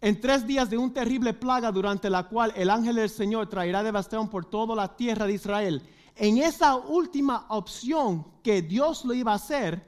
en 0.00 0.20
tres 0.20 0.46
días 0.46 0.70
de 0.70 0.78
un 0.78 0.92
terrible 0.92 1.34
plaga 1.34 1.72
durante 1.72 2.08
la 2.08 2.28
cual 2.28 2.52
el 2.54 2.70
ángel 2.70 2.94
del 2.94 3.10
Señor 3.10 3.48
traerá 3.48 3.82
devastación 3.82 4.28
por 4.30 4.44
toda 4.44 4.76
la 4.76 4.94
tierra 4.96 5.26
de 5.26 5.32
Israel 5.32 5.82
en 6.14 6.38
esa 6.38 6.76
última 6.76 7.46
opción 7.48 8.24
que 8.40 8.62
Dios 8.62 9.04
lo 9.04 9.14
iba 9.14 9.32
a 9.32 9.34
hacer, 9.34 9.84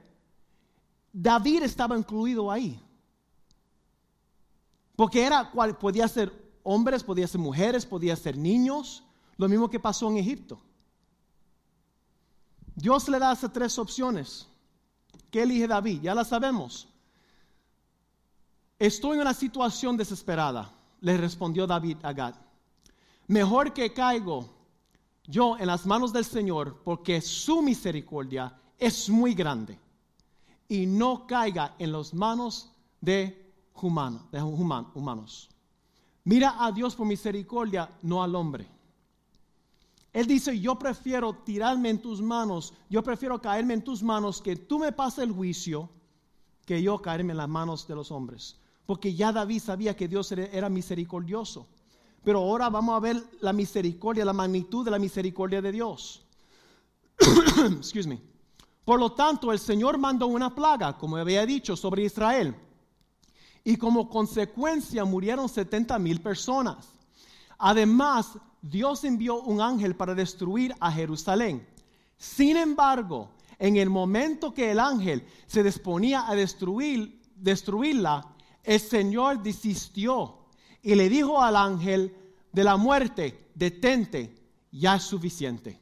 David 1.13 1.63
estaba 1.63 1.97
incluido 1.97 2.51
ahí. 2.51 2.77
Porque 4.97 5.25
era 5.25 5.49
cual 5.51 5.77
podía 5.77 6.09
ser 6.09 6.44
hombres, 6.65 7.03
podía 7.03 7.27
ser 7.27 7.39
mujeres, 7.39 7.85
podía 7.85 8.15
ser 8.15 8.35
niños, 8.35 9.03
lo 9.37 9.47
mismo 9.47 9.69
que 9.69 9.79
pasó 9.79 10.09
en 10.09 10.17
Egipto. 10.17 10.59
Dios 12.75 13.07
le 13.07 13.19
da 13.19 13.31
esas 13.31 13.53
tres 13.53 13.79
opciones. 13.79 14.47
¿Qué 15.31 15.43
elige 15.43 15.67
David? 15.67 16.01
Ya 16.01 16.13
la 16.13 16.25
sabemos. 16.25 16.89
Estoy 18.77 19.15
en 19.15 19.21
una 19.21 19.33
situación 19.33 19.95
desesperada, 19.95 20.73
le 20.99 21.15
respondió 21.17 21.65
David 21.65 21.97
a 22.03 22.11
Gad. 22.11 22.35
Mejor 23.27 23.71
que 23.71 23.93
caigo 23.93 24.49
yo 25.23 25.57
en 25.57 25.67
las 25.67 25.85
manos 25.85 26.11
del 26.11 26.25
Señor, 26.25 26.81
porque 26.83 27.21
su 27.21 27.61
misericordia 27.61 28.59
es 28.77 29.09
muy 29.09 29.33
grande, 29.33 29.79
y 30.67 30.85
no 30.85 31.25
caiga 31.25 31.75
en 31.79 31.91
las 31.91 32.13
manos 32.13 32.71
de, 33.01 33.53
de 34.31 34.41
humanos. 34.41 35.49
Mira 36.25 36.55
a 36.59 36.71
Dios 36.71 36.95
por 36.95 37.05
misericordia, 37.05 37.89
no 38.01 38.21
al 38.23 38.35
hombre. 38.35 38.67
Él 40.11 40.25
dice, 40.27 40.59
yo 40.59 40.79
prefiero 40.79 41.33
tirarme 41.33 41.89
en 41.89 42.01
tus 42.01 42.21
manos, 42.21 42.73
yo 42.89 43.03
prefiero 43.03 43.39
caerme 43.39 43.75
en 43.75 43.83
tus 43.83 44.01
manos, 44.01 44.41
que 44.41 44.55
tú 44.55 44.79
me 44.79 44.91
pases 44.91 45.25
el 45.25 45.31
juicio, 45.31 45.89
que 46.65 46.81
yo 46.81 46.99
caerme 47.01 47.31
en 47.31 47.37
las 47.37 47.49
manos 47.49 47.87
de 47.87 47.95
los 47.95 48.11
hombres. 48.11 48.57
Porque 48.85 49.13
ya 49.13 49.31
David 49.31 49.61
sabía 49.61 49.95
que 49.95 50.07
Dios 50.07 50.31
era 50.31 50.69
misericordioso. 50.69 51.67
Pero 52.23 52.39
ahora 52.39 52.69
vamos 52.69 52.95
a 52.95 52.99
ver 52.99 53.23
la 53.41 53.53
misericordia, 53.53 54.25
la 54.25 54.33
magnitud 54.33 54.83
de 54.83 54.91
la 54.91 54.99
misericordia 54.99 55.61
de 55.61 55.71
Dios. 55.71 56.25
Excuse. 57.77 58.19
Por 58.83 58.99
lo 58.99 59.11
tanto, 59.11 59.51
el 59.51 59.59
Señor 59.59 59.97
mandó 59.97 60.27
una 60.27 60.53
plaga, 60.53 60.97
como 60.97 61.17
había 61.17 61.45
dicho, 61.45 61.75
sobre 61.75 62.03
Israel. 62.03 62.55
Y 63.65 63.75
como 63.75 64.09
consecuencia 64.09 65.03
murieron 65.03 65.49
70 65.49 65.99
mil 65.99 66.21
personas. 66.21 66.87
Además, 67.57 68.37
Dios 68.61 69.03
envió 69.03 69.41
un 69.41 69.59
ángel 69.59 69.95
para 69.95 70.15
destruir 70.15 70.73
a 70.79 70.89
Jerusalén. 70.91 71.67
Sin 72.17 72.55
embargo, 72.55 73.31
en 73.59 73.75
el 73.75 73.89
momento 73.89 74.53
que 74.53 74.71
el 74.71 74.79
ángel 74.79 75.27
se 75.47 75.63
disponía 75.63 76.29
a 76.29 76.35
destruir, 76.35 77.21
destruirla, 77.35 78.25
el 78.63 78.79
Señor 78.79 79.43
desistió 79.43 80.45
y 80.81 80.95
le 80.95 81.09
dijo 81.09 81.41
al 81.41 81.55
ángel 81.55 82.15
de 82.51 82.63
la 82.63 82.77
muerte, 82.77 83.49
detente, 83.53 84.35
ya 84.71 84.95
es 84.95 85.03
suficiente. 85.03 85.79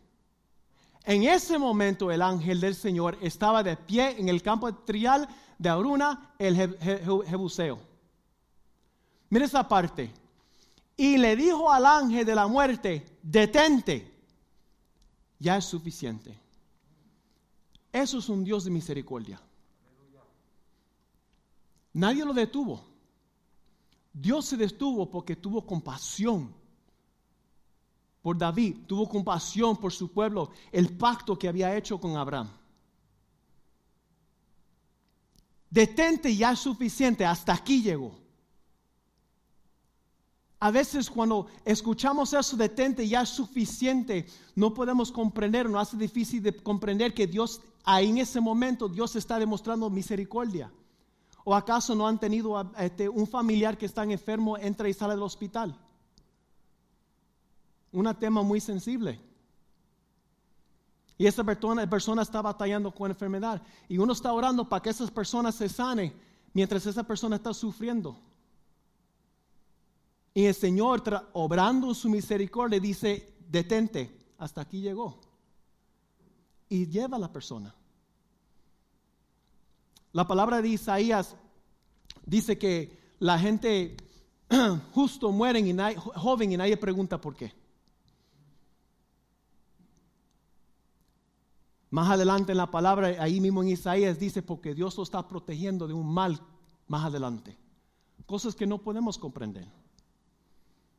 En 1.05 1.23
ese 1.23 1.57
momento 1.57 2.11
el 2.11 2.21
ángel 2.21 2.61
del 2.61 2.75
Señor 2.75 3.17
estaba 3.21 3.61
de 3.61 3.75
pie 3.75 4.15
en 4.17 4.29
el 4.29 4.41
campo 4.41 4.73
trial 4.73 5.27
de 5.57 5.69
Aruna, 5.69 6.33
el 6.37 6.55
Jebuseo. 6.55 7.79
Mira 9.29 9.45
esa 9.45 9.67
parte. 9.67 10.13
Y 10.95 11.17
le 11.17 11.35
dijo 11.35 11.71
al 11.71 11.85
ángel 11.85 12.25
de 12.25 12.35
la 12.35 12.47
muerte, 12.47 13.17
detente, 13.23 14.13
ya 15.39 15.57
es 15.57 15.65
suficiente. 15.65 16.39
Eso 17.91 18.19
es 18.19 18.29
un 18.29 18.43
Dios 18.43 18.65
de 18.65 18.71
misericordia. 18.71 19.41
Nadie 21.93 22.25
lo 22.25 22.33
detuvo. 22.33 22.83
Dios 24.11 24.45
se 24.45 24.57
detuvo 24.57 25.09
porque 25.09 25.35
tuvo 25.35 25.65
compasión 25.65 26.53
por 28.21 28.37
David, 28.37 28.85
tuvo 28.87 29.09
compasión 29.09 29.75
por 29.77 29.91
su 29.91 30.11
pueblo, 30.11 30.51
el 30.71 30.95
pacto 30.95 31.37
que 31.37 31.49
había 31.49 31.75
hecho 31.75 31.99
con 31.99 32.15
Abraham. 32.15 32.49
Detente 35.73 36.35
ya 36.35 36.51
es 36.51 36.59
suficiente, 36.59 37.25
hasta 37.25 37.51
aquí 37.51 37.81
llegó. 37.81 38.13
A 40.59 40.69
veces 40.69 41.09
cuando 41.09 41.47
escuchamos 41.65 42.31
eso, 42.31 42.55
detente 42.55 43.07
ya 43.07 43.23
es 43.23 43.29
suficiente, 43.29 44.27
no 44.53 44.71
podemos 44.71 45.11
comprender, 45.11 45.67
no 45.67 45.79
hace 45.79 45.97
difícil 45.97 46.43
de 46.43 46.55
comprender 46.55 47.15
que 47.15 47.25
Dios, 47.25 47.59
ahí 47.83 48.11
en 48.11 48.19
ese 48.19 48.39
momento, 48.39 48.87
Dios 48.87 49.15
está 49.15 49.39
demostrando 49.39 49.89
misericordia. 49.89 50.71
¿O 51.43 51.55
acaso 51.55 51.95
no 51.95 52.07
han 52.07 52.19
tenido 52.19 52.71
este, 52.77 53.09
un 53.09 53.25
familiar 53.25 53.75
que 53.75 53.87
está 53.87 54.03
enfermo, 54.03 54.59
entra 54.59 54.87
y 54.87 54.93
sale 54.93 55.15
del 55.15 55.23
hospital? 55.23 55.75
Un 57.91 58.13
tema 58.19 58.43
muy 58.43 58.61
sensible. 58.61 59.19
Y 61.23 61.25
esa 61.25 61.41
persona, 61.41 62.21
está 62.21 62.41
batallando 62.41 62.93
con 62.93 63.09
enfermedad. 63.09 63.61
Y 63.87 63.97
uno 63.97 64.11
está 64.11 64.33
orando 64.33 64.67
para 64.67 64.81
que 64.81 64.89
esas 64.89 65.09
personas 65.09 65.55
se 65.55 65.69
sane 65.69 66.13
mientras 66.51 66.85
esa 66.85 67.01
persona 67.03 67.37
está 67.37 67.53
sufriendo. 67.53 68.19
Y 70.33 70.43
el 70.43 70.53
Señor, 70.53 71.01
obrando 71.31 71.93
su 71.93 72.09
misericordia, 72.09 72.77
dice, 72.77 73.37
detente, 73.49 74.19
hasta 74.37 74.59
aquí 74.59 74.81
llegó. 74.81 75.21
Y 76.67 76.87
lleva 76.87 77.15
a 77.15 77.21
la 77.21 77.31
persona. 77.31 77.73
La 80.11 80.27
palabra 80.27 80.61
de 80.61 80.67
Isaías 80.67 81.37
dice 82.25 82.57
que 82.57 82.99
la 83.19 83.39
gente 83.39 83.95
justo 84.91 85.31
mueren 85.31 85.67
y 85.67 85.95
joven 85.95 86.51
y 86.51 86.57
nadie 86.57 86.75
pregunta 86.75 87.21
por 87.21 87.33
qué. 87.33 87.62
Más 91.93 92.09
adelante 92.09 92.53
en 92.53 92.57
la 92.57 92.71
palabra, 92.71 93.09
ahí 93.19 93.39
mismo 93.39 93.61
en 93.61 93.69
Isaías 93.69 94.17
dice, 94.17 94.41
porque 94.41 94.73
Dios 94.73 94.97
lo 94.97 95.03
está 95.03 95.27
protegiendo 95.27 95.87
de 95.87 95.93
un 95.93 96.11
mal 96.11 96.41
más 96.87 97.05
adelante. 97.05 97.55
Cosas 98.25 98.55
que 98.55 98.65
no 98.65 98.79
podemos 98.79 99.19
comprender. 99.19 99.67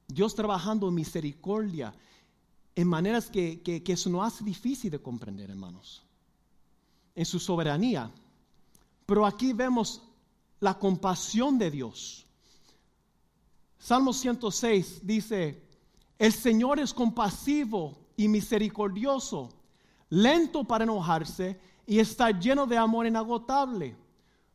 Dios 0.06 0.36
trabajando 0.36 0.86
en 0.86 0.94
misericordia 0.94 1.92
en 2.76 2.86
maneras 2.86 3.28
que, 3.28 3.60
que, 3.60 3.82
eso 3.92 4.08
no 4.08 4.22
hace 4.22 4.44
difícil 4.44 4.92
de 4.92 5.02
comprender, 5.02 5.50
hermanos. 5.50 6.04
En 7.16 7.24
su 7.24 7.40
soberanía 7.40 8.12
pero 9.04 9.26
aquí 9.26 9.52
vemos 9.52 10.00
la 10.60 10.78
compasión 10.78 11.58
de 11.58 11.72
Dios. 11.72 12.24
Salmo 13.80 14.12
106 14.12 15.00
dice, 15.02 15.60
el 16.20 16.32
Señor 16.32 16.78
es 16.78 16.94
compasivo 16.94 17.98
y 18.16 18.28
misericordioso, 18.28 19.50
lento 20.14 20.62
para 20.64 20.84
enojarse 20.84 21.58
y 21.86 21.98
está 21.98 22.30
lleno 22.30 22.66
de 22.66 22.78
amor 22.78 23.06
inagotable. 23.06 23.96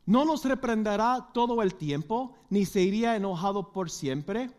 No 0.05 0.25
nos 0.25 0.43
reprenderá 0.45 1.29
todo 1.33 1.61
el 1.61 1.75
tiempo, 1.75 2.33
ni 2.49 2.65
se 2.65 2.81
iría 2.81 3.15
enojado 3.15 3.71
por 3.71 3.89
siempre. 3.89 4.49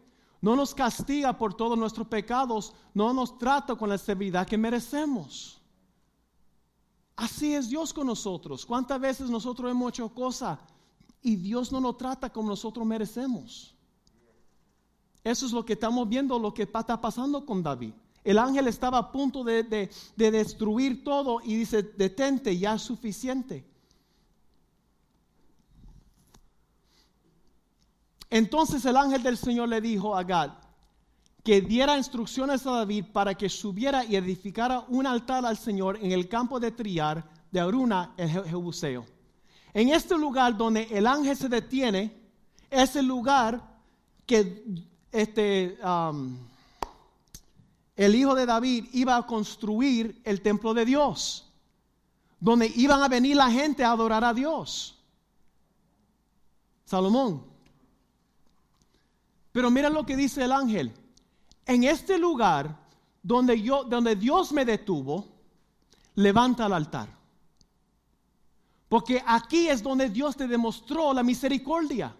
No 0.40 0.54
nos 0.54 0.74
castiga 0.74 1.36
por 1.36 1.54
todos 1.54 1.76
nuestros 1.76 2.06
pecados, 2.06 2.72
no 2.94 3.12
nos 3.12 3.36
trata 3.38 3.74
con 3.74 3.88
la 3.88 3.98
severidad 3.98 4.46
que 4.46 4.56
merecemos. 4.56 5.60
Así 7.16 7.54
es 7.54 7.68
Dios 7.68 7.92
con 7.92 8.06
nosotros. 8.06 8.64
¿Cuántas 8.64 9.00
veces 9.00 9.28
nosotros 9.28 9.70
hemos 9.70 9.90
hecho 9.90 10.08
cosas 10.08 10.58
y 11.22 11.36
Dios 11.36 11.72
no 11.72 11.80
nos 11.80 11.98
trata 11.98 12.30
como 12.30 12.48
nosotros 12.48 12.86
merecemos? 12.86 13.74
Eso 15.22 15.46
es 15.46 15.52
lo 15.52 15.64
que 15.64 15.74
estamos 15.74 16.08
viendo, 16.08 16.38
lo 16.38 16.54
que 16.54 16.62
está 16.62 16.98
pasando 17.00 17.44
con 17.44 17.62
David. 17.62 17.92
El 18.22 18.38
ángel 18.38 18.66
estaba 18.66 18.98
a 18.98 19.12
punto 19.12 19.42
de, 19.44 19.62
de 19.62 20.30
destruir 20.30 21.02
todo 21.04 21.40
y 21.42 21.56
dice, 21.56 21.82
detente, 21.82 22.56
ya 22.58 22.74
es 22.74 22.82
suficiente. 22.82 23.64
Entonces 28.28 28.84
el 28.84 28.96
ángel 28.96 29.22
del 29.22 29.36
Señor 29.36 29.68
le 29.68 29.80
dijo 29.80 30.16
a 30.16 30.22
Gad, 30.22 30.52
que 31.42 31.60
diera 31.60 31.96
instrucciones 31.96 32.66
a 32.66 32.72
David 32.72 33.06
para 33.12 33.34
que 33.34 33.48
subiera 33.48 34.04
y 34.04 34.16
edificara 34.16 34.84
un 34.88 35.06
altar 35.06 35.44
al 35.44 35.56
Señor 35.56 35.98
en 36.00 36.12
el 36.12 36.28
campo 36.28 36.60
de 36.60 36.70
Triar 36.70 37.24
de 37.50 37.60
Aruna, 37.60 38.14
el 38.16 38.30
Jebuseo. 38.30 39.06
En 39.72 39.88
este 39.88 40.16
lugar 40.16 40.56
donde 40.56 40.86
el 40.90 41.06
ángel 41.06 41.36
se 41.36 41.48
detiene, 41.48 42.14
es 42.68 42.94
el 42.96 43.06
lugar 43.06 43.60
que 44.26 44.64
este, 45.10 45.78
el 48.00 48.14
hijo 48.14 48.34
de 48.34 48.46
David 48.46 48.86
iba 48.92 49.14
a 49.14 49.26
construir 49.26 50.22
el 50.24 50.40
templo 50.40 50.72
de 50.72 50.86
Dios, 50.86 51.52
donde 52.40 52.72
iban 52.74 53.02
a 53.02 53.08
venir 53.08 53.36
la 53.36 53.50
gente 53.50 53.84
a 53.84 53.92
adorar 53.92 54.24
a 54.24 54.32
Dios. 54.32 54.98
Salomón. 56.86 57.44
Pero 59.52 59.70
mira 59.70 59.90
lo 59.90 60.06
que 60.06 60.16
dice 60.16 60.44
el 60.44 60.52
ángel. 60.52 60.94
En 61.66 61.84
este 61.84 62.16
lugar 62.16 62.74
donde, 63.22 63.60
yo, 63.60 63.84
donde 63.84 64.16
Dios 64.16 64.50
me 64.52 64.64
detuvo, 64.64 65.28
levanta 66.14 66.64
el 66.64 66.72
altar. 66.72 67.14
Porque 68.88 69.22
aquí 69.26 69.68
es 69.68 69.82
donde 69.82 70.08
Dios 70.08 70.38
te 70.38 70.48
demostró 70.48 71.12
la 71.12 71.22
misericordia. 71.22 72.16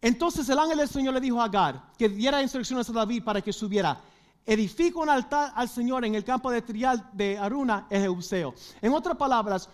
Entonces 0.00 0.48
el 0.48 0.58
ángel 0.58 0.78
del 0.78 0.88
Señor 0.88 1.14
le 1.14 1.20
dijo 1.20 1.40
a 1.40 1.44
Agar 1.44 1.92
que 1.98 2.08
diera 2.08 2.42
instrucciones 2.42 2.88
a 2.88 2.92
David 2.92 3.24
para 3.24 3.40
que 3.40 3.52
subiera. 3.52 4.00
Edifica 4.44 5.00
un 5.00 5.08
altar 5.08 5.52
al 5.56 5.68
Señor 5.68 6.04
en 6.04 6.14
el 6.14 6.24
campo 6.24 6.50
de 6.50 6.62
trial 6.62 7.10
de 7.12 7.36
Aruna, 7.36 7.86
el 7.90 8.02
Jeuseo. 8.02 8.54
En 8.80 8.92
otras 8.92 9.16
palabras, 9.16 9.68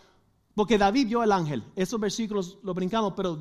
porque 0.55 0.79
David 0.79 1.09
vio 1.09 1.23
el 1.23 1.33
ángel. 1.33 1.63
Esos 1.77 2.01
versículos 2.01 2.59
los 2.63 2.75
brincamos, 2.75 3.13
pero 3.15 3.39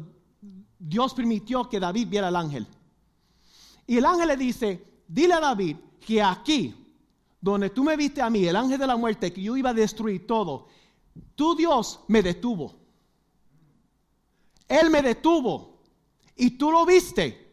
Dios 0.77 1.13
permitió 1.13 1.69
que 1.69 1.79
David 1.79 2.07
viera 2.09 2.27
el 2.27 2.35
ángel. 2.35 2.67
Y 3.87 3.97
el 3.97 4.05
ángel 4.05 4.27
le 4.27 4.37
dice, 4.37 5.03
dile 5.07 5.35
a 5.35 5.39
David 5.39 5.77
que 5.99 6.21
aquí, 6.21 6.75
donde 7.39 7.69
tú 7.69 7.83
me 7.83 7.95
viste 7.95 8.21
a 8.21 8.29
mí, 8.29 8.45
el 8.45 8.55
ángel 8.55 8.79
de 8.79 8.87
la 8.87 8.95
muerte, 8.97 9.31
que 9.31 9.41
yo 9.41 9.55
iba 9.55 9.69
a 9.69 9.73
destruir 9.73 10.25
todo, 10.25 10.67
tu 11.35 11.55
Dios 11.55 11.99
me 12.07 12.21
detuvo. 12.21 12.73
Él 14.67 14.89
me 14.89 15.01
detuvo. 15.01 15.70
Y 16.35 16.51
tú 16.51 16.71
lo 16.71 16.85
viste. 16.85 17.51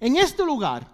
En 0.00 0.16
este 0.16 0.44
lugar, 0.44 0.86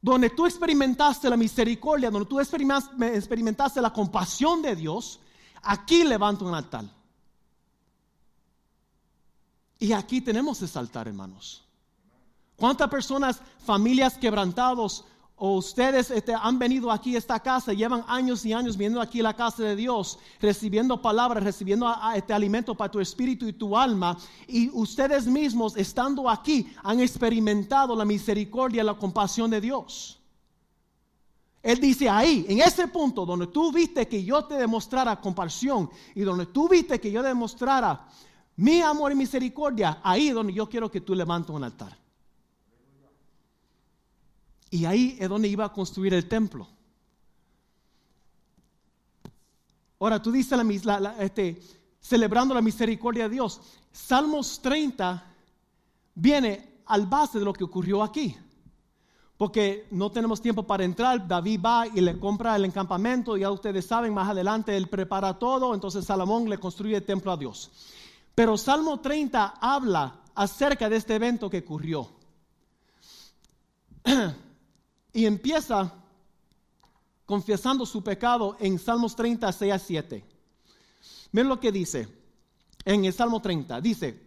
donde 0.00 0.30
tú 0.30 0.46
experimentaste 0.46 1.30
la 1.30 1.36
misericordia, 1.36 2.10
donde 2.10 2.28
tú 2.28 2.40
experimentaste 2.40 3.80
la 3.80 3.92
compasión 3.92 4.62
de 4.62 4.74
Dios, 4.74 5.20
aquí 5.62 6.04
levanto 6.04 6.44
un 6.44 6.54
altar. 6.54 6.84
Y 9.78 9.92
aquí 9.92 10.20
tenemos 10.20 10.62
ese 10.62 10.78
altar, 10.78 11.08
hermanos. 11.08 11.64
¿Cuántas 12.56 12.88
personas, 12.88 13.40
familias 13.64 14.16
quebrantados 14.16 15.04
o 15.44 15.56
ustedes 15.56 16.08
este, 16.12 16.32
han 16.32 16.56
venido 16.56 16.88
aquí 16.88 17.16
a 17.16 17.18
esta 17.18 17.40
casa, 17.40 17.72
llevan 17.72 18.04
años 18.06 18.46
y 18.46 18.52
años 18.52 18.76
viendo 18.76 19.00
aquí 19.00 19.20
la 19.20 19.34
casa 19.34 19.64
de 19.64 19.74
Dios, 19.74 20.20
recibiendo 20.40 21.02
palabras, 21.02 21.42
recibiendo 21.42 21.92
este 22.14 22.32
alimento 22.32 22.76
para 22.76 22.92
tu 22.92 23.00
espíritu 23.00 23.48
y 23.48 23.52
tu 23.52 23.76
alma, 23.76 24.16
y 24.46 24.70
ustedes 24.72 25.26
mismos 25.26 25.76
estando 25.76 26.30
aquí 26.30 26.72
han 26.84 27.00
experimentado 27.00 27.96
la 27.96 28.04
misericordia 28.04 28.84
la 28.84 28.94
compasión 28.94 29.50
de 29.50 29.60
Dios? 29.60 30.20
Él 31.60 31.80
dice 31.80 32.08
ahí, 32.08 32.46
en 32.48 32.60
ese 32.60 32.86
punto 32.86 33.26
donde 33.26 33.48
tú 33.48 33.72
viste 33.72 34.06
que 34.06 34.22
yo 34.22 34.44
te 34.44 34.54
demostrara 34.54 35.20
compasión 35.20 35.90
y 36.14 36.20
donde 36.20 36.46
tú 36.46 36.68
viste 36.68 37.00
que 37.00 37.10
yo 37.10 37.20
demostrara 37.20 38.06
mi 38.54 38.80
amor 38.80 39.10
y 39.10 39.16
misericordia, 39.16 39.98
ahí 40.04 40.30
donde 40.30 40.52
yo 40.52 40.68
quiero 40.68 40.88
que 40.88 41.00
tú 41.00 41.16
levantes 41.16 41.50
un 41.50 41.64
altar. 41.64 42.01
Y 44.72 44.86
ahí 44.86 45.18
es 45.20 45.28
donde 45.28 45.48
iba 45.48 45.66
a 45.66 45.72
construir 45.72 46.14
el 46.14 46.26
templo. 46.26 46.66
Ahora 50.00 50.20
tú 50.20 50.32
dices, 50.32 50.58
este, 51.18 51.60
celebrando 52.00 52.54
la 52.54 52.62
misericordia 52.62 53.24
de 53.24 53.34
Dios. 53.34 53.60
Salmos 53.92 54.62
30 54.62 55.22
viene 56.14 56.80
al 56.86 57.06
base 57.06 57.38
de 57.38 57.44
lo 57.44 57.52
que 57.52 57.64
ocurrió 57.64 58.02
aquí. 58.02 58.34
Porque 59.36 59.88
no 59.90 60.10
tenemos 60.10 60.40
tiempo 60.40 60.66
para 60.66 60.84
entrar. 60.84 61.28
David 61.28 61.60
va 61.62 61.86
y 61.86 62.00
le 62.00 62.18
compra 62.18 62.56
el 62.56 62.64
encampamento. 62.64 63.36
Ya 63.36 63.50
ustedes 63.50 63.84
saben, 63.84 64.14
más 64.14 64.30
adelante 64.30 64.74
él 64.74 64.88
prepara 64.88 65.38
todo. 65.38 65.74
Entonces 65.74 66.06
Salomón 66.06 66.48
le 66.48 66.56
construye 66.56 66.96
el 66.96 67.04
templo 67.04 67.30
a 67.30 67.36
Dios. 67.36 67.70
Pero 68.34 68.56
Salmo 68.56 69.00
30 69.00 69.58
habla 69.60 70.22
acerca 70.34 70.88
de 70.88 70.96
este 70.96 71.16
evento 71.16 71.50
que 71.50 71.58
ocurrió. 71.58 72.08
Y 75.12 75.26
empieza 75.26 75.92
confesando 77.26 77.86
su 77.86 78.02
pecado 78.02 78.56
en 78.60 78.78
Salmos 78.78 79.16
30, 79.16 79.50
6 79.52 79.72
a 79.72 79.78
7. 79.78 80.24
Miren 81.32 81.48
lo 81.48 81.58
que 81.58 81.72
dice 81.72 82.08
en 82.84 83.04
el 83.04 83.12
Salmo 83.12 83.40
30. 83.40 83.80
Dice, 83.80 84.20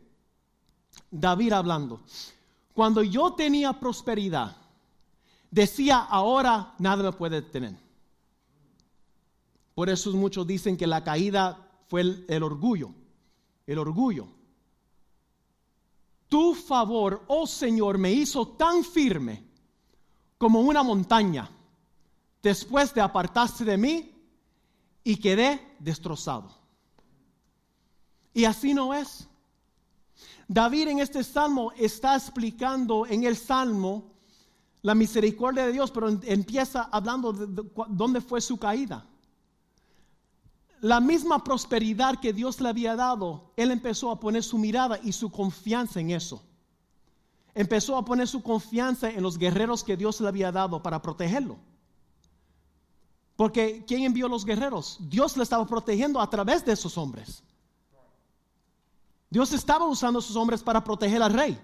David 1.11 1.53
hablando, 1.53 2.01
cuando 2.73 3.03
yo 3.03 3.33
tenía 3.33 3.73
prosperidad, 3.73 4.55
decía, 5.51 5.99
ahora 5.99 6.73
nada 6.79 7.03
me 7.03 7.11
puede 7.11 7.41
detener. 7.41 7.75
Por 9.73 9.89
eso 9.89 10.11
muchos 10.13 10.47
dicen 10.47 10.77
que 10.77 10.87
la 10.87 11.03
caída 11.03 11.69
fue 11.87 12.01
el, 12.01 12.25
el 12.27 12.43
orgullo, 12.43 12.91
el 13.67 13.77
orgullo. 13.77 14.27
Tu 16.27 16.55
favor, 16.55 17.23
oh 17.27 17.45
Señor, 17.45 17.97
me 17.97 18.11
hizo 18.11 18.47
tan 18.47 18.83
firme 18.83 19.43
como 20.45 20.59
una 20.59 20.83
montaña 20.83 21.49
después 22.43 22.93
de 22.93 23.01
apartarse 23.01 23.65
de 23.65 23.77
mí 23.77 24.13
y 25.03 25.17
quedé 25.17 25.75
destrozado. 25.79 26.51
Y 28.31 28.45
así 28.45 28.75
no 28.75 28.93
es. 28.93 29.27
David 30.47 30.89
en 30.89 30.99
este 30.99 31.23
salmo 31.23 31.71
está 31.71 32.15
explicando 32.15 33.07
en 33.07 33.23
el 33.23 33.35
salmo 33.35 34.03
la 34.83 34.93
misericordia 34.93 35.65
de 35.65 35.71
Dios, 35.71 35.89
pero 35.89 36.09
empieza 36.09 36.89
hablando 36.91 37.33
de, 37.33 37.67
dónde 37.89 38.21
fue 38.21 38.39
su 38.39 38.59
caída. 38.59 39.03
La 40.79 40.99
misma 40.99 41.43
prosperidad 41.43 42.19
que 42.19 42.33
Dios 42.33 42.61
le 42.61 42.69
había 42.69 42.95
dado, 42.95 43.51
él 43.55 43.71
empezó 43.71 44.11
a 44.11 44.19
poner 44.19 44.43
su 44.43 44.59
mirada 44.59 44.99
y 45.01 45.11
su 45.11 45.31
confianza 45.31 45.99
en 45.99 46.11
eso 46.11 46.43
empezó 47.55 47.97
a 47.97 48.05
poner 48.05 48.27
su 48.27 48.43
confianza 48.43 49.09
en 49.09 49.23
los 49.23 49.37
guerreros 49.37 49.83
que 49.83 49.97
Dios 49.97 50.19
le 50.21 50.27
había 50.27 50.51
dado 50.51 50.83
para 50.83 51.01
protegerlo. 51.01 51.57
Porque 53.35 53.83
¿quién 53.87 54.03
envió 54.03 54.27
los 54.27 54.45
guerreros? 54.45 54.97
Dios 54.99 55.35
le 55.35 55.43
estaba 55.43 55.65
protegiendo 55.65 56.21
a 56.21 56.29
través 56.29 56.63
de 56.65 56.73
esos 56.73 56.97
hombres. 56.97 57.41
Dios 59.29 59.51
estaba 59.53 59.85
usando 59.85 60.19
a 60.19 60.21
esos 60.21 60.35
hombres 60.35 60.61
para 60.61 60.83
proteger 60.83 61.21
al 61.21 61.33
rey. 61.33 61.59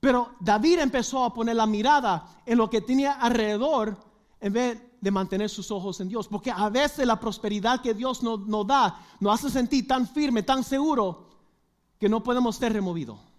Pero 0.00 0.34
David 0.40 0.78
empezó 0.78 1.24
a 1.24 1.34
poner 1.34 1.56
la 1.56 1.66
mirada 1.66 2.42
en 2.46 2.58
lo 2.58 2.70
que 2.70 2.80
tenía 2.80 3.12
alrededor 3.12 3.96
en 4.40 4.52
vez 4.52 4.82
de 5.00 5.10
mantener 5.10 5.50
sus 5.50 5.70
ojos 5.70 6.00
en 6.00 6.08
Dios. 6.08 6.26
Porque 6.26 6.50
a 6.50 6.68
veces 6.70 7.06
la 7.06 7.20
prosperidad 7.20 7.82
que 7.82 7.94
Dios 7.94 8.22
nos, 8.22 8.66
da 8.66 8.98
nos 9.20 9.34
hace 9.34 9.50
sentir 9.50 9.86
tan 9.86 10.08
firme, 10.08 10.42
tan 10.42 10.64
seguro, 10.64 11.28
que 11.98 12.08
no 12.08 12.22
podemos 12.22 12.56
ser 12.56 12.72
removidos. 12.72 13.29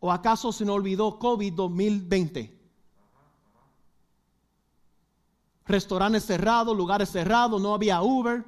¿O 0.00 0.10
acaso 0.10 0.50
se 0.50 0.64
nos 0.64 0.76
olvidó 0.76 1.18
COVID 1.18 1.52
2020? 1.52 2.58
Restaurantes 5.66 6.24
cerrados, 6.24 6.76
lugares 6.76 7.10
cerrados, 7.10 7.60
no 7.60 7.74
había 7.74 8.02
Uber. 8.02 8.44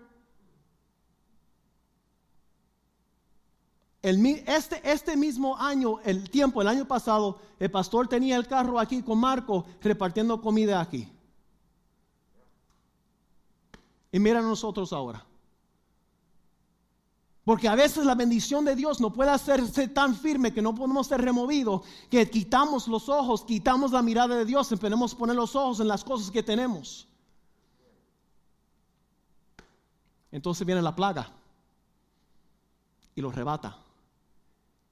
este, 4.03 4.81
este 4.83 5.17
mismo 5.17 5.57
año, 5.57 6.01
el 6.05 6.29
tiempo, 6.29 6.61
el 6.61 6.69
año 6.69 6.87
pasado, 6.87 7.39
el 7.61 7.71
pastor 7.71 8.09
tenía 8.09 8.37
el 8.37 8.49
carro 8.49 8.81
aquí 8.81 9.03
con 9.03 9.19
Marco 9.19 9.65
repartiendo 9.81 10.41
comida 10.41 10.81
aquí. 10.81 11.09
Y 14.11 14.19
mira 14.19 14.43
nosotros 14.43 14.93
ahora. 14.93 15.25
Porque 17.45 17.67
a 17.67 17.75
veces 17.75 18.07
la 18.07 18.15
bendición 18.15 18.65
de 18.65 18.77
Dios 18.77 19.01
no 19.01 19.13
puede 19.13 19.31
hacerse 19.31 19.89
tan 19.89 20.15
firme 20.15 20.55
que 20.55 20.63
no 20.63 20.75
podemos 20.75 21.09
ser 21.09 21.21
removidos, 21.21 21.83
que 22.09 22.31
quitamos 22.31 22.87
los 22.87 23.09
ojos, 23.09 23.43
quitamos 23.43 23.91
la 23.91 24.01
mirada 24.01 24.37
de 24.37 24.45
Dios, 24.45 24.71
empezamos 24.71 25.13
a 25.13 25.19
poner 25.19 25.35
los 25.35 25.57
ojos 25.57 25.81
en 25.81 25.89
las 25.89 26.05
cosas 26.05 26.31
que 26.31 26.43
tenemos. 26.43 27.09
Entonces 30.31 30.65
viene 30.65 30.81
la 30.81 30.95
plaga 30.95 31.31
y 33.17 33.21
los 33.21 33.35
rebata. 33.35 33.77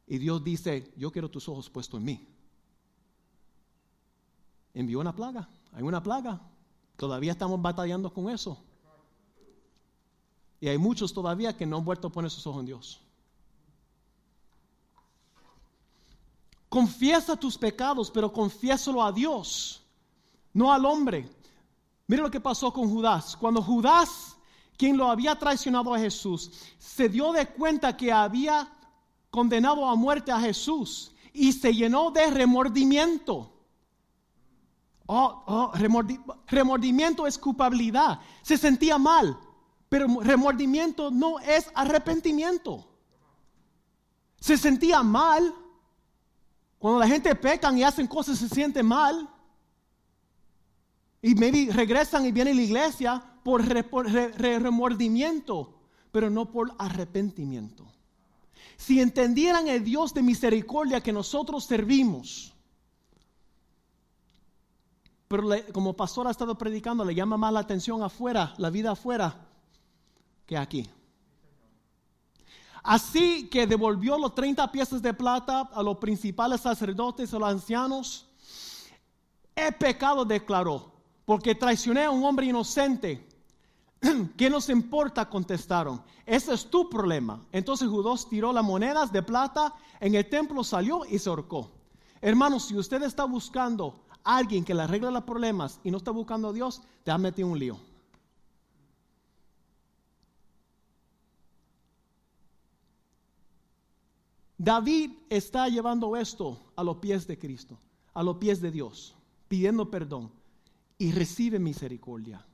Y 0.09 0.19
Dios 0.19 0.43
dice, 0.43 0.93
yo 0.97 1.13
quiero 1.13 1.31
tus 1.31 1.49
ojos 1.49 1.71
puestos 1.71 1.99
en 1.99 2.05
mí. 2.05 2.29
Envió 4.75 4.99
una 4.99 5.15
plaga, 5.15 5.49
hay 5.73 5.85
una 5.85 6.03
plaga. 6.03 6.41
Todavía 6.97 7.31
estamos 7.31 7.63
batallando 7.63 8.13
con 8.13 8.29
eso. 8.29 8.61
Y 10.61 10.69
hay 10.69 10.79
muchos 10.79 11.13
todavía 11.13 11.57
que 11.57 11.67
no 11.67 11.79
han 11.79 11.85
vuelto 11.85 12.09
a 12.09 12.13
poner 12.13 12.31
sus 12.31 12.47
ojos 12.47 12.61
en 12.61 12.67
Dios. 12.67 13.01
Confiesa 16.69 17.37
tus 17.37 17.59
pecados, 17.59 18.11
pero 18.11 18.33
confiésalo 18.33 19.03
a 19.03 19.11
Dios, 19.11 19.83
no 20.53 20.73
al 20.73 20.85
hombre. 20.85 21.29
Mira 22.07 22.23
lo 22.23 22.31
que 22.31 22.41
pasó 22.41 22.73
con 22.73 22.89
Judas. 22.89 23.37
Cuando 23.37 23.63
Judas, 23.63 24.37
quien 24.77 24.97
lo 24.97 25.11
había 25.11 25.37
traicionado 25.37 25.95
a 25.95 25.99
Jesús, 25.99 26.51
se 26.79 27.09
dio 27.09 27.33
de 27.33 27.49
cuenta 27.49 27.97
que 27.97 28.13
había 28.13 28.71
condenado 29.31 29.87
a 29.87 29.97
muerte 29.97 30.31
a 30.31 30.39
Jesús 30.39 31.13
y 31.33 31.53
se 31.53 31.75
llenó 31.75 32.11
de 32.11 32.31
remordimiento. 32.31 33.53
Oh, 35.07 35.43
oh, 35.47 35.73
remordimiento 36.47 37.27
es 37.27 37.37
culpabilidad. 37.37 38.21
Se 38.43 38.57
sentía 38.57 38.97
mal, 38.97 39.37
pero 39.91 40.07
remordimiento 40.23 41.11
no 41.11 41.39
es 41.41 41.69
arrepentimiento. 41.75 42.87
Se 44.39 44.57
sentía 44.57 45.03
mal. 45.03 45.53
Cuando 46.79 47.01
la 47.01 47.09
gente 47.09 47.35
pecan 47.35 47.77
y 47.77 47.83
hacen 47.83 48.07
cosas, 48.07 48.39
se 48.39 48.49
siente 48.49 48.85
mal. 48.85 49.29
Y 51.21 51.35
maybe 51.35 51.73
regresan 51.73 52.25
y 52.25 52.31
vienen 52.31 52.55
a 52.55 52.57
la 52.57 52.63
iglesia 52.63 53.23
por, 53.43 53.67
remordimiento, 53.67 55.75
pero 56.13 56.31
no 56.31 56.53
por 56.53 56.73
arrepentimiento. 56.79 57.85
Si 58.77 59.01
entendieran 59.01 59.67
el 59.67 59.83
Dios 59.83 60.15
de 60.15 60.23
misericordia 60.23 61.03
que 61.03 61.13
nosotros 61.13 61.65
servimos, 61.65 62.55
pero 65.27 65.49
como 65.73 65.95
pastor 65.95 66.29
ha 66.29 66.31
estado 66.31 66.57
predicando, 66.57 67.05
le 67.05 67.15
llama 67.15 67.37
más 67.37 67.53
la 67.53 67.61
atención 67.61 68.05
afuera, 68.05 68.55
la 68.57 68.71
vida 68.71 68.93
afuera, 68.93 69.50
que 70.51 70.59
aquí. 70.59 70.91
Así 72.83 73.49
que 73.49 73.69
devolvió 73.69 74.19
los 74.19 74.35
30 74.35 74.73
piezas 74.73 75.01
de 75.01 75.15
plata 75.15 75.71
a 75.73 75.81
los 75.81 75.99
principales 75.99 76.63
sacerdotes, 76.63 77.33
a 77.33 77.39
los 77.39 77.49
ancianos. 77.49 78.27
He 79.55 79.71
pecado, 79.71 80.25
declaró, 80.25 80.93
porque 81.25 81.55
traicioné 81.55 82.05
a 82.05 82.11
un 82.11 82.25
hombre 82.25 82.47
inocente. 82.47 83.29
¿Qué 84.37 84.51
nos 84.51 84.69
importa? 84.69 85.29
Contestaron. 85.29 86.03
Ese 86.27 86.53
es 86.53 86.69
tu 86.69 86.91
problema. 86.91 87.47
Entonces 87.53 87.89
Judas 87.89 88.29
tiró 88.29 88.53
las 88.53 88.65
monedas 88.65 89.13
de 89.13 89.23
plata 89.23 89.73
en 90.01 90.17
el 90.17 90.29
templo, 90.29 90.65
salió 90.65 91.05
y 91.05 91.21
se 91.21 91.29
ahorcó. 91.29 91.71
Hermanos, 92.21 92.65
si 92.65 92.77
usted 92.77 93.01
está 93.05 93.23
buscando 93.25 94.01
alguien 94.25 94.65
que 94.65 94.75
le 94.75 94.83
arregle 94.83 95.13
los 95.13 95.23
problemas 95.23 95.79
y 95.85 95.93
no 95.93 95.99
está 95.99 96.11
buscando 96.11 96.49
a 96.49 96.53
Dios, 96.53 96.83
te 97.05 97.13
ha 97.13 97.19
metido 97.19 97.47
un 97.47 97.59
lío. 97.59 97.90
David 104.63 105.13
está 105.31 105.69
llevando 105.69 106.15
esto 106.15 106.61
a 106.77 106.85
los 106.85 106.99
pies 106.99 107.27
de 107.27 107.39
Cristo, 107.39 107.79
a 108.13 108.23
los 108.23 108.37
pies 108.37 108.61
de 108.61 108.71
Dios, 108.71 109.15
pidiendo 109.49 109.91
perdón 109.91 110.31
y 110.99 111.13
recibe 111.13 111.59
misericordia. 111.59 112.45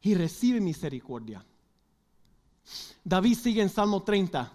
Y 0.00 0.14
recibe 0.14 0.62
misericordia. 0.62 1.44
David 3.04 3.36
sigue 3.36 3.60
en 3.60 3.68
Salmo 3.68 4.02
30. 4.02 4.50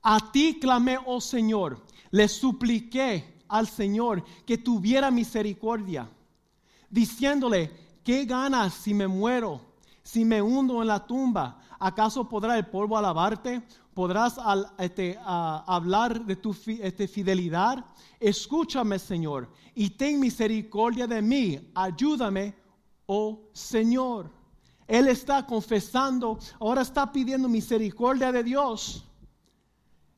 A 0.00 0.32
ti 0.32 0.58
clamé, 0.58 0.96
oh 1.04 1.20
Señor, 1.20 1.84
le 2.10 2.26
supliqué 2.26 3.42
al 3.46 3.68
Señor 3.68 4.24
que 4.46 4.56
tuviera 4.56 5.10
misericordia, 5.10 6.08
diciéndole, 6.88 7.70
¿qué 8.02 8.24
ganas 8.24 8.72
si 8.72 8.94
me 8.94 9.06
muero, 9.06 9.60
si 10.02 10.24
me 10.24 10.40
hundo 10.40 10.80
en 10.80 10.88
la 10.88 11.06
tumba? 11.06 11.57
¿Acaso 11.78 12.28
podrá 12.28 12.58
el 12.58 12.66
polvo 12.66 12.98
alabarte? 12.98 13.62
¿Podrás 13.94 14.36
este, 14.78 15.18
hablar 15.24 16.24
de 16.24 16.36
tu 16.36 16.56
este, 16.66 17.08
fidelidad? 17.08 17.84
Escúchame, 18.18 18.98
Señor, 18.98 19.48
y 19.74 19.90
ten 19.90 20.20
misericordia 20.20 21.06
de 21.06 21.22
mí. 21.22 21.70
Ayúdame, 21.74 22.54
oh 23.06 23.40
Señor. 23.52 24.30
Él 24.86 25.08
está 25.08 25.44
confesando, 25.44 26.38
ahora 26.58 26.82
está 26.82 27.12
pidiendo 27.12 27.48
misericordia 27.48 28.32
de 28.32 28.42
Dios. 28.42 29.04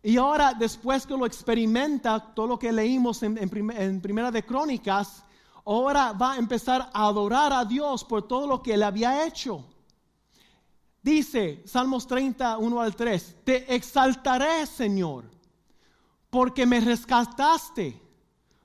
Y 0.03 0.17
ahora, 0.17 0.55
después 0.55 1.07
que 1.07 1.17
lo 1.17 1.27
experimenta, 1.27 2.33
todo 2.35 2.47
lo 2.47 2.59
que 2.59 2.73
leímos 2.73 3.23
en, 3.23 4.01
Primera 4.01 4.31
de 4.31 4.45
Crónicas, 4.45 5.25
ahora 5.67 6.13
va 6.13 6.35
a 6.35 6.39
empezar 6.39 6.89
a 6.95 7.07
adorar 7.07 7.53
a 7.53 7.65
Dios 7.65 8.05
por 8.05 8.27
todo 8.27 8.47
lo 8.47 8.63
que 8.63 8.75
él 8.75 8.83
había 8.83 9.27
hecho. 9.27 9.65
Dice 11.03 11.63
Salmos 11.67 12.07
30, 12.07 12.59
1 12.59 12.81
al 12.81 12.95
3, 12.95 13.37
te 13.45 13.75
exaltaré, 13.75 14.67
Señor, 14.67 15.25
porque 16.29 16.67
me 16.67 16.81
rescataste. 16.81 18.01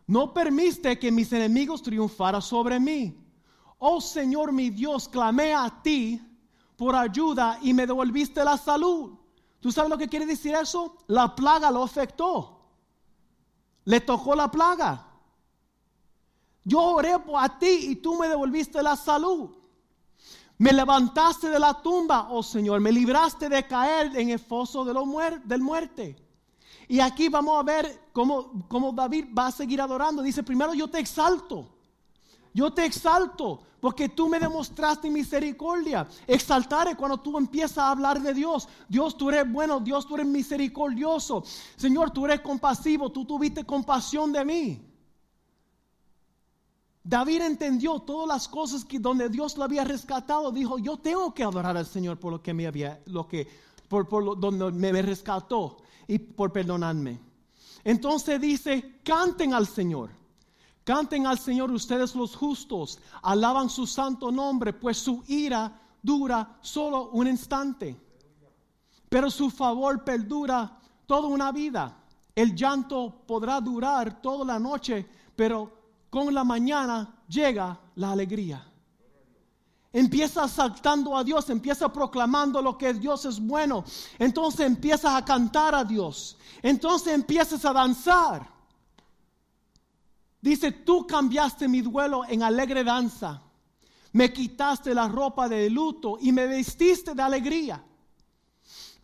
No 0.08 0.34
permiste 0.34 1.00
que 1.00 1.12
mis 1.12 1.32
enemigos 1.34 1.82
triunfaran 1.82 2.42
sobre 2.42 2.80
mí. 2.80 3.18
Oh 3.80 4.02
Señor 4.02 4.52
mi 4.52 4.70
Dios, 4.70 5.08
clamé 5.08 5.54
a 5.54 5.82
ti 5.82 6.22
por 6.76 6.96
ayuda 6.96 7.60
y 7.62 7.74
me 7.74 7.88
devolviste 7.88 8.44
la 8.44 8.58
salud. 8.58 9.14
¿Tú 9.60 9.72
sabes 9.72 9.90
lo 9.90 9.98
que 9.98 10.08
quiere 10.08 10.26
decir 10.26 10.54
eso? 10.54 10.98
La 11.08 11.36
plaga 11.36 11.72
lo 11.72 11.84
afectó. 11.84 12.60
Le 13.86 14.02
tocó 14.02 14.36
la 14.36 14.52
plaga. 14.52 15.08
Yo 16.64 16.82
oré 16.82 17.14
a 17.14 17.60
ti 17.60 17.90
y 17.90 17.96
tú 17.96 18.16
me 18.16 18.28
devolviste 18.28 18.82
la 18.84 18.96
salud. 18.96 19.56
Me 20.58 20.72
levantaste 20.72 21.50
de 21.50 21.60
la 21.60 21.74
tumba, 21.74 22.28
oh 22.30 22.42
Señor. 22.42 22.80
Me 22.80 22.92
libraste 22.92 23.50
de 23.50 23.66
caer 23.68 24.16
en 24.16 24.30
el 24.30 24.40
foso 24.40 24.86
de 24.86 24.94
lo 24.94 25.06
del 25.44 25.62
muerte. 25.62 26.16
Y 26.88 27.00
aquí 27.00 27.30
vamos 27.30 27.60
a 27.60 27.64
ver 27.64 28.10
cómo, 28.14 28.66
cómo 28.68 28.92
David 28.92 29.28
va 29.38 29.48
a 29.48 29.52
seguir 29.52 29.82
adorando. 29.82 30.22
Dice, 30.22 30.44
primero 30.44 30.74
yo 30.74 30.88
te 30.88 31.00
exalto. 31.00 31.68
Yo 32.54 32.72
te 32.72 32.86
exalto 32.86 33.64
porque 33.82 34.08
tú 34.08 34.30
me 34.30 34.40
demostraste 34.40 35.10
misericordia. 35.10 36.08
Exaltaré 36.26 36.96
cuando 36.96 37.20
tú 37.20 37.38
empiezas 37.38 37.80
a 37.80 37.92
hablar 37.92 38.22
de 38.22 38.34
Dios. 38.34 38.70
Dios, 38.88 39.18
tú 39.18 39.30
eres 39.30 39.52
bueno, 39.52 39.80
Dios, 39.80 40.08
tú 40.08 40.16
eres 40.16 40.26
misericordioso. 40.26 41.44
Señor, 41.76 42.12
tú 42.12 42.26
eres 42.26 42.40
compasivo, 42.40 43.12
tú 43.12 43.26
tuviste 43.26 43.66
compasión 43.66 44.32
de 44.32 44.46
mí. 44.46 44.95
David 47.08 47.42
entendió 47.44 48.00
todas 48.00 48.28
las 48.28 48.48
cosas 48.48 48.84
que 48.84 48.98
donde 48.98 49.30
Dios 49.30 49.56
lo 49.58 49.64
había 49.64 49.84
rescatado. 49.84 50.52
Dijo, 50.52 50.80
yo 50.80 50.98
tengo 50.98 51.36
que 51.36 51.44
adorar 51.44 51.78
al 51.78 51.86
Señor 51.86 52.18
por 52.18 52.32
lo 52.34 52.42
que 52.42 52.52
me 52.52 52.66
había, 52.66 53.00
lo 53.06 53.28
que, 53.28 53.48
por, 53.88 54.10
por 54.10 54.40
donde 54.40 54.72
me 54.72 55.04
rescató 55.04 55.78
y 56.08 56.18
por 56.18 56.52
perdonarme. 56.52 57.20
Entonces 57.84 58.42
dice, 58.42 59.00
canten 59.04 59.54
al 59.54 59.68
Señor. 59.68 60.10
Canten 60.84 61.28
al 61.28 61.38
Señor 61.38 61.72
ustedes 61.72 62.16
los 62.16 62.36
justos, 62.36 63.00
alaban 63.22 63.70
su 63.70 63.86
santo 63.86 64.32
nombre, 64.32 64.74
pues 64.74 64.98
su 64.98 65.24
ira 65.28 65.80
dura 66.02 66.58
solo 66.62 67.10
un 67.12 67.28
instante, 67.28 67.96
pero 69.10 69.30
su 69.30 69.52
favor 69.52 70.04
perdura 70.04 70.80
toda 71.06 71.28
una 71.28 71.52
vida. 71.52 72.04
El 72.36 72.56
llanto 72.56 73.24
podrá 73.28 73.62
durar 73.62 74.22
toda 74.22 74.46
la 74.46 74.60
noche, 74.60 75.08
pero 75.36 75.85
con 76.16 76.34
la 76.34 76.46
mañana 76.46 77.14
llega 77.28 77.78
la 77.96 78.14
alegría. 78.14 78.66
Empieza 79.92 80.48
saltando 80.48 81.18
a 81.18 81.26
Dios, 81.26 81.50
empieza 81.50 81.92
proclamando 81.92 82.62
lo 82.62 82.78
que 82.78 82.94
Dios 82.94 83.26
es 83.26 83.38
bueno. 83.38 83.84
Entonces 84.18 84.62
empiezas 84.62 85.14
a 85.14 85.26
cantar 85.26 85.76
a 85.76 85.84
Dios. 85.84 86.38
Entonces 86.62 87.14
empiezas 87.14 87.66
a 87.66 87.74
danzar. 87.74 88.50
Dice, 90.40 90.72
tú 90.72 91.06
cambiaste 91.06 91.68
mi 91.68 91.82
duelo 91.82 92.24
en 92.30 92.44
alegre 92.44 92.86
danza. 92.86 93.42
Me 94.14 94.32
quitaste 94.32 94.96
la 94.96 95.10
ropa 95.10 95.50
de 95.50 95.70
luto 95.70 96.18
y 96.22 96.32
me 96.32 96.48
vestiste 96.48 97.14
de 97.14 97.24
alegría. 97.24 97.84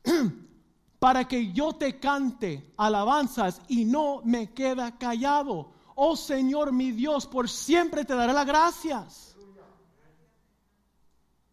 Para 0.97 1.27
que 1.27 1.51
yo 1.51 1.73
te 1.73 1.99
cante 1.99 2.73
alabanzas 2.77 3.59
y 3.67 3.83
no 3.83 4.21
me 4.23 4.53
queda 4.53 4.97
callado. 4.97 5.80
Oh 6.03 6.15
Señor 6.15 6.71
mi 6.71 6.91
Dios, 6.91 7.27
por 7.27 7.47
siempre 7.47 8.03
te 8.03 8.15
daré 8.15 8.33
las 8.33 8.47
gracias. 8.47 9.35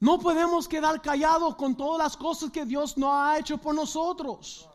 No 0.00 0.18
podemos 0.18 0.66
quedar 0.66 1.02
callados 1.02 1.54
con 1.56 1.76
todas 1.76 1.98
las 1.98 2.16
cosas 2.16 2.50
que 2.50 2.64
Dios 2.64 2.96
no 2.96 3.12
ha 3.12 3.38
hecho 3.38 3.58
por 3.58 3.74
nosotros. 3.74 4.66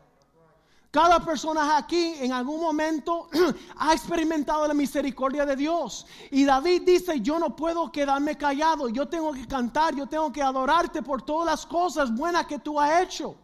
Cada 0.92 1.18
persona 1.18 1.76
aquí 1.76 2.14
en 2.20 2.30
algún 2.30 2.60
momento 2.60 3.28
ha 3.76 3.92
experimentado 3.92 4.68
la 4.68 4.74
misericordia 4.74 5.44
de 5.44 5.56
Dios. 5.56 6.06
Y 6.30 6.44
David 6.44 6.82
dice, 6.82 7.20
yo 7.20 7.40
no 7.40 7.56
puedo 7.56 7.90
quedarme 7.90 8.36
callado, 8.36 8.88
yo 8.88 9.08
tengo 9.08 9.32
que 9.32 9.44
cantar, 9.48 9.96
yo 9.96 10.06
tengo 10.06 10.30
que 10.30 10.40
adorarte 10.40 11.02
por 11.02 11.22
todas 11.22 11.46
las 11.46 11.66
cosas 11.66 12.14
buenas 12.14 12.46
que 12.46 12.60
tú 12.60 12.78
has 12.78 13.02
hecho. 13.02 13.34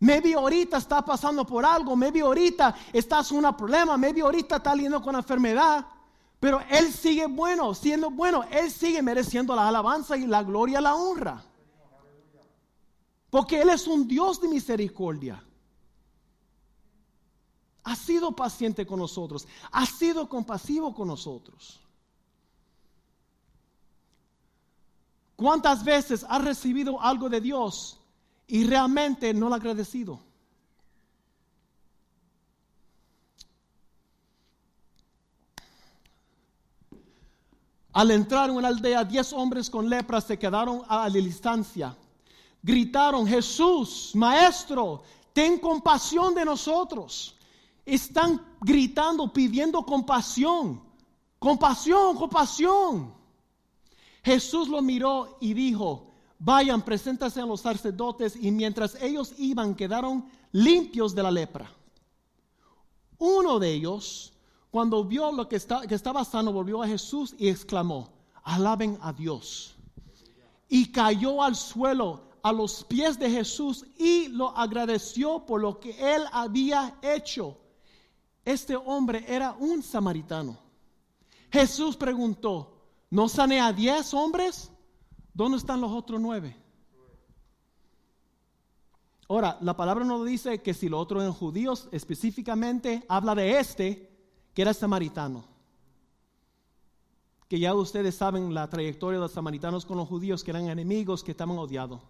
Maybe 0.00 0.32
ahorita 0.32 0.78
está 0.78 1.04
pasando 1.04 1.46
por 1.46 1.64
algo, 1.64 1.94
maybe 1.94 2.22
ahorita 2.22 2.74
estás 2.90 3.30
en 3.32 3.44
un 3.44 3.54
problema, 3.54 3.98
maybe 3.98 4.22
ahorita 4.22 4.56
está 4.56 4.74
lidiando 4.74 5.02
con 5.02 5.14
enfermedad. 5.14 5.86
Pero 6.40 6.58
Él 6.70 6.90
sigue 6.90 7.26
bueno, 7.26 7.74
siendo 7.74 8.10
bueno, 8.10 8.42
Él 8.50 8.70
sigue 8.70 9.02
mereciendo 9.02 9.54
la 9.54 9.68
alabanza 9.68 10.16
y 10.16 10.26
la 10.26 10.42
gloria, 10.42 10.80
la 10.80 10.94
honra. 10.94 11.44
Porque 13.28 13.60
Él 13.60 13.68
es 13.68 13.86
un 13.86 14.08
Dios 14.08 14.40
de 14.40 14.48
misericordia. 14.48 15.44
Ha 17.84 17.94
sido 17.94 18.32
paciente 18.32 18.86
con 18.86 19.00
nosotros. 19.00 19.46
Ha 19.70 19.84
sido 19.84 20.30
compasivo 20.30 20.94
con 20.94 21.08
nosotros. 21.08 21.78
¿Cuántas 25.36 25.84
veces 25.84 26.24
has 26.26 26.42
recibido 26.42 26.98
algo 27.02 27.28
de 27.28 27.42
Dios 27.42 27.99
y 28.50 28.64
realmente 28.64 29.32
no 29.32 29.48
lo 29.48 29.54
ha 29.54 29.58
agradecido? 29.58 30.18
Al 37.92 38.10
entrar 38.10 38.50
en 38.50 38.56
una 38.56 38.68
aldea, 38.68 39.04
diez 39.04 39.32
hombres 39.32 39.70
con 39.70 39.88
lepra 39.88 40.20
se 40.20 40.38
quedaron 40.38 40.82
a 40.88 41.08
la 41.08 41.10
distancia. 41.10 41.96
Gritaron, 42.62 43.26
Jesús, 43.26 44.12
Maestro, 44.14 45.02
ten 45.32 45.58
compasión 45.58 46.34
de 46.34 46.44
nosotros. 46.44 47.36
Están 47.84 48.44
gritando, 48.60 49.32
pidiendo 49.32 49.84
compasión. 49.84 50.82
Compasión, 51.38 52.16
compasión. 52.16 53.14
Jesús 54.22 54.68
lo 54.68 54.82
miró 54.82 55.38
y 55.40 55.54
dijo, 55.54 56.09
vayan, 56.40 56.82
preséntense 56.82 57.40
a 57.40 57.46
los 57.46 57.60
sacerdotes. 57.60 58.34
Y 58.34 58.50
mientras 58.50 59.00
ellos 59.00 59.32
iban, 59.38 59.76
quedaron 59.76 60.24
limpios 60.50 61.14
de 61.14 61.22
la 61.22 61.30
lepra. 61.30 61.70
Uno 63.18 63.60
de 63.60 63.72
ellos, 63.72 64.32
cuando 64.70 65.04
vio 65.04 65.30
lo 65.30 65.48
que, 65.48 65.60
que 65.88 65.94
estaba 65.94 66.24
sano, 66.24 66.52
volvió 66.52 66.82
a 66.82 66.88
Jesús 66.88 67.36
y 67.38 67.48
exclamó, 67.48 68.08
alaben 68.42 68.98
a 69.02 69.12
Dios. 69.12 69.76
Y 70.68 70.90
cayó 70.90 71.42
al 71.42 71.54
suelo 71.54 72.22
a 72.42 72.52
los 72.52 72.84
pies 72.84 73.18
de 73.18 73.30
Jesús 73.30 73.84
y 73.98 74.28
lo 74.28 74.56
agradeció 74.56 75.44
por 75.44 75.60
lo 75.60 75.78
que 75.78 75.90
él 76.14 76.24
había 76.32 76.96
hecho. 77.02 77.58
Este 78.44 78.74
hombre 78.74 79.24
era 79.28 79.52
un 79.58 79.82
samaritano. 79.82 80.56
Jesús 81.52 81.96
preguntó, 81.96 82.78
¿no 83.10 83.28
sané 83.28 83.60
a 83.60 83.72
diez 83.72 84.14
hombres? 84.14 84.70
¿Dónde 85.32 85.58
están 85.58 85.80
los 85.80 85.90
otros 85.90 86.20
nueve? 86.20 86.56
Ahora, 89.28 89.58
la 89.60 89.76
palabra 89.76 90.04
no 90.04 90.24
dice 90.24 90.60
que 90.60 90.74
si 90.74 90.88
los 90.88 91.00
otros 91.00 91.22
eran 91.22 91.32
judíos, 91.32 91.88
específicamente 91.92 93.04
habla 93.08 93.36
de 93.36 93.60
este, 93.60 94.10
que 94.52 94.62
era 94.62 94.74
samaritano. 94.74 95.44
Que 97.48 97.60
ya 97.60 97.72
ustedes 97.74 98.16
saben 98.16 98.52
la 98.52 98.68
trayectoria 98.68 99.18
de 99.18 99.22
los 99.22 99.32
samaritanos 99.32 99.86
con 99.86 99.98
los 99.98 100.08
judíos, 100.08 100.42
que 100.42 100.50
eran 100.50 100.68
enemigos, 100.68 101.22
que 101.22 101.30
estaban 101.30 101.58
odiados. 101.58 102.00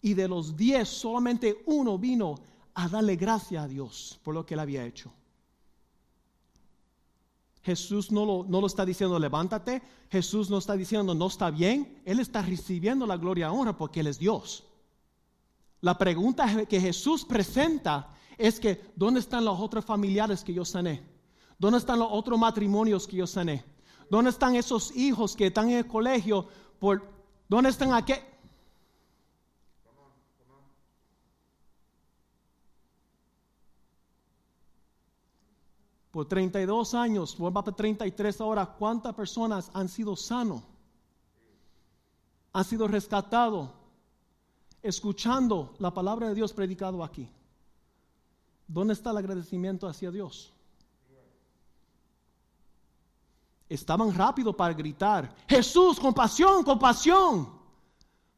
Y 0.00 0.14
de 0.14 0.28
los 0.28 0.56
diez, 0.56 0.88
solamente 0.88 1.62
uno 1.66 1.98
vino 1.98 2.36
a 2.74 2.88
darle 2.88 3.16
gracia 3.16 3.64
a 3.64 3.68
Dios 3.68 4.20
por 4.22 4.34
lo 4.34 4.46
que 4.46 4.54
él 4.54 4.60
había 4.60 4.84
hecho. 4.84 5.12
Jesús 7.64 8.12
no 8.12 8.26
lo, 8.26 8.44
no 8.46 8.60
lo 8.60 8.66
está 8.66 8.84
diciendo 8.84 9.18
levántate, 9.18 9.82
Jesús 10.10 10.50
no 10.50 10.58
está 10.58 10.74
diciendo 10.74 11.14
no 11.14 11.26
está 11.26 11.50
bien, 11.50 12.02
Él 12.04 12.20
está 12.20 12.42
recibiendo 12.42 13.06
la 13.06 13.16
gloria 13.16 13.46
y 13.46 13.50
honra 13.50 13.76
porque 13.76 14.00
Él 14.00 14.06
es 14.06 14.18
Dios. 14.18 14.64
La 15.80 15.96
pregunta 15.96 16.66
que 16.66 16.80
Jesús 16.80 17.24
presenta 17.24 18.14
es 18.36 18.60
que 18.60 18.92
¿dónde 18.94 19.20
están 19.20 19.44
los 19.44 19.58
otros 19.58 19.84
familiares 19.84 20.44
que 20.44 20.52
yo 20.52 20.64
sané? 20.64 21.02
¿Dónde 21.58 21.78
están 21.78 21.98
los 21.98 22.08
otros 22.10 22.38
matrimonios 22.38 23.06
que 23.06 23.16
yo 23.16 23.26
sané? 23.26 23.64
¿Dónde 24.10 24.30
están 24.30 24.54
esos 24.56 24.94
hijos 24.94 25.34
que 25.34 25.46
están 25.46 25.70
en 25.70 25.78
el 25.78 25.86
colegio? 25.86 26.46
Por, 26.78 27.02
¿Dónde 27.48 27.70
están 27.70 27.92
aquí? 27.94 28.14
Por 36.14 36.28
32 36.28 36.94
años, 36.94 37.36
vuelva 37.36 37.64
para 37.64 37.76
33 37.76 38.40
ahora, 38.40 38.64
¿cuántas 38.66 39.12
personas 39.14 39.68
han 39.74 39.88
sido 39.88 40.14
sanos? 40.14 40.62
Han 42.52 42.64
sido 42.64 42.86
rescatados 42.86 43.70
escuchando 44.80 45.74
la 45.80 45.92
palabra 45.92 46.28
de 46.28 46.36
Dios 46.36 46.52
predicado 46.52 47.02
aquí. 47.02 47.28
¿Dónde 48.68 48.94
está 48.94 49.10
el 49.10 49.16
agradecimiento 49.16 49.88
hacia 49.88 50.12
Dios? 50.12 50.52
Estaban 53.68 54.14
rápido 54.14 54.56
para 54.56 54.72
gritar, 54.72 55.34
Jesús, 55.48 55.98
compasión, 55.98 56.62
compasión. 56.62 57.48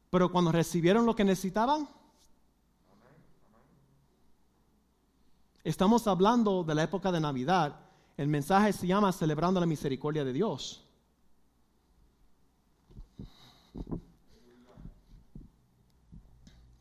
Pero 0.08 0.32
cuando 0.32 0.50
recibieron 0.50 1.04
lo 1.04 1.14
que 1.14 1.24
necesitaban, 1.24 1.86
Estamos 5.66 6.06
hablando 6.06 6.62
de 6.62 6.76
la 6.76 6.84
época 6.84 7.10
de 7.10 7.18
Navidad. 7.18 7.74
El 8.16 8.28
mensaje 8.28 8.72
se 8.72 8.86
llama 8.86 9.10
Celebrando 9.12 9.58
la 9.58 9.66
Misericordia 9.66 10.24
de 10.24 10.32
Dios. 10.32 10.84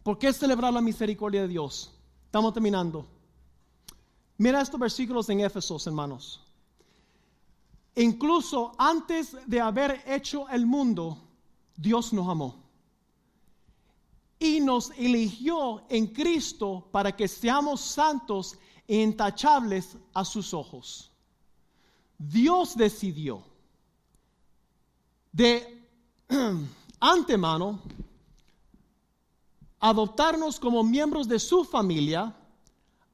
¿Por 0.03 0.19
qué 0.19 0.31
celebrar 0.31 0.71
la 0.71 0.81
misericordia 0.81 1.41
de 1.41 1.47
Dios? 1.47 1.95
Estamos 2.25 2.53
terminando. 2.53 3.07
Mira 4.37 4.61
estos 4.61 4.79
versículos 4.79 5.27
en 5.29 5.39
Éfesos, 5.39 5.87
hermanos. 5.87 6.45
Incluso 7.95 8.73
antes 8.77 9.35
de 9.47 9.61
haber 9.61 10.03
hecho 10.05 10.47
el 10.49 10.67
mundo, 10.67 11.17
Dios 11.75 12.13
nos 12.13 12.29
amó. 12.29 12.63
Y 14.37 14.59
nos 14.59 14.91
eligió 14.91 15.81
en 15.89 16.05
Cristo 16.05 16.87
para 16.91 17.15
que 17.15 17.27
seamos 17.27 17.81
santos 17.81 18.59
intachables 18.87 19.97
a 20.13 20.23
sus 20.25 20.53
ojos. 20.53 21.11
Dios 22.17 22.75
decidió 22.75 23.43
de 25.31 25.83
antemano 26.99 27.81
adoptarnos 29.79 30.59
como 30.59 30.83
miembros 30.83 31.27
de 31.27 31.39
su 31.39 31.63
familia 31.63 32.35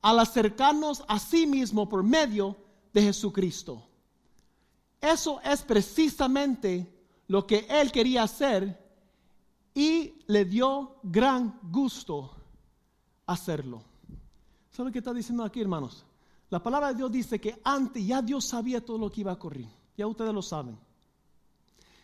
al 0.02 0.20
acercarnos 0.20 1.04
a 1.08 1.20
sí 1.20 1.46
mismo 1.46 1.88
por 1.90 2.04
medio 2.04 2.56
de 2.94 3.02
Jesucristo. 3.04 3.84
Eso 5.00 5.42
es 5.42 5.62
precisamente 5.64 6.88
lo 7.28 7.46
que 7.48 7.66
Él 7.70 7.92
quería 7.92 8.24
hacer 8.24 8.80
y 9.74 10.14
le 10.28 10.46
dio 10.46 10.96
gran 11.04 11.60
gusto 11.64 12.36
hacerlo. 13.26 13.91
¿Sabe 14.72 14.90
lo 14.90 14.94
que 14.94 15.00
está 15.00 15.14
diciendo 15.14 15.44
aquí, 15.44 15.60
hermanos? 15.62 16.06
La 16.50 16.64
palabra 16.64 16.90
de 16.90 16.96
Dios 16.96 17.12
dice 17.12 17.40
que 17.40 17.60
antes 17.64 18.06
ya 18.06 18.22
Dios 18.22 18.46
sabía 18.46 18.84
todo 18.84 18.98
lo 18.98 19.12
que 19.12 19.22
iba 19.22 19.32
a 19.32 19.36
ocurrir. 19.36 19.68
Ya 19.98 20.08
ustedes 20.08 20.34
lo 20.34 20.42
saben. 20.42 20.78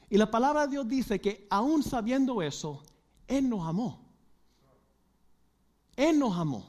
Y 0.10 0.18
la 0.18 0.30
palabra 0.30 0.62
de 0.66 0.72
Dios 0.72 0.88
dice 0.88 1.20
que 1.20 1.48
aún 1.50 1.82
sabiendo 1.82 2.42
eso, 2.42 2.84
Él 3.28 3.50
nos 3.50 3.66
amó. 3.66 4.00
Él 5.96 6.20
nos 6.20 6.38
amó. 6.38 6.66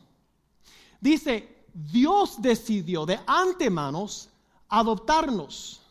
Dice, 1.00 1.66
Dios 1.74 2.40
decidió 2.40 3.04
de 3.04 3.18
antemanos 3.26 4.28
adoptarnos. 4.68 5.82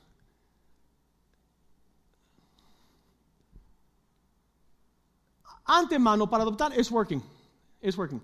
Antemano 5.66 6.30
para 6.30 6.44
adoptar 6.44 6.78
es 6.78 6.90
working. 6.90 7.22
Es 7.82 7.98
working 7.98 8.22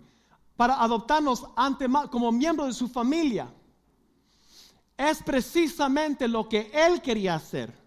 para 0.55 0.81
adoptarnos 0.81 1.45
ante, 1.55 1.87
como 2.11 2.31
miembros 2.31 2.67
de 2.67 2.73
su 2.73 2.87
familia. 2.87 3.51
Es 4.95 5.23
precisamente 5.23 6.27
lo 6.27 6.47
que 6.47 6.71
Él 6.73 7.01
quería 7.01 7.35
hacer. 7.35 7.83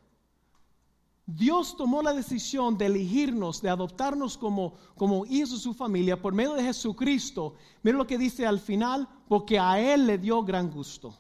Dios 1.27 1.77
tomó 1.77 2.03
la 2.03 2.13
decisión 2.13 2.79
de 2.79 2.87
elegirnos, 2.87 3.61
de 3.61 3.69
adoptarnos 3.69 4.39
como, 4.39 4.75
como 4.97 5.27
hijos 5.27 5.51
de 5.51 5.59
su 5.59 5.75
familia 5.75 6.21
por 6.21 6.33
medio 6.33 6.55
de 6.55 6.63
Jesucristo. 6.63 7.55
Mira 7.83 7.99
lo 7.99 8.07
que 8.07 8.17
dice 8.17 8.47
al 8.47 8.61
final, 8.61 9.09
porque 9.29 9.59
a 9.59 9.81
Él 9.81 10.07
le 10.07 10.19
dio 10.19 10.43
gran 10.45 10.71
gusto. 10.71 11.17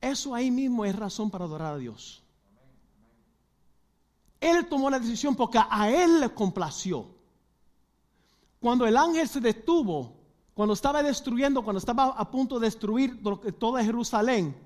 Eso 0.00 0.34
ahí 0.34 0.50
mismo 0.50 0.84
es 0.84 0.96
razón 0.96 1.30
para 1.30 1.44
adorar 1.44 1.74
a 1.74 1.78
Dios. 1.78 2.22
Él 4.40 4.66
tomó 4.66 4.90
la 4.90 4.98
decisión 4.98 5.34
porque 5.36 5.58
a 5.58 5.90
Él 5.90 6.20
le 6.20 6.34
complació. 6.34 7.13
Cuando 8.64 8.86
el 8.86 8.96
ángel 8.96 9.28
se 9.28 9.42
detuvo, 9.42 10.14
cuando 10.54 10.72
estaba 10.72 11.02
destruyendo, 11.02 11.62
cuando 11.62 11.78
estaba 11.78 12.04
a 12.04 12.30
punto 12.30 12.58
de 12.58 12.64
destruir 12.64 13.22
toda 13.58 13.84
Jerusalén, 13.84 14.56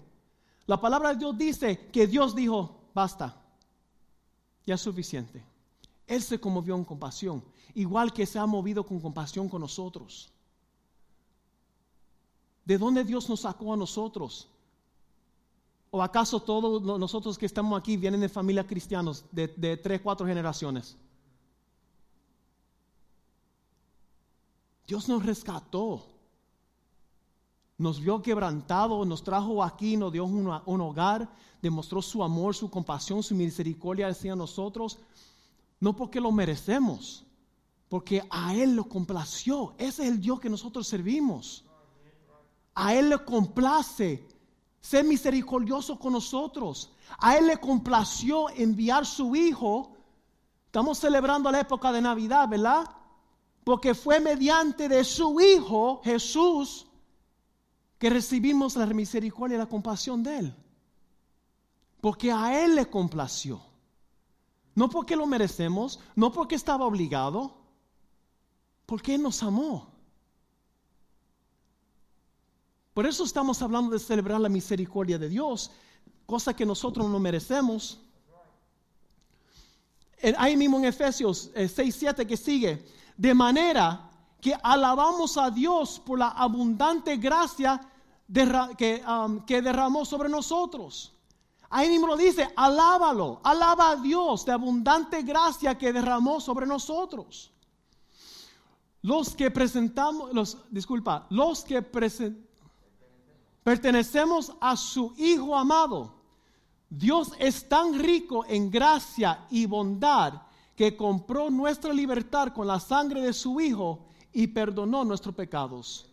la 0.67 0.81
palabra 0.81 1.09
de 1.09 1.17
Dios 1.17 1.37
dice 1.37 1.89
que 1.91 2.07
Dios 2.07 2.33
dijo, 2.33 2.77
basta, 2.95 3.35
ya 4.65 4.77
es 4.77 4.81
suficiente. 4.81 5.45
Él 6.07 6.23
se 6.23 6.39
conmovió 6.39 6.77
en 6.77 6.85
compasión, 6.85 7.43
igual 7.75 8.13
que 8.13 8.25
se 8.25 8.39
ha 8.39 8.47
movido 8.47 8.87
con 8.87 9.01
compasión 9.01 9.49
con 9.49 9.63
nosotros. 9.63 10.31
¿De 12.65 12.79
dónde 12.79 13.03
Dios 13.03 13.29
nos 13.29 13.41
sacó 13.41 13.73
a 13.73 13.77
nosotros? 13.77 14.49
¿O 15.91 16.01
acaso 16.01 16.39
todos 16.39 17.01
nosotros 17.01 17.37
que 17.37 17.47
estamos 17.47 17.77
aquí 17.77 17.97
vienen 17.97 18.21
de 18.21 18.29
familias 18.29 18.67
cristianos 18.67 19.25
de, 19.33 19.49
de 19.49 19.77
tres, 19.77 20.01
cuatro 20.01 20.25
generaciones? 20.25 20.97
Dios 24.89 25.07
nos 25.07 25.25
rescató. 25.25 26.03
nos 27.77 28.01
vio 28.01 28.23
quebrantado, 28.23 29.05
nos 29.05 29.23
trajo 29.23 29.63
aquí, 29.63 29.97
nos 29.97 30.13
dio 30.13 30.25
un, 30.25 30.51
un 30.65 30.81
hogar, 30.81 31.29
demostró 31.63 32.03
su 32.03 32.25
amor, 32.25 32.57
su 32.57 32.69
compasión, 32.69 33.23
su 33.23 33.35
misericordia 33.37 34.09
hacia 34.09 34.35
nosotros, 34.35 34.99
no 35.79 35.95
porque 35.95 36.21
lo 36.21 36.33
merecemos, 36.33 37.25
porque 37.89 38.27
a 38.31 38.55
Él 38.55 38.75
lo 38.75 38.89
complació. 38.89 39.75
Ese 39.79 40.03
es 40.05 40.09
el 40.11 40.21
Dios 40.21 40.41
que 40.41 40.51
nosotros 40.51 40.89
servimos. 40.89 41.65
A 42.75 42.95
Él 42.95 43.11
le 43.11 43.25
complace 43.25 44.27
ser 44.81 45.05
misericordioso 45.05 45.99
con 45.99 46.15
nosotros. 46.15 46.91
A 47.19 47.37
Él 47.37 47.47
le 47.47 47.59
complació 47.59 48.49
enviar 48.51 49.05
su 49.05 49.37
Hijo. 49.37 49.93
Estamos 50.67 50.99
celebrando 50.99 51.53
la 51.53 51.61
época 51.61 51.93
de 51.93 52.01
Navidad, 52.01 52.49
¿verdad? 52.49 52.98
Porque 53.69 53.95
fue 53.95 54.19
mediante 54.19 54.89
de 54.89 55.05
su 55.05 55.39
Hijo, 55.43 56.01
Jesús, 56.03 56.87
que 57.99 58.09
recibimos 58.09 58.77
la 58.77 58.87
misericordia 58.87 59.57
y 59.57 59.59
la 59.59 59.67
compasión 59.67 60.23
de 60.23 60.39
Él. 60.39 60.55
Porque 62.01 62.33
a 62.33 62.65
Él 62.65 62.77
le 62.77 62.89
complació. 62.89 63.61
No 64.75 64.89
porque 64.89 65.17
lo 65.17 65.27
merecemos, 65.27 66.01
no 66.17 66.33
porque 66.33 66.55
estaba 66.55 66.87
obligado, 66.87 67.59
porque 68.87 69.17
Él 69.17 69.23
nos 69.23 69.43
amó. 69.43 69.93
Por 72.95 73.05
eso 73.05 73.23
estamos 73.23 73.61
hablando 73.61 73.91
de 73.91 73.99
celebrar 73.99 74.41
la 74.41 74.49
misericordia 74.49 75.19
de 75.19 75.29
Dios, 75.29 75.73
cosa 76.25 76.57
que 76.57 76.65
nosotros 76.65 77.07
no 77.11 77.19
merecemos. 77.19 78.01
Ahí 80.39 80.57
mismo 80.57 80.79
en 80.79 80.87
Efesios 80.87 81.51
6, 81.55 81.79
eh, 81.79 81.93
7 81.93 82.27
que 82.27 82.39
sigue, 82.39 82.97
de 83.19 83.35
manera 83.35 84.09
que 84.41 84.57
alabamos 84.63 85.37
a 85.37 85.51
Dios 85.51 86.01
por 86.01 86.21
la 86.21 86.29
abundante 86.29 87.17
gracia 87.17 87.81
que, 88.79 89.05
um, 89.07 89.41
que 89.41 89.61
derramó 89.61 90.05
sobre 90.05 90.29
nosotros. 90.29 91.13
Ahí 91.69 91.91
mismo 91.91 92.07
lo 92.07 92.17
dice, 92.17 92.49
alábalo, 92.57 93.41
alaba 93.43 93.91
a 93.91 93.97
Dios 93.97 94.45
de 94.45 94.53
abundante 94.53 95.23
gracia 95.23 95.77
que 95.77 95.93
derramó 95.93 96.41
sobre 96.41 96.65
nosotros. 96.65 97.51
Los 99.03 99.35
que 99.35 99.51
presentamos, 99.51 100.33
los, 100.33 100.57
disculpa, 100.71 101.27
los 101.31 101.65
que 101.65 101.83
pertenecemos 103.63 104.53
a 104.61 104.77
su 104.77 105.13
Hijo 105.17 105.57
amado. 105.57 106.15
Dios 106.89 107.33
es 107.39 107.69
tan 107.69 107.99
rico 107.99 108.45
en 108.47 108.71
gracia 108.71 109.45
y 109.51 109.67
bondad 109.67 110.48
que 110.79 110.97
compró 110.97 111.51
nuestra 111.51 111.93
libertad 111.93 112.53
con 112.53 112.69
la 112.69 112.79
sangre 112.79 113.21
de 113.21 113.33
su 113.33 113.61
Hijo 113.61 114.07
y 114.33 114.47
perdonó 114.47 115.05
nuestros 115.05 115.35
pecados. 115.35 116.09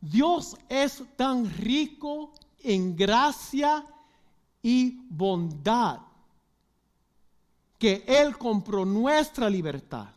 Dios 0.00 0.56
es 0.70 1.02
tan 1.16 1.44
rico 1.58 2.32
en 2.60 2.96
gracia 2.96 3.84
y 4.62 5.06
bondad 5.10 5.98
que 7.78 8.02
Él 8.06 8.38
compró 8.38 8.86
nuestra 8.86 9.50
libertad 9.50 10.08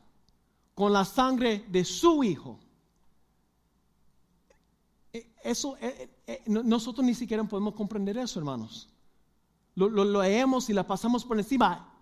con 0.73 0.93
la 0.93 1.03
sangre 1.03 1.65
de 1.67 1.83
su 1.83 2.23
Hijo. 2.23 2.57
E, 5.11 5.27
eso, 5.43 5.75
e, 5.81 6.09
e, 6.25 6.41
nosotros 6.47 7.05
ni 7.05 7.15
siquiera 7.15 7.43
podemos 7.43 7.73
comprender 7.73 8.17
eso, 8.17 8.39
hermanos. 8.39 8.87
Lo, 9.75 9.89
lo, 9.89 10.05
leemos 10.05 10.69
y 10.69 10.73
la 10.73 10.87
pasamos 10.87 11.25
por 11.25 11.37
encima. 11.37 11.92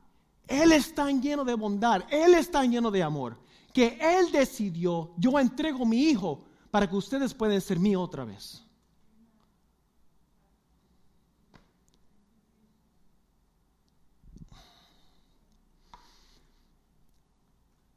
Él 0.51 0.73
es 0.73 0.93
tan 0.93 1.21
lleno 1.21 1.45
de 1.45 1.53
bondad, 1.53 2.03
Él 2.09 2.33
es 2.35 2.51
tan 2.51 2.69
lleno 2.69 2.91
de 2.91 3.01
amor, 3.01 3.37
que 3.73 3.97
Él 4.01 4.31
decidió, 4.31 5.13
yo 5.17 5.39
entrego 5.39 5.85
mi 5.85 6.09
Hijo 6.09 6.43
para 6.69 6.89
que 6.89 6.95
ustedes 6.95 7.33
puedan 7.33 7.61
ser 7.61 7.79
mío 7.79 8.01
otra 8.01 8.25
vez. 8.25 8.63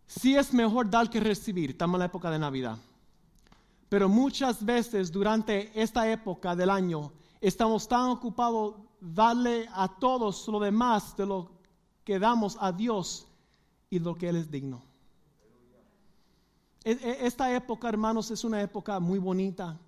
Sí 0.07 0.37
es 0.37 0.55
mejor 0.55 0.89
dar 0.89 1.11
que 1.11 1.19
recibir, 1.19 1.71
estamos 1.71 1.97
en 1.97 1.99
la 1.99 2.07
época 2.07 2.31
de 2.31 2.39
Navidad. 2.39 2.79
Pero 3.89 4.09
muchas 4.09 4.65
veces 4.65 5.11
durante 5.11 5.71
esta 5.81 6.11
época 6.11 6.55
del 6.55 6.71
año 6.71 7.13
estamos 7.41 7.87
tan 7.87 8.11
ocupados 8.11 8.77
darle 9.01 9.69
a 9.73 9.89
todos 9.89 10.49
lo 10.49 10.61
demás 10.61 11.17
de 11.17 11.27
lo 11.27 11.54
que 12.05 12.19
damos 12.19 12.57
a 12.61 12.71
Dios 12.73 13.27
y 13.91 13.99
lo 13.99 14.15
que 14.15 14.29
Él 14.29 14.37
es 14.37 14.51
digno. 14.51 14.83
E, 16.85 16.93
e, 16.93 17.27
esta 17.27 17.55
época, 17.55 17.89
hermanos, 17.89 18.31
es 18.31 18.45
una 18.45 18.61
época 18.61 19.01
muy 19.01 19.19
bonita. 19.19 19.79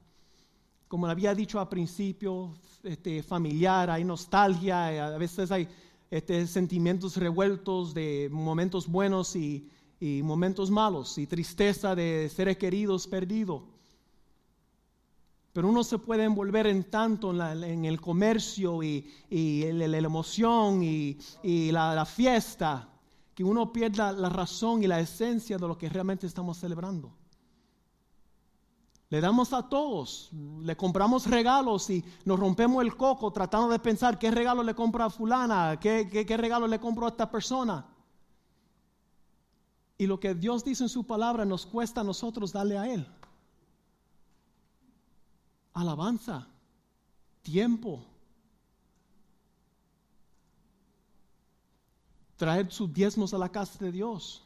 Como 0.89 1.07
había 1.07 1.35
dicho 1.35 1.61
al 1.61 1.69
principio, 1.69 2.55
este, 2.83 3.23
familiar, 3.23 3.91
hay 3.91 4.05
nostalgia, 4.05 5.15
a 5.15 5.19
veces 5.19 5.51
hay 5.51 5.69
este, 6.11 6.47
sentimientos 6.47 7.17
revueltos 7.17 7.93
de 7.93 8.29
momentos 8.31 8.87
buenos 8.87 9.37
y, 9.37 9.69
momentos 10.23 10.71
malos, 10.71 11.19
y 11.19 11.27
tristeza 11.27 11.95
de 11.95 12.31
seres 12.33 12.59
queridos 12.59 13.07
perdidos. 13.07 13.63
Pero 15.57 15.71
uno 15.71 15.83
se 15.83 15.97
puede 15.97 16.25
envolver 16.25 16.67
en 16.67 16.85
tanto 16.91 17.33
en, 17.33 17.87
el 17.87 17.99
comercio 17.99 18.83
y, 18.83 19.11
la, 19.31 19.97
emoción 19.97 20.83
y, 20.83 21.17
la 21.73 22.05
fiesta 22.05 22.91
que 23.35 23.43
uno 23.43 23.73
pierda 23.73 24.13
la 24.13 24.29
razón 24.29 24.83
y 24.83 24.87
la 24.87 25.01
esencia 25.01 25.57
de 25.57 25.67
lo 25.67 25.79
que 25.79 25.89
realmente 25.89 26.27
estamos 26.27 26.59
celebrando. 26.59 27.11
Le 29.09 29.19
damos 29.19 29.55
a 29.55 29.67
todos, 29.67 30.29
le 30.61 30.77
compramos 30.77 31.27
regalos 31.27 31.89
y 31.89 32.05
nos 32.27 32.39
rompemos 32.39 32.85
el 32.85 32.95
coco 32.95 33.33
tratando 33.33 33.71
de 33.71 33.79
pensar 33.79 34.19
qué 34.19 34.31
regalo 34.31 34.63
le 34.63 34.75
compro 34.75 35.05
a 35.05 35.09
fulana, 35.09 35.79
qué, 35.81 36.07
qué 36.29 36.37
regalo 36.37 36.67
le 36.67 36.79
compro 36.79 37.07
a 37.07 37.09
esta 37.09 37.31
persona. 37.31 37.87
Y 39.97 40.07
lo 40.07 40.21
que 40.21 40.35
Dios 40.35 40.63
dice 40.63 40.83
en 40.83 40.91
su 40.91 41.07
palabra 41.07 41.47
nos 41.47 41.65
cuesta 41.65 42.03
a 42.03 42.05
nosotros 42.05 42.53
darle 42.53 42.77
a 42.77 42.93
Él. 42.93 43.09
Alabanza, 45.77 46.49
tiempo, 47.43 48.03
traer 52.37 52.73
sus 52.73 52.91
diezmos 52.91 53.35
a 53.35 53.39
la 53.39 53.51
casa 53.51 53.85
de 53.85 53.93
Dios. 53.93 54.43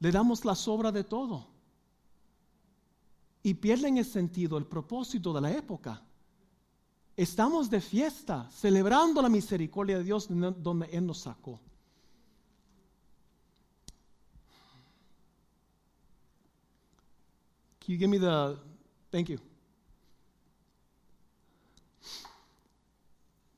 Le 0.00 0.10
damos 0.10 0.46
la 0.46 0.54
sobra 0.54 0.90
de 0.90 1.04
todo. 1.04 1.48
Y 3.42 3.52
pierden 3.52 3.98
el 3.98 4.06
sentido, 4.06 4.56
el 4.56 4.64
propósito 4.64 5.34
de 5.34 5.40
la 5.42 5.52
época. 5.52 6.02
Estamos 7.14 7.68
de 7.68 7.82
fiesta, 7.82 8.48
celebrando 8.50 9.20
la 9.20 9.28
misericordia 9.28 9.98
de 9.98 10.04
Dios 10.04 10.28
donde 10.28 10.86
Él 10.86 11.04
nos 11.04 11.18
sacó. 11.18 11.60
You 17.86 17.96
give 17.96 18.08
me 18.08 18.18
the, 18.18 18.56
thank 19.10 19.28
you. 19.28 19.47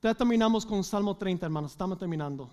Ya 0.03 0.15
terminamos 0.15 0.65
con 0.65 0.83
Salmo 0.83 1.17
30, 1.17 1.47
hermanos. 1.47 1.73
Estamos 1.73 1.99
terminando. 1.99 2.49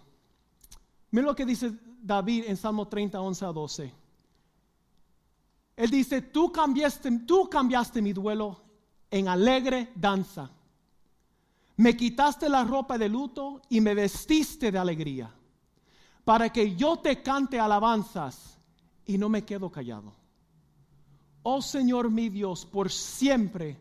Mira 1.11 1.27
lo 1.27 1.35
que 1.35 1.45
dice 1.45 1.71
David 2.01 2.45
en 2.47 2.57
Salmo 2.57 2.87
30, 2.87 3.21
11 3.21 3.45
a 3.45 3.51
12. 3.53 3.93
Él 5.77 5.89
dice, 5.89 6.21
tú 6.21 6.51
cambiaste, 6.51 7.09
tú 7.19 7.49
cambiaste 7.49 8.01
mi 8.01 8.11
duelo 8.11 8.59
en 9.09 9.27
alegre 9.27 9.91
danza. 9.95 10.49
Me 11.77 11.95
quitaste 11.95 12.49
la 12.49 12.63
ropa 12.63 12.97
de 12.97 13.07
luto 13.07 13.61
y 13.69 13.79
me 13.79 13.93
vestiste 13.93 14.71
de 14.71 14.79
alegría, 14.79 15.31
para 16.25 16.51
que 16.51 16.75
yo 16.75 16.97
te 16.97 17.21
cante 17.21 17.59
alabanzas 17.59 18.57
y 19.05 19.17
no 19.17 19.29
me 19.29 19.45
quedo 19.45 19.69
callado. 19.69 20.11
Oh 21.43 21.61
Señor 21.61 22.09
mi 22.09 22.29
Dios, 22.29 22.65
por 22.65 22.91
siempre 22.91 23.77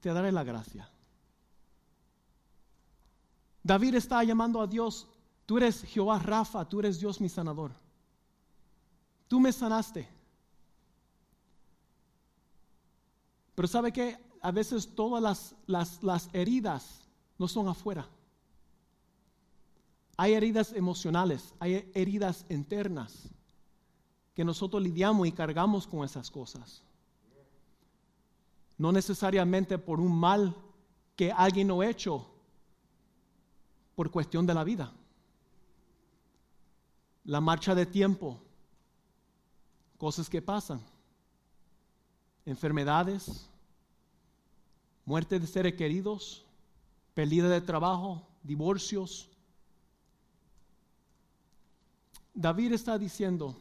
te 0.00 0.12
daré 0.12 0.32
la 0.32 0.42
gracia. 0.42 0.88
David 3.66 3.96
está 3.96 4.22
llamando 4.22 4.60
a 4.60 4.66
Dios, 4.68 5.08
tú 5.44 5.56
eres 5.56 5.82
Jehová 5.82 6.20
Rafa, 6.20 6.68
tú 6.68 6.78
eres 6.78 7.00
Dios 7.00 7.20
mi 7.20 7.28
sanador. 7.28 7.72
Tú 9.26 9.40
me 9.40 9.52
sanaste. 9.52 10.08
Pero 13.56 13.66
sabe 13.66 13.92
que 13.92 14.16
a 14.40 14.52
veces 14.52 14.94
todas 14.94 15.20
las, 15.20 15.56
las, 15.66 16.00
las 16.04 16.30
heridas 16.32 17.08
no 17.38 17.48
son 17.48 17.66
afuera. 17.66 18.08
Hay 20.16 20.34
heridas 20.34 20.72
emocionales, 20.72 21.52
hay 21.58 21.90
heridas 21.92 22.46
internas 22.48 23.28
que 24.32 24.44
nosotros 24.44 24.80
lidiamos 24.80 25.26
y 25.26 25.32
cargamos 25.32 25.88
con 25.88 26.04
esas 26.04 26.30
cosas. 26.30 26.84
No 28.78 28.92
necesariamente 28.92 29.76
por 29.76 29.98
un 29.98 30.16
mal 30.16 30.54
que 31.16 31.32
alguien 31.32 31.66
no 31.66 31.80
ha 31.80 31.88
hecho, 31.88 32.30
por 33.96 34.10
cuestión 34.10 34.46
de 34.46 34.54
la 34.54 34.62
vida. 34.62 34.92
La 37.24 37.40
marcha 37.40 37.74
de 37.74 37.86
tiempo, 37.86 38.40
cosas 39.98 40.30
que 40.30 40.40
pasan, 40.40 40.80
enfermedades, 42.44 43.48
muerte 45.04 45.40
de 45.40 45.46
seres 45.46 45.74
queridos, 45.74 46.44
pérdida 47.14 47.48
de 47.48 47.62
trabajo, 47.62 48.28
divorcios. 48.42 49.28
David 52.34 52.72
está 52.72 52.98
diciendo, 52.98 53.56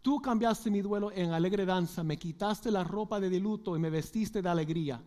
tú 0.00 0.20
cambiaste 0.22 0.70
mi 0.70 0.80
duelo 0.80 1.12
en 1.12 1.32
alegre 1.32 1.66
danza, 1.66 2.02
me 2.02 2.16
quitaste 2.16 2.70
la 2.70 2.82
ropa 2.82 3.20
de 3.20 3.38
luto 3.38 3.76
y 3.76 3.78
me 3.78 3.90
vestiste 3.90 4.40
de 4.40 4.48
alegría, 4.48 5.00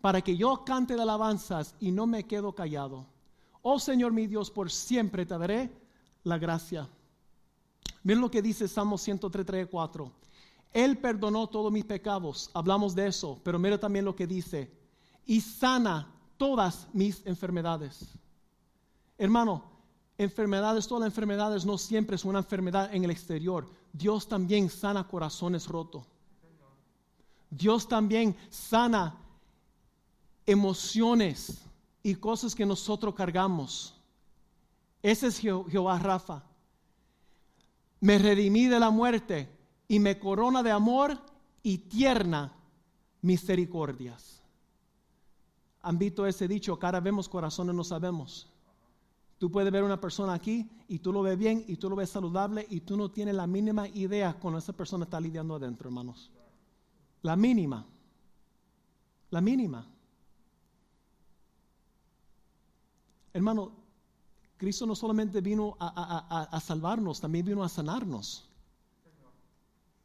para 0.00 0.22
que 0.22 0.36
yo 0.36 0.64
cante 0.64 0.94
de 0.94 1.02
alabanzas 1.02 1.74
y 1.80 1.90
no 1.90 2.06
me 2.06 2.24
quedo 2.24 2.54
callado. 2.54 3.15
Oh 3.68 3.80
Señor 3.80 4.12
mi 4.12 4.28
Dios, 4.28 4.48
por 4.48 4.70
siempre 4.70 5.26
te 5.26 5.36
daré 5.36 5.72
la 6.22 6.38
gracia. 6.38 6.88
Miren 8.04 8.20
lo 8.20 8.30
que 8.30 8.40
dice 8.40 8.68
Salmo 8.68 8.96
103, 8.96 9.66
4. 9.68 10.12
Él 10.72 10.96
perdonó 10.98 11.48
todos 11.48 11.72
mis 11.72 11.84
pecados, 11.84 12.48
hablamos 12.54 12.94
de 12.94 13.08
eso, 13.08 13.40
pero 13.42 13.58
mira 13.58 13.76
también 13.76 14.04
lo 14.04 14.14
que 14.14 14.24
dice, 14.24 14.70
y 15.26 15.40
sana 15.40 16.14
todas 16.36 16.86
mis 16.92 17.26
enfermedades. 17.26 18.06
Hermano, 19.18 19.64
enfermedades, 20.16 20.86
todas 20.86 21.00
las 21.00 21.10
enfermedades 21.10 21.66
no 21.66 21.76
siempre 21.76 22.14
es 22.14 22.24
una 22.24 22.38
enfermedad 22.38 22.94
en 22.94 23.02
el 23.02 23.10
exterior. 23.10 23.68
Dios 23.92 24.28
también 24.28 24.70
sana 24.70 25.08
corazones 25.08 25.66
rotos. 25.66 26.04
Dios 27.50 27.88
también 27.88 28.36
sana 28.48 29.16
emociones 30.46 31.65
y 32.06 32.14
cosas 32.14 32.54
que 32.54 32.64
nosotros 32.64 33.16
cargamos. 33.16 33.92
Ese 35.02 35.26
es 35.26 35.40
Jehová 35.40 35.98
Rafa. 35.98 36.44
Me 37.98 38.16
redimí 38.16 38.68
de 38.68 38.78
la 38.78 38.90
muerte 38.90 39.48
y 39.88 39.98
me 39.98 40.16
corona 40.16 40.62
de 40.62 40.70
amor 40.70 41.18
y 41.64 41.78
tierna 41.78 42.52
misericordias. 43.22 44.40
¿Han 45.82 45.98
visto 45.98 46.24
ese 46.28 46.46
dicho? 46.46 46.78
Cara 46.78 47.00
vemos, 47.00 47.28
corazones 47.28 47.74
no 47.74 47.82
sabemos. 47.82 48.52
Tú 49.38 49.50
puedes 49.50 49.72
ver 49.72 49.82
una 49.82 50.00
persona 50.00 50.32
aquí 50.32 50.70
y 50.86 51.00
tú 51.00 51.12
lo 51.12 51.22
ves 51.22 51.36
bien 51.36 51.64
y 51.66 51.74
tú 51.74 51.90
lo 51.90 51.96
ves 51.96 52.10
saludable 52.10 52.68
y 52.70 52.82
tú 52.82 52.96
no 52.96 53.10
tienes 53.10 53.34
la 53.34 53.48
mínima 53.48 53.88
idea 53.88 54.38
con 54.38 54.54
esa 54.54 54.72
persona 54.72 55.06
está 55.06 55.20
lidiando 55.20 55.56
adentro, 55.56 55.88
hermanos. 55.88 56.30
La 57.22 57.34
mínima. 57.34 57.84
La 59.30 59.40
mínima. 59.40 59.88
Hermano, 63.36 63.70
Cristo 64.56 64.86
no 64.86 64.96
solamente 64.96 65.42
vino 65.42 65.76
a, 65.78 66.48
a 66.50 66.60
salvarnos, 66.60 67.20
también 67.20 67.44
vino 67.44 67.62
a 67.62 67.68
sanarnos. 67.68 68.48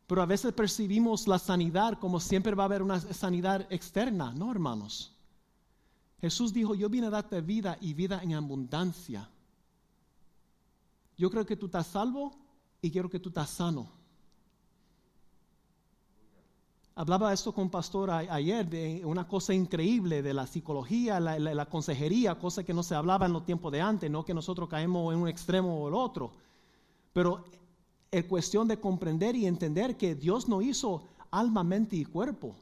Pero 0.06 0.22
a 0.22 0.26
veces 0.26 0.52
percibimos 0.52 1.26
la 1.30 1.40
sanidad 1.40 1.98
como 1.98 2.20
siempre 2.20 2.54
va 2.54 2.64
a 2.64 2.66
haber 2.66 2.82
una 2.82 3.00
sanidad 3.00 3.66
externa, 3.70 4.34
¿no, 4.34 4.52
hermanos? 4.52 5.16
Jesús 6.20 6.52
dijo, 6.52 6.76
yo 6.76 6.90
vine 6.90 7.08
a 7.08 7.12
darte 7.12 7.40
vida 7.40 7.78
y 7.80 7.94
vida 7.94 8.22
en 8.22 8.34
abundancia. 8.34 9.30
Yo 11.16 11.30
creo 11.30 11.46
que 11.46 11.56
tú 11.56 11.68
estás 11.68 11.88
salvo 11.88 12.36
y 12.82 12.92
quiero 12.92 13.10
que 13.10 13.20
tú 13.22 13.30
estás 13.30 13.50
sano. 13.52 14.01
Hablaba 16.94 17.32
esto 17.32 17.54
con 17.54 17.70
pastor 17.70 18.12
ayer 18.12 18.70
de 18.70 19.02
una 19.06 19.26
cosa 19.26 19.54
increíble 19.54 20.22
de 20.22 20.34
la 20.34 20.46
psicología, 20.46 21.20
la, 21.22 21.66
consejería, 21.68 22.38
cosa 22.38 22.64
que 22.64 22.74
no 22.74 22.84
se 22.84 22.96
hablaba 22.96 23.26
en 23.26 23.34
los 23.34 23.46
tiempos 23.46 23.72
de 23.72 23.80
antes, 23.80 24.12
no 24.12 24.26
que 24.26 24.34
nosotros 24.34 24.68
caemos 24.68 25.14
en 25.14 25.22
un 25.22 25.28
extremo 25.30 25.84
o 25.84 25.88
el 25.88 25.94
otro. 25.94 26.32
Pero 27.14 27.46
es 28.12 28.26
cuestión 28.26 28.68
de 28.68 28.78
comprender 28.78 29.38
y 29.38 29.46
entender 29.46 29.96
que 29.96 30.16
Dios 30.16 30.50
no 30.50 30.62
hizo 30.62 31.04
alma, 31.32 31.64
mente 31.64 31.96
y 31.96 32.04
cuerpo. 32.04 32.56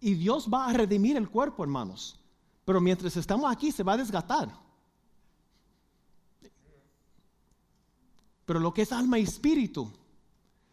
Y 0.00 0.14
Dios 0.14 0.48
va 0.52 0.66
a 0.66 0.72
redimir 0.72 1.16
el 1.16 1.30
cuerpo, 1.30 1.62
hermanos. 1.62 2.18
Pero 2.64 2.80
mientras 2.80 3.16
estamos 3.16 3.50
aquí 3.50 3.70
se 3.70 3.84
va 3.84 3.92
a 3.92 3.98
desgastar. 3.98 4.48
Pero 8.44 8.58
lo 8.58 8.74
que 8.74 8.82
es 8.82 8.90
alma 8.90 9.20
y 9.20 9.22
espíritu. 9.22 9.88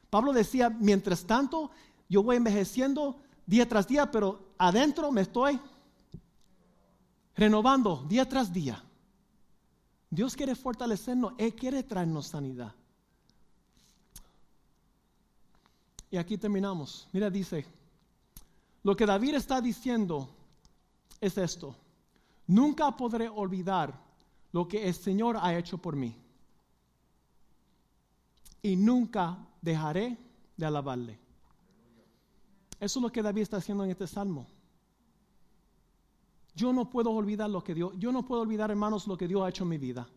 Pablo 0.10 0.34
decía, 0.34 0.72
mientras 0.72 1.24
tanto, 1.24 1.70
yo 2.10 2.24
voy 2.24 2.38
envejeciendo 2.38 3.22
día 3.46 3.70
tras 3.70 3.88
día, 3.88 4.10
pero 4.10 4.54
adentro 4.58 5.12
me 5.12 5.22
estoy 5.22 5.60
renovando 7.36 8.04
día 8.10 8.28
tras 8.28 8.52
día. 8.52 8.84
Dios 10.10 10.36
quiere 10.36 10.56
fortalecernos, 10.56 11.34
Él 11.38 11.56
quiere 11.56 11.84
traernos 11.84 12.28
sanidad. 12.28 12.74
Y 16.12 16.18
aquí 16.18 16.38
terminamos. 16.38 17.08
Mira, 17.12 17.30
dice, 17.30 17.66
lo 18.82 18.96
que 18.96 19.06
David 19.06 19.36
está 19.36 19.62
diciendo 19.62 20.28
es 21.22 21.38
esto. 21.38 21.76
Nunca 22.48 22.98
podré 22.98 23.30
olvidar 23.30 23.94
lo 24.52 24.68
que 24.68 24.88
el 24.88 24.96
Señor 24.96 25.38
ha 25.40 25.56
hecho 25.56 25.78
por 25.78 25.96
mí. 25.96 26.16
Y 28.64 28.76
nunca 28.76 29.38
dejaré 29.62 30.18
de 30.58 30.66
alabarle. 30.66 31.29
Eso 32.80 33.00
es 33.00 33.04
lo 33.04 33.12
que 33.12 33.22
David 33.22 33.42
está 33.42 33.58
haciendo 33.58 33.84
en 33.84 33.92
este 33.92 34.08
salmo. 34.08 34.48
Yo 36.56 36.74
no 36.74 36.90
puedo 36.90 37.12
olvidar 37.12 37.50
lo 37.50 37.64
que 37.64 37.74
Dios, 37.74 37.94
yo 37.98 38.12
no 38.12 38.26
puedo 38.26 38.42
olvidar, 38.42 38.70
hermanos, 38.72 39.08
lo 39.08 39.18
que 39.18 39.28
Dios 39.28 39.42
ha 39.44 39.50
hecho 39.50 39.64
en 39.64 39.70
mi 39.70 39.78
vida. 39.78 40.08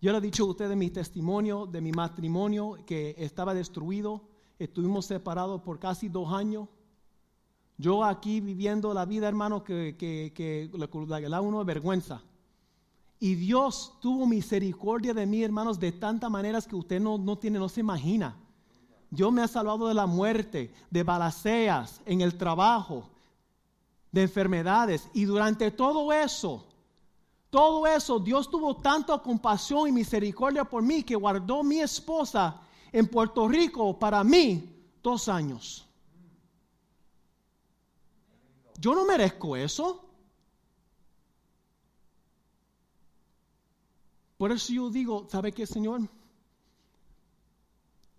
Yo 0.00 0.10
le 0.10 0.18
he 0.18 0.20
dicho 0.20 0.44
a 0.44 0.48
ustedes 0.48 0.76
mi 0.76 0.90
testimonio 0.90 1.66
de 1.66 1.80
mi 1.80 1.92
matrimonio 1.92 2.76
que 2.84 3.14
estaba 3.18 3.54
destruido, 3.54 4.32
Estuvimos 4.62 5.06
separados 5.06 5.60
por 5.62 5.80
casi 5.80 6.08
dos 6.08 6.32
años. 6.32 6.68
Yo 7.78 8.04
aquí 8.04 8.40
viviendo 8.40 8.94
la 8.94 9.04
vida, 9.04 9.26
hermano, 9.26 9.64
que, 9.64 9.96
que, 9.98 10.32
que 10.32 10.70
le 10.72 11.40
uno 11.40 11.58
de 11.58 11.64
vergüenza. 11.64 12.22
Y 13.18 13.34
Dios 13.34 13.94
tuvo 14.00 14.24
misericordia 14.24 15.14
de 15.14 15.26
mí, 15.26 15.42
hermanos, 15.42 15.80
de 15.80 15.90
tantas 15.90 16.30
maneras 16.30 16.68
que 16.68 16.76
usted 16.76 17.00
no, 17.00 17.18
no 17.18 17.36
tiene, 17.38 17.58
no 17.58 17.68
se 17.68 17.80
imagina. 17.80 18.36
Dios 19.12 19.30
me 19.30 19.42
ha 19.42 19.48
salvado 19.48 19.88
de 19.88 19.94
la 19.94 20.06
muerte, 20.06 20.72
de 20.90 21.02
balaceas, 21.02 22.00
en 22.06 22.22
el 22.22 22.38
trabajo, 22.38 23.10
de 24.10 24.22
enfermedades. 24.22 25.06
Y 25.12 25.26
durante 25.26 25.70
todo 25.70 26.10
eso, 26.14 26.64
todo 27.50 27.86
eso, 27.86 28.18
Dios 28.18 28.50
tuvo 28.50 28.78
tanta 28.78 29.18
compasión 29.18 29.86
y 29.86 29.92
misericordia 29.92 30.64
por 30.64 30.82
mí 30.82 31.02
que 31.02 31.14
guardó 31.14 31.62
mi 31.62 31.80
esposa 31.80 32.62
en 32.90 33.06
Puerto 33.06 33.46
Rico 33.46 33.98
para 33.98 34.24
mí 34.24 34.82
dos 35.02 35.28
años. 35.28 35.86
Yo 38.80 38.94
no 38.94 39.04
merezco 39.04 39.56
eso. 39.56 40.08
Por 44.38 44.52
eso 44.52 44.72
yo 44.72 44.88
digo, 44.88 45.26
¿sabe 45.28 45.52
qué, 45.52 45.66
Señor? 45.66 46.00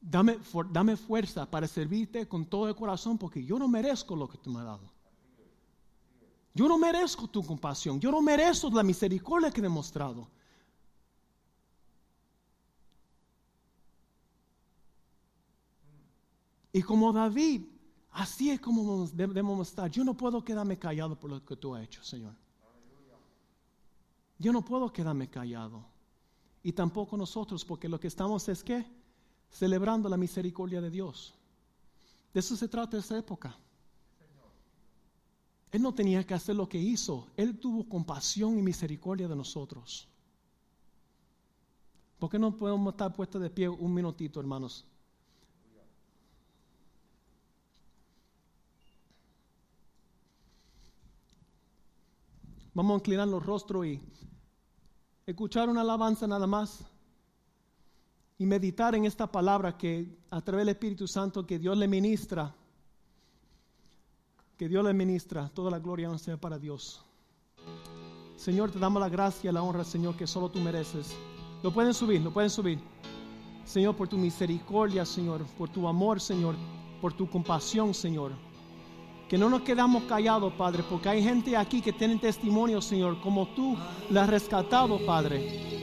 Dame, 0.05 0.37
dame 0.69 0.97
fuerza 0.97 1.49
para 1.49 1.65
servirte 1.65 2.27
con 2.27 2.45
todo 2.45 2.67
el 2.67 2.75
corazón 2.75 3.17
porque 3.17 3.43
yo 3.43 3.57
no 3.57 3.69
merezco 3.69 4.15
lo 4.15 4.27
que 4.27 4.37
tú 4.37 4.51
me 4.51 4.59
has 4.59 4.65
dado. 4.65 4.91
Yo 6.53 6.67
no 6.67 6.77
merezco 6.77 7.27
tu 7.27 7.41
compasión. 7.43 7.99
Yo 7.99 8.11
no 8.11 8.21
merezco 8.21 8.69
la 8.69 8.83
misericordia 8.83 9.49
que 9.49 9.59
he 9.59 9.63
demostrado. 9.63 10.27
Y 16.71 16.81
como 16.81 17.13
David, 17.13 17.63
así 18.11 18.49
es 18.49 18.59
como 18.59 19.07
debemos 19.07 19.69
estar. 19.69 19.89
Yo 19.89 20.03
no 20.03 20.15
puedo 20.15 20.43
quedarme 20.43 20.77
callado 20.77 21.19
por 21.19 21.29
lo 21.29 21.45
que 21.45 21.55
tú 21.55 21.73
has 21.73 21.83
hecho, 21.83 22.03
Señor. 22.03 22.35
Yo 24.37 24.51
no 24.51 24.63
puedo 24.65 24.91
quedarme 24.91 25.29
callado. 25.29 25.85
Y 26.61 26.71
tampoco 26.73 27.15
nosotros, 27.15 27.63
porque 27.63 27.87
lo 27.87 27.99
que 27.99 28.07
estamos 28.07 28.49
es 28.49 28.63
que 28.63 28.85
celebrando 29.53 30.09
la 30.09 30.17
misericordia 30.17 30.81
de 30.81 30.89
Dios. 30.89 31.33
De 32.33 32.39
eso 32.39 32.57
se 32.57 32.67
trata 32.67 32.97
esa 32.97 33.17
época. 33.17 33.55
Él 35.71 35.81
no 35.81 35.93
tenía 35.93 36.25
que 36.25 36.33
hacer 36.33 36.55
lo 36.55 36.67
que 36.67 36.77
hizo. 36.77 37.27
Él 37.37 37.57
tuvo 37.57 37.87
compasión 37.87 38.57
y 38.57 38.61
misericordia 38.61 39.27
de 39.27 39.35
nosotros. 39.35 40.07
¿Por 42.19 42.29
qué 42.29 42.39
no 42.39 42.55
podemos 42.55 42.93
estar 42.93 43.13
puestos 43.13 43.41
de 43.41 43.49
pie 43.49 43.69
un 43.69 43.93
minutito, 43.93 44.39
hermanos? 44.39 44.85
Vamos 52.73 52.93
a 52.93 52.97
inclinar 52.97 53.27
los 53.27 53.45
rostros 53.45 53.85
y 53.85 54.01
escuchar 55.27 55.69
una 55.69 55.81
alabanza 55.81 56.25
nada 56.25 56.47
más 56.47 56.83
y 58.43 58.45
meditar 58.45 58.93
en 58.93 59.05
esta 59.05 59.25
palabra 59.25 59.77
que 59.77 60.05
a 60.29 60.41
través 60.41 60.65
del 60.65 60.75
Espíritu 60.75 61.07
Santo 61.07 61.45
que 61.45 61.57
Dios 61.57 61.77
le 61.77 61.87
ministra, 61.87 62.53
que 64.57 64.67
Dios 64.67 64.83
le 64.83 64.93
ministra, 64.93 65.47
toda 65.47 65.71
la 65.71 65.79
gloria 65.79 66.17
sea 66.17 66.35
para 66.35 66.59
Dios. 66.59 67.05
Señor, 68.35 68.69
te 68.69 68.79
damos 68.79 68.99
la 68.99 69.07
gracia 69.07 69.49
y 69.49 69.53
la 69.53 69.63
honra, 69.63 69.85
Señor, 69.85 70.17
que 70.17 70.27
solo 70.27 70.51
tú 70.51 70.59
mereces. 70.59 71.15
Lo 71.63 71.73
pueden 71.73 71.93
subir, 71.93 72.19
lo 72.19 72.33
pueden 72.33 72.49
subir. 72.49 72.79
Señor, 73.63 73.95
por 73.95 74.09
tu 74.09 74.17
misericordia, 74.17 75.05
Señor, 75.05 75.45
por 75.57 75.69
tu 75.69 75.87
amor, 75.87 76.19
Señor, 76.19 76.55
por 76.99 77.13
tu 77.13 77.29
compasión, 77.29 77.93
Señor. 77.93 78.33
Que 79.29 79.37
no 79.37 79.49
nos 79.49 79.61
quedamos 79.61 80.03
callados, 80.03 80.51
Padre, 80.55 80.83
porque 80.89 81.07
hay 81.07 81.23
gente 81.23 81.55
aquí 81.55 81.81
que 81.81 81.93
tiene 81.93 82.17
testimonio, 82.17 82.81
Señor, 82.81 83.21
como 83.21 83.47
tú 83.55 83.77
le 84.09 84.19
has 84.19 84.29
rescatado, 84.29 84.99
Padre. 85.05 85.82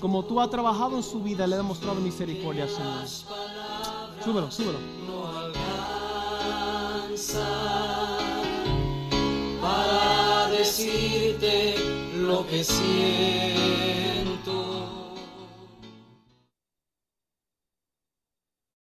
Como 0.00 0.24
tú 0.24 0.40
has 0.40 0.50
trabajado 0.50 0.96
en 0.96 1.02
su 1.02 1.20
vida, 1.20 1.46
le 1.46 1.56
has 1.56 1.60
demostrado 1.60 2.00
misericordia, 2.00 2.68
Señor. 2.68 3.06
Súbelo, 4.24 4.50
súbelo. 4.50 4.78
para 9.60 10.48
decirte 10.50 11.74
lo 12.16 12.46
que 12.46 12.62
siento. 12.64 14.07